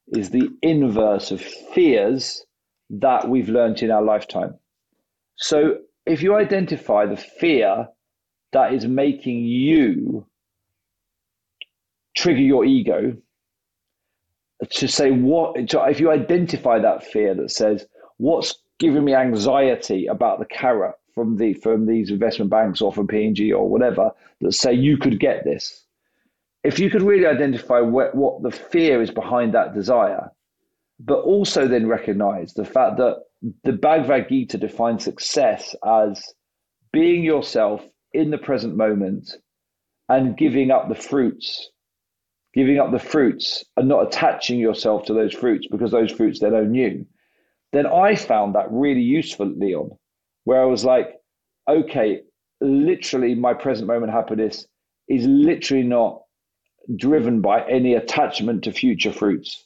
is 0.08 0.30
the 0.30 0.50
inverse 0.62 1.30
of 1.30 1.40
fears 1.40 2.44
that 2.90 3.28
we've 3.28 3.48
learned 3.48 3.82
in 3.82 3.90
our 3.90 4.02
lifetime. 4.02 4.54
So 5.36 5.78
if 6.06 6.22
you 6.22 6.36
identify 6.36 7.06
the 7.06 7.16
fear 7.16 7.88
that 8.52 8.72
is 8.72 8.86
making 8.86 9.44
you 9.44 10.26
trigger 12.18 12.40
your 12.40 12.64
ego 12.64 13.16
to 14.70 14.88
say 14.88 15.12
what 15.12 15.54
if 15.56 16.00
you 16.00 16.10
identify 16.10 16.78
that 16.78 17.04
fear 17.04 17.32
that 17.32 17.50
says 17.50 17.86
what's 18.16 18.56
giving 18.80 19.04
me 19.04 19.14
anxiety 19.14 20.06
about 20.06 20.40
the 20.40 20.44
carrot 20.46 20.96
from 21.14 21.36
the 21.36 21.52
from 21.54 21.86
these 21.86 22.10
investment 22.10 22.50
banks 22.50 22.80
or 22.80 22.92
from 22.92 23.06
P&G 23.06 23.52
or 23.52 23.68
whatever 23.68 24.10
that 24.40 24.52
say 24.52 24.72
you 24.72 24.96
could 24.98 25.20
get 25.20 25.44
this? 25.44 25.84
If 26.64 26.80
you 26.80 26.90
could 26.90 27.02
really 27.02 27.26
identify 27.26 27.78
what, 27.78 28.16
what 28.16 28.42
the 28.42 28.50
fear 28.50 29.00
is 29.00 29.12
behind 29.12 29.54
that 29.54 29.74
desire 29.74 30.32
but 31.00 31.20
also 31.20 31.68
then 31.68 31.86
recognize 31.86 32.54
the 32.54 32.64
fact 32.64 32.96
that 32.96 33.22
the 33.62 33.72
Bhagavad 33.72 34.28
Gita 34.28 34.58
defines 34.58 35.04
success 35.04 35.76
as 35.86 36.34
being 36.92 37.22
yourself 37.22 37.86
in 38.12 38.30
the 38.30 38.38
present 38.38 38.76
moment 38.76 39.36
and 40.08 40.36
giving 40.36 40.72
up 40.72 40.88
the 40.88 40.96
fruits, 40.96 41.70
giving 42.58 42.80
up 42.80 42.90
the 42.90 42.98
fruits 42.98 43.64
and 43.76 43.86
not 43.86 44.04
attaching 44.04 44.58
yourself 44.58 45.04
to 45.04 45.14
those 45.14 45.32
fruits 45.32 45.68
because 45.70 45.92
those 45.92 46.10
fruits 46.10 46.42
own 46.42 46.74
you, 46.74 47.06
then 47.72 47.86
I 47.86 48.16
found 48.16 48.56
that 48.56 48.66
really 48.68 49.00
useful, 49.00 49.46
Leon, 49.46 49.90
where 50.42 50.60
I 50.60 50.64
was 50.64 50.84
like, 50.84 51.20
okay, 51.70 52.22
literally 52.60 53.36
my 53.36 53.54
present 53.54 53.86
moment 53.86 54.10
happiness 54.10 54.66
is 55.08 55.24
literally 55.24 55.84
not 55.84 56.22
driven 56.96 57.40
by 57.40 57.64
any 57.68 57.94
attachment 57.94 58.64
to 58.64 58.72
future 58.72 59.12
fruits. 59.12 59.64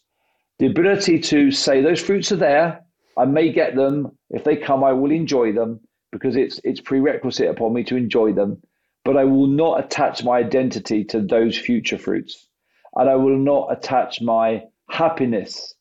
The 0.59 0.67
ability 0.67 1.19
to 1.21 1.51
say 1.51 1.81
those 1.81 2.03
fruits 2.03 2.31
are 2.31 2.37
there, 2.37 2.85
I 3.17 3.25
may 3.25 3.51
get 3.55 3.75
them. 3.75 4.19
If 4.29 4.45
they 4.45 4.57
come, 4.57 4.85
I 4.85 4.93
will 4.93 5.13
enjoy 5.13 5.55
them 5.55 5.81
because 6.11 6.37
it's 6.37 6.61
it's 6.63 6.83
prerequisite 6.83 7.49
upon 7.49 7.73
me 7.73 7.85
to 7.85 7.97
enjoy 7.97 8.35
them. 8.35 8.61
But 9.03 9.17
I 9.17 9.25
will 9.25 9.47
not 9.47 9.83
attach 9.83 10.23
my 10.23 10.37
identity 10.41 11.05
to 11.05 11.23
those 11.23 11.57
future 11.57 11.97
fruits. 11.97 12.49
And 12.95 13.09
I 13.09 13.15
will 13.15 13.39
not 13.39 13.69
attach 13.71 14.21
my 14.21 14.65
happiness 14.89 15.75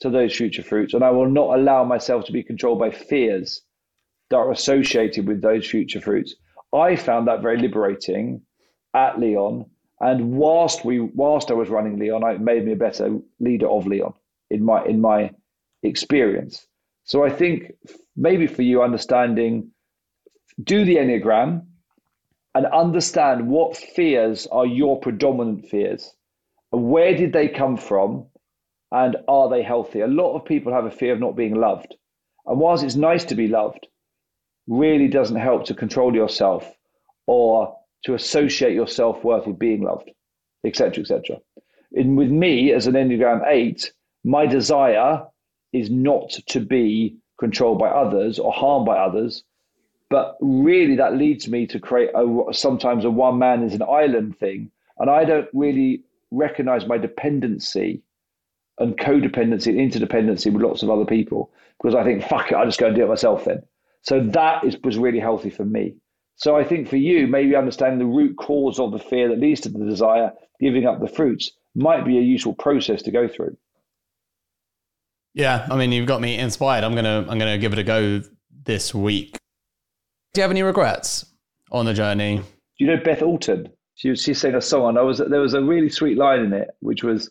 to 0.00 0.10
those 0.10 0.36
future 0.36 0.62
fruits. 0.62 0.94
And 0.94 1.02
I 1.02 1.10
will 1.10 1.28
not 1.28 1.58
allow 1.58 1.84
myself 1.84 2.24
to 2.26 2.32
be 2.32 2.42
controlled 2.42 2.78
by 2.78 2.90
fears 2.90 3.62
that 4.30 4.36
are 4.36 4.50
associated 4.52 5.26
with 5.26 5.40
those 5.40 5.66
future 5.66 6.00
fruits. 6.00 6.34
I 6.72 6.96
found 6.96 7.28
that 7.28 7.42
very 7.42 7.58
liberating 7.58 8.42
at 8.94 9.18
Leon. 9.18 9.66
And 10.00 10.32
whilst 10.32 10.84
we 10.84 11.00
whilst 11.00 11.50
I 11.50 11.54
was 11.54 11.68
running 11.70 11.98
Leon, 11.98 12.22
it 12.30 12.40
made 12.40 12.64
me 12.64 12.72
a 12.72 12.76
better 12.76 13.18
leader 13.40 13.68
of 13.68 13.86
Leon 13.86 14.12
in 14.50 14.64
my 14.64 14.84
in 14.84 15.00
my 15.00 15.30
experience. 15.82 16.66
So 17.04 17.24
I 17.24 17.30
think 17.30 17.72
maybe 18.16 18.46
for 18.46 18.62
you 18.62 18.82
understanding, 18.82 19.70
do 20.62 20.84
the 20.84 20.96
Enneagram 20.96 21.66
and 22.54 22.66
understand 22.66 23.48
what 23.48 23.76
fears 23.76 24.46
are 24.48 24.66
your 24.66 24.98
predominant 25.00 25.66
fears. 25.66 26.14
Where 26.76 27.14
did 27.14 27.32
they 27.32 27.48
come 27.48 27.76
from? 27.76 28.26
And 28.90 29.16
are 29.28 29.48
they 29.48 29.62
healthy? 29.62 30.00
A 30.00 30.06
lot 30.06 30.34
of 30.34 30.44
people 30.44 30.72
have 30.72 30.84
a 30.84 30.90
fear 30.90 31.12
of 31.12 31.20
not 31.20 31.36
being 31.36 31.54
loved. 31.54 31.94
And 32.46 32.60
whilst 32.60 32.84
it's 32.84 32.94
nice 32.94 33.24
to 33.26 33.34
be 33.34 33.48
loved, 33.48 33.88
really 34.66 35.08
doesn't 35.08 35.36
help 35.36 35.64
to 35.66 35.74
control 35.74 36.14
yourself 36.14 36.70
or 37.26 37.76
to 38.04 38.14
associate 38.14 38.74
your 38.74 38.86
self 38.86 39.24
worth 39.24 39.46
with 39.46 39.58
being 39.58 39.82
loved, 39.82 40.10
etc., 40.64 41.02
etc. 41.02 41.38
And 41.92 42.16
with 42.16 42.30
me 42.30 42.72
as 42.72 42.86
an 42.86 42.94
Enneagram 42.94 43.42
8, 43.46 43.92
my 44.24 44.46
desire 44.46 45.26
is 45.72 45.90
not 45.90 46.30
to 46.48 46.60
be 46.60 47.16
controlled 47.38 47.78
by 47.78 47.88
others 47.88 48.38
or 48.38 48.52
harmed 48.52 48.86
by 48.86 48.96
others. 48.96 49.44
But 50.10 50.36
really, 50.40 50.96
that 50.96 51.16
leads 51.16 51.48
me 51.48 51.66
to 51.68 51.80
create 51.80 52.10
a, 52.14 52.52
sometimes 52.52 53.04
a 53.04 53.10
one 53.10 53.38
man 53.38 53.62
is 53.62 53.74
an 53.74 53.82
island 53.82 54.38
thing. 54.38 54.70
And 54.98 55.10
I 55.10 55.24
don't 55.24 55.48
really 55.52 56.04
recognize 56.36 56.86
my 56.86 56.98
dependency 56.98 58.02
and 58.78 58.96
codependency 58.96 59.68
and 59.68 59.92
interdependency 59.92 60.52
with 60.52 60.62
lots 60.62 60.82
of 60.82 60.90
other 60.90 61.04
people 61.04 61.52
because 61.80 61.94
I 61.94 62.04
think, 62.04 62.24
fuck 62.24 62.50
it, 62.50 62.54
I'll 62.54 62.66
just 62.66 62.80
go 62.80 62.86
and 62.86 62.96
do 62.96 63.04
it 63.04 63.08
myself 63.08 63.44
then. 63.44 63.62
So 64.02 64.20
that 64.30 64.64
is, 64.64 64.76
was 64.82 64.98
really 64.98 65.20
healthy 65.20 65.50
for 65.50 65.64
me. 65.64 65.96
So 66.36 66.56
I 66.56 66.64
think 66.64 66.88
for 66.88 66.96
you, 66.96 67.26
maybe 67.26 67.54
understanding 67.54 67.98
the 67.98 68.06
root 68.06 68.36
cause 68.36 68.78
of 68.78 68.92
the 68.92 68.98
fear 68.98 69.28
that 69.28 69.38
leads 69.38 69.60
to 69.62 69.68
the 69.68 69.84
desire, 69.84 70.32
giving 70.60 70.86
up 70.86 71.00
the 71.00 71.08
fruits, 71.08 71.52
might 71.74 72.04
be 72.04 72.18
a 72.18 72.22
useful 72.22 72.54
process 72.54 73.02
to 73.02 73.10
go 73.10 73.28
through. 73.28 73.56
Yeah, 75.32 75.66
I 75.70 75.76
mean, 75.76 75.92
you've 75.92 76.06
got 76.06 76.20
me 76.20 76.38
inspired. 76.38 76.84
I'm 76.84 76.94
gonna 76.94 77.26
I'm 77.28 77.38
gonna 77.38 77.58
give 77.58 77.72
it 77.72 77.78
a 77.78 77.82
go 77.82 78.22
this 78.64 78.94
week. 78.94 79.36
Do 80.32 80.40
you 80.40 80.42
have 80.42 80.52
any 80.52 80.62
regrets 80.62 81.26
on 81.72 81.86
the 81.86 81.94
journey? 81.94 82.38
Do 82.38 82.84
you 82.84 82.86
know 82.86 83.02
Beth 83.02 83.22
Orton? 83.22 83.68
She 83.94 84.14
she 84.16 84.34
sang 84.34 84.54
a 84.54 84.60
song, 84.60 84.90
and 84.90 84.98
I 84.98 85.02
was 85.02 85.18
there 85.18 85.40
was 85.40 85.54
a 85.54 85.62
really 85.62 85.88
sweet 85.88 86.18
line 86.18 86.40
in 86.40 86.52
it, 86.52 86.70
which 86.80 87.04
was, 87.04 87.30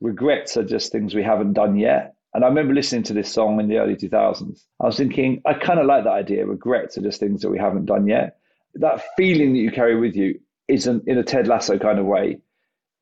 "Regrets 0.00 0.56
are 0.56 0.64
just 0.64 0.92
things 0.92 1.14
we 1.14 1.22
haven't 1.22 1.52
done 1.54 1.76
yet." 1.76 2.16
And 2.34 2.44
I 2.44 2.48
remember 2.48 2.74
listening 2.74 3.04
to 3.04 3.14
this 3.14 3.32
song 3.32 3.58
in 3.58 3.68
the 3.68 3.78
early 3.78 3.96
2000s. 3.96 4.64
I 4.80 4.86
was 4.86 4.96
thinking, 4.96 5.40
I 5.46 5.54
kind 5.54 5.80
of 5.80 5.86
like 5.86 6.04
that 6.04 6.12
idea. 6.12 6.46
Regrets 6.46 6.98
are 6.98 7.02
just 7.02 7.20
things 7.20 7.40
that 7.42 7.50
we 7.50 7.58
haven't 7.58 7.86
done 7.86 8.06
yet. 8.06 8.38
That 8.74 9.02
feeling 9.16 9.54
that 9.54 9.58
you 9.58 9.70
carry 9.70 9.98
with 9.98 10.14
you 10.14 10.38
isn't, 10.68 11.08
in 11.08 11.18
a 11.18 11.24
Ted 11.24 11.48
Lasso 11.48 11.78
kind 11.78 11.98
of 11.98 12.04
way, 12.06 12.38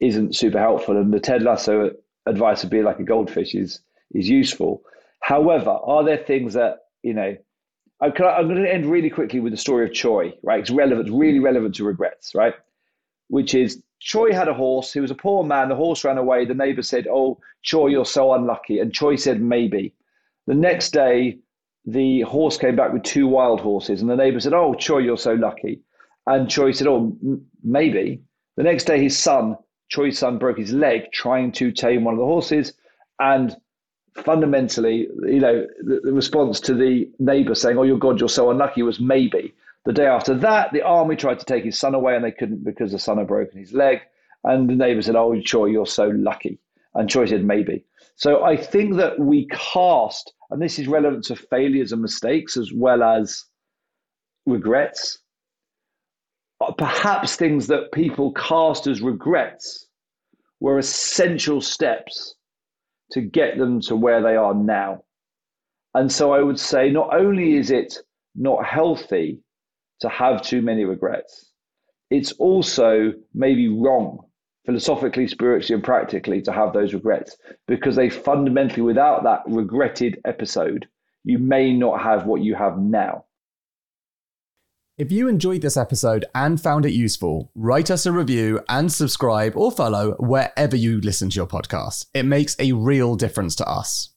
isn't 0.01 0.37
super 0.37 0.61
helpful. 0.61 0.97
And 0.97 1.12
the 1.12 1.20
Ted 1.20 1.43
Lasso 1.43 1.91
advice 2.27 2.62
would 2.62 2.70
be 2.70 2.83
like 2.83 3.01
a 3.01 3.05
goldfish 3.05 3.55
is 3.55 3.81
is 4.12 4.29
useful. 4.29 4.83
However, 5.20 5.70
are 5.70 6.05
there 6.05 6.18
things 6.18 6.55
that 6.55 6.85
you 7.03 7.14
know? 7.14 7.37
I'm, 8.01 8.12
I'm 8.12 8.49
going 8.49 8.62
to 8.62 8.72
end 8.72 8.87
really 8.87 9.11
quickly 9.11 9.41
with 9.41 9.53
the 9.53 9.57
story 9.57 9.87
of 9.87 9.93
Choi, 9.93 10.35
right? 10.43 10.61
It's 10.61 10.70
relevant, 10.70 11.11
really 11.11 11.41
relevant 11.41 11.74
to 11.77 11.85
regrets, 11.85 12.35
right? 12.35 12.55
Which 13.29 13.55
is 13.55 13.83
Choi 14.01 14.33
had 14.33 14.49
a 14.49 14.55
horse. 14.55 14.93
He 14.93 15.01
was 15.01 15.11
a 15.11 15.14
poor 15.16 15.43
man. 15.43 15.68
The 15.68 15.74
horse 15.74 16.05
ran 16.05 16.18
away. 16.18 16.45
The 16.45 16.55
neighbor 16.55 16.83
said, 16.83 17.07
"Oh, 17.11 17.39
Choi, 17.62 17.87
you're 17.89 18.05
so 18.05 18.33
unlucky." 18.35 18.79
And 18.79 18.93
Choi 18.93 19.16
said, 19.16 19.41
"Maybe." 19.41 19.95
The 20.47 20.55
next 20.55 20.93
day, 20.93 21.39
the 21.85 22.20
horse 22.22 22.57
came 22.59 22.77
back 22.77 22.93
with 22.93 23.03
two 23.03 23.27
wild 23.27 23.61
horses, 23.61 24.01
and 24.01 24.11
the 24.11 24.16
neighbor 24.16 24.41
said, 24.41 24.55
"Oh, 24.55 24.74
Choi, 24.74 24.99
you're 24.99 25.16
so 25.16 25.35
lucky." 25.35 25.81
And 26.27 26.49
Choi 26.49 26.72
said, 26.72 26.87
"Oh, 26.87 27.16
m- 27.24 27.47
maybe." 27.62 28.20
The 28.57 28.62
next 28.62 28.85
day, 28.85 29.03
his 29.03 29.18
son, 29.18 29.57
Choi's 29.89 30.18
son, 30.18 30.39
broke 30.39 30.59
his 30.59 30.72
leg 30.72 31.11
trying 31.12 31.53
to 31.53 31.72
tame 31.72 32.05
one 32.05 32.14
of 32.14 32.20
the 32.20 32.27
horses, 32.27 32.74
and 33.18 33.57
fundamentally, 34.14 35.09
you 35.27 35.41
know, 35.41 35.66
the, 35.83 36.01
the 36.05 36.12
response 36.12 36.59
to 36.61 36.74
the 36.74 37.11
neighbor 37.18 37.55
saying, 37.55 37.79
"Oh, 37.79 37.83
your 37.83 37.99
God, 37.99 38.20
you're 38.20 38.29
so 38.29 38.51
unlucky," 38.51 38.83
was 38.83 39.01
maybe. 39.01 39.55
The 39.87 39.93
day 39.93 40.07
after 40.07 40.34
that, 40.34 40.72
the 40.72 40.82
army 40.82 41.14
tried 41.14 41.39
to 41.39 41.45
take 41.45 41.62
his 41.62 41.78
son 41.78 41.95
away, 41.95 42.16
and 42.16 42.24
they 42.24 42.32
couldn't 42.32 42.64
because 42.64 42.91
the 42.91 42.99
son 42.99 43.18
had 43.18 43.28
broken 43.28 43.57
his 43.57 43.72
leg. 43.72 44.01
And 44.43 44.68
the 44.68 44.74
neighbor 44.74 45.01
said, 45.01 45.14
"Oh, 45.14 45.41
Choi, 45.41 45.66
you're 45.66 45.87
so 45.87 46.09
lucky," 46.09 46.59
and 46.95 47.09
Choi 47.09 47.26
said, 47.26 47.45
"Maybe." 47.45 47.84
So 48.16 48.43
I 48.43 48.57
think 48.57 48.97
that 48.97 49.20
we 49.20 49.47
cast, 49.47 50.34
and 50.51 50.61
this 50.61 50.80
is 50.80 50.89
relevant 50.89 51.22
to 51.26 51.37
failures 51.37 51.93
and 51.93 52.03
mistakes 52.03 52.57
as 52.57 52.72
well 52.72 53.05
as 53.05 53.45
regrets. 54.45 55.18
Uh, 56.61 56.72
perhaps 56.72 57.37
things 57.37 57.68
that 57.68 57.93
people 57.93 58.32
cast 58.32 58.89
as 58.89 59.01
regrets 59.01 59.87
were 60.59 60.78
essential 60.78 61.61
steps 61.61 62.34
to 63.12 63.20
get 63.20 63.57
them 63.57 63.80
to 63.82 63.95
where 63.95 64.20
they 64.20 64.34
are 64.34 64.55
now. 64.55 65.05
And 65.95 66.11
so 66.11 66.32
I 66.32 66.43
would 66.43 66.59
say 66.59 66.91
not 66.91 67.14
only 67.14 67.55
is 67.55 67.70
it 67.70 67.99
not 68.34 68.64
healthy 68.64 69.43
to 70.01 70.09
have 70.09 70.42
too 70.42 70.62
many 70.62 70.84
regrets, 70.84 71.53
it's 72.11 72.32
also 72.32 73.12
maybe 73.34 73.68
wrong 73.68 74.20
philosophically, 74.66 75.28
spiritually, 75.28 75.74
and 75.74 75.84
practically 75.84 76.42
to 76.42 76.53
have 76.53 76.72
those 76.72 76.92
regrets 76.92 77.36
because 77.68 77.97
they 77.97 78.11
fundamentally, 78.11 78.82
without 78.82 79.22
that 79.22 79.42
regretted 79.47 80.20
episode, 80.24 80.86
you 81.24 81.38
may 81.38 81.72
not 81.72 82.03
have 82.03 82.26
what 82.26 82.42
you 82.42 82.55
have 82.55 82.78
now. 82.78 83.24
If 84.99 85.12
you 85.12 85.28
enjoyed 85.28 85.61
this 85.61 85.76
episode 85.76 86.24
and 86.34 86.61
found 86.61 86.86
it 86.86 86.92
useful, 86.92 87.51
write 87.55 87.90
us 87.90 88.07
a 88.07 88.12
review 88.12 88.61
and 88.68 88.90
subscribe 88.90 89.55
or 89.55 89.70
follow 89.70 90.16
wherever 90.18 90.74
you 90.74 91.01
listen 91.01 91.28
to 91.30 91.36
your 91.36 91.47
podcast. 91.47 92.07
It 92.14 92.24
makes 92.24 92.57
a 92.59 92.72
real 92.72 93.14
difference 93.14 93.55
to 93.57 93.68
us. 93.68 94.16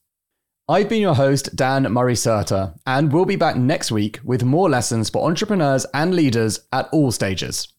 I've 0.69 0.87
been 0.87 1.01
your 1.01 1.15
host, 1.15 1.55
Dan 1.55 1.91
Murray 1.91 2.13
Serter, 2.13 2.77
and 2.85 3.11
we'll 3.11 3.25
be 3.25 3.35
back 3.35 3.55
next 3.55 3.91
week 3.91 4.19
with 4.23 4.43
more 4.43 4.69
lessons 4.69 5.09
for 5.09 5.27
entrepreneurs 5.27 5.83
and 5.95 6.13
leaders 6.13 6.59
at 6.71 6.87
all 6.91 7.11
stages. 7.11 7.73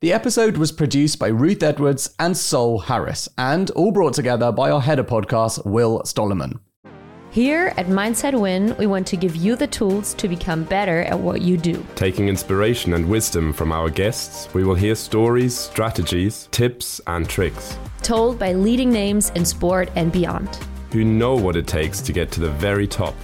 The 0.00 0.12
episode 0.12 0.56
was 0.56 0.70
produced 0.70 1.18
by 1.18 1.26
Ruth 1.26 1.60
Edwards 1.60 2.14
and 2.20 2.36
Sol 2.36 2.78
Harris, 2.78 3.28
and 3.36 3.68
all 3.70 3.90
brought 3.90 4.14
together 4.14 4.52
by 4.52 4.70
our 4.70 4.80
head 4.80 5.00
of 5.00 5.08
podcast, 5.08 5.66
Will 5.66 6.02
Stollerman. 6.04 6.60
Here 7.32 7.74
at 7.76 7.86
Mindset 7.86 8.40
Win, 8.40 8.76
we 8.78 8.86
want 8.86 9.08
to 9.08 9.16
give 9.16 9.34
you 9.34 9.56
the 9.56 9.66
tools 9.66 10.14
to 10.14 10.28
become 10.28 10.62
better 10.62 11.02
at 11.02 11.18
what 11.18 11.40
you 11.40 11.56
do. 11.56 11.84
Taking 11.96 12.28
inspiration 12.28 12.94
and 12.94 13.08
wisdom 13.08 13.52
from 13.52 13.72
our 13.72 13.90
guests, 13.90 14.54
we 14.54 14.62
will 14.62 14.76
hear 14.76 14.94
stories, 14.94 15.58
strategies, 15.58 16.48
tips, 16.52 17.00
and 17.08 17.28
tricks. 17.28 17.76
Told 18.02 18.38
by 18.38 18.52
leading 18.52 18.92
names 18.92 19.30
in 19.30 19.44
sport 19.44 19.90
and 19.96 20.12
beyond. 20.12 20.60
Who 20.92 21.04
know 21.04 21.34
what 21.34 21.56
it 21.56 21.66
takes 21.66 22.00
to 22.02 22.12
get 22.12 22.30
to 22.32 22.40
the 22.40 22.50
very 22.50 22.86
top. 22.86 23.14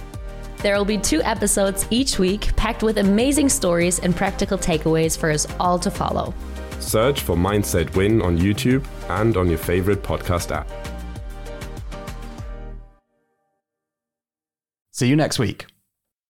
There 0.57 0.75
will 0.77 0.85
be 0.85 0.97
two 0.97 1.21
episodes 1.23 1.85
each 1.91 2.17
week 2.17 2.55
packed 2.55 2.81
with 2.81 2.97
amazing 2.97 3.49
stories 3.49 3.99
and 3.99 4.15
practical 4.15 4.57
takeaways 4.57 5.17
for 5.17 5.29
us 5.29 5.47
all 5.59 5.77
to 5.79 5.91
follow. 5.91 6.33
Search 6.79 7.21
for 7.21 7.35
Mindset 7.35 7.95
Win 7.95 8.21
on 8.21 8.37
YouTube 8.37 8.85
and 9.09 9.35
on 9.37 9.49
your 9.49 9.57
favorite 9.57 10.01
podcast 10.01 10.51
app. 10.51 10.69
See 14.91 15.07
you 15.07 15.15
next 15.15 15.37
week. 15.37 15.67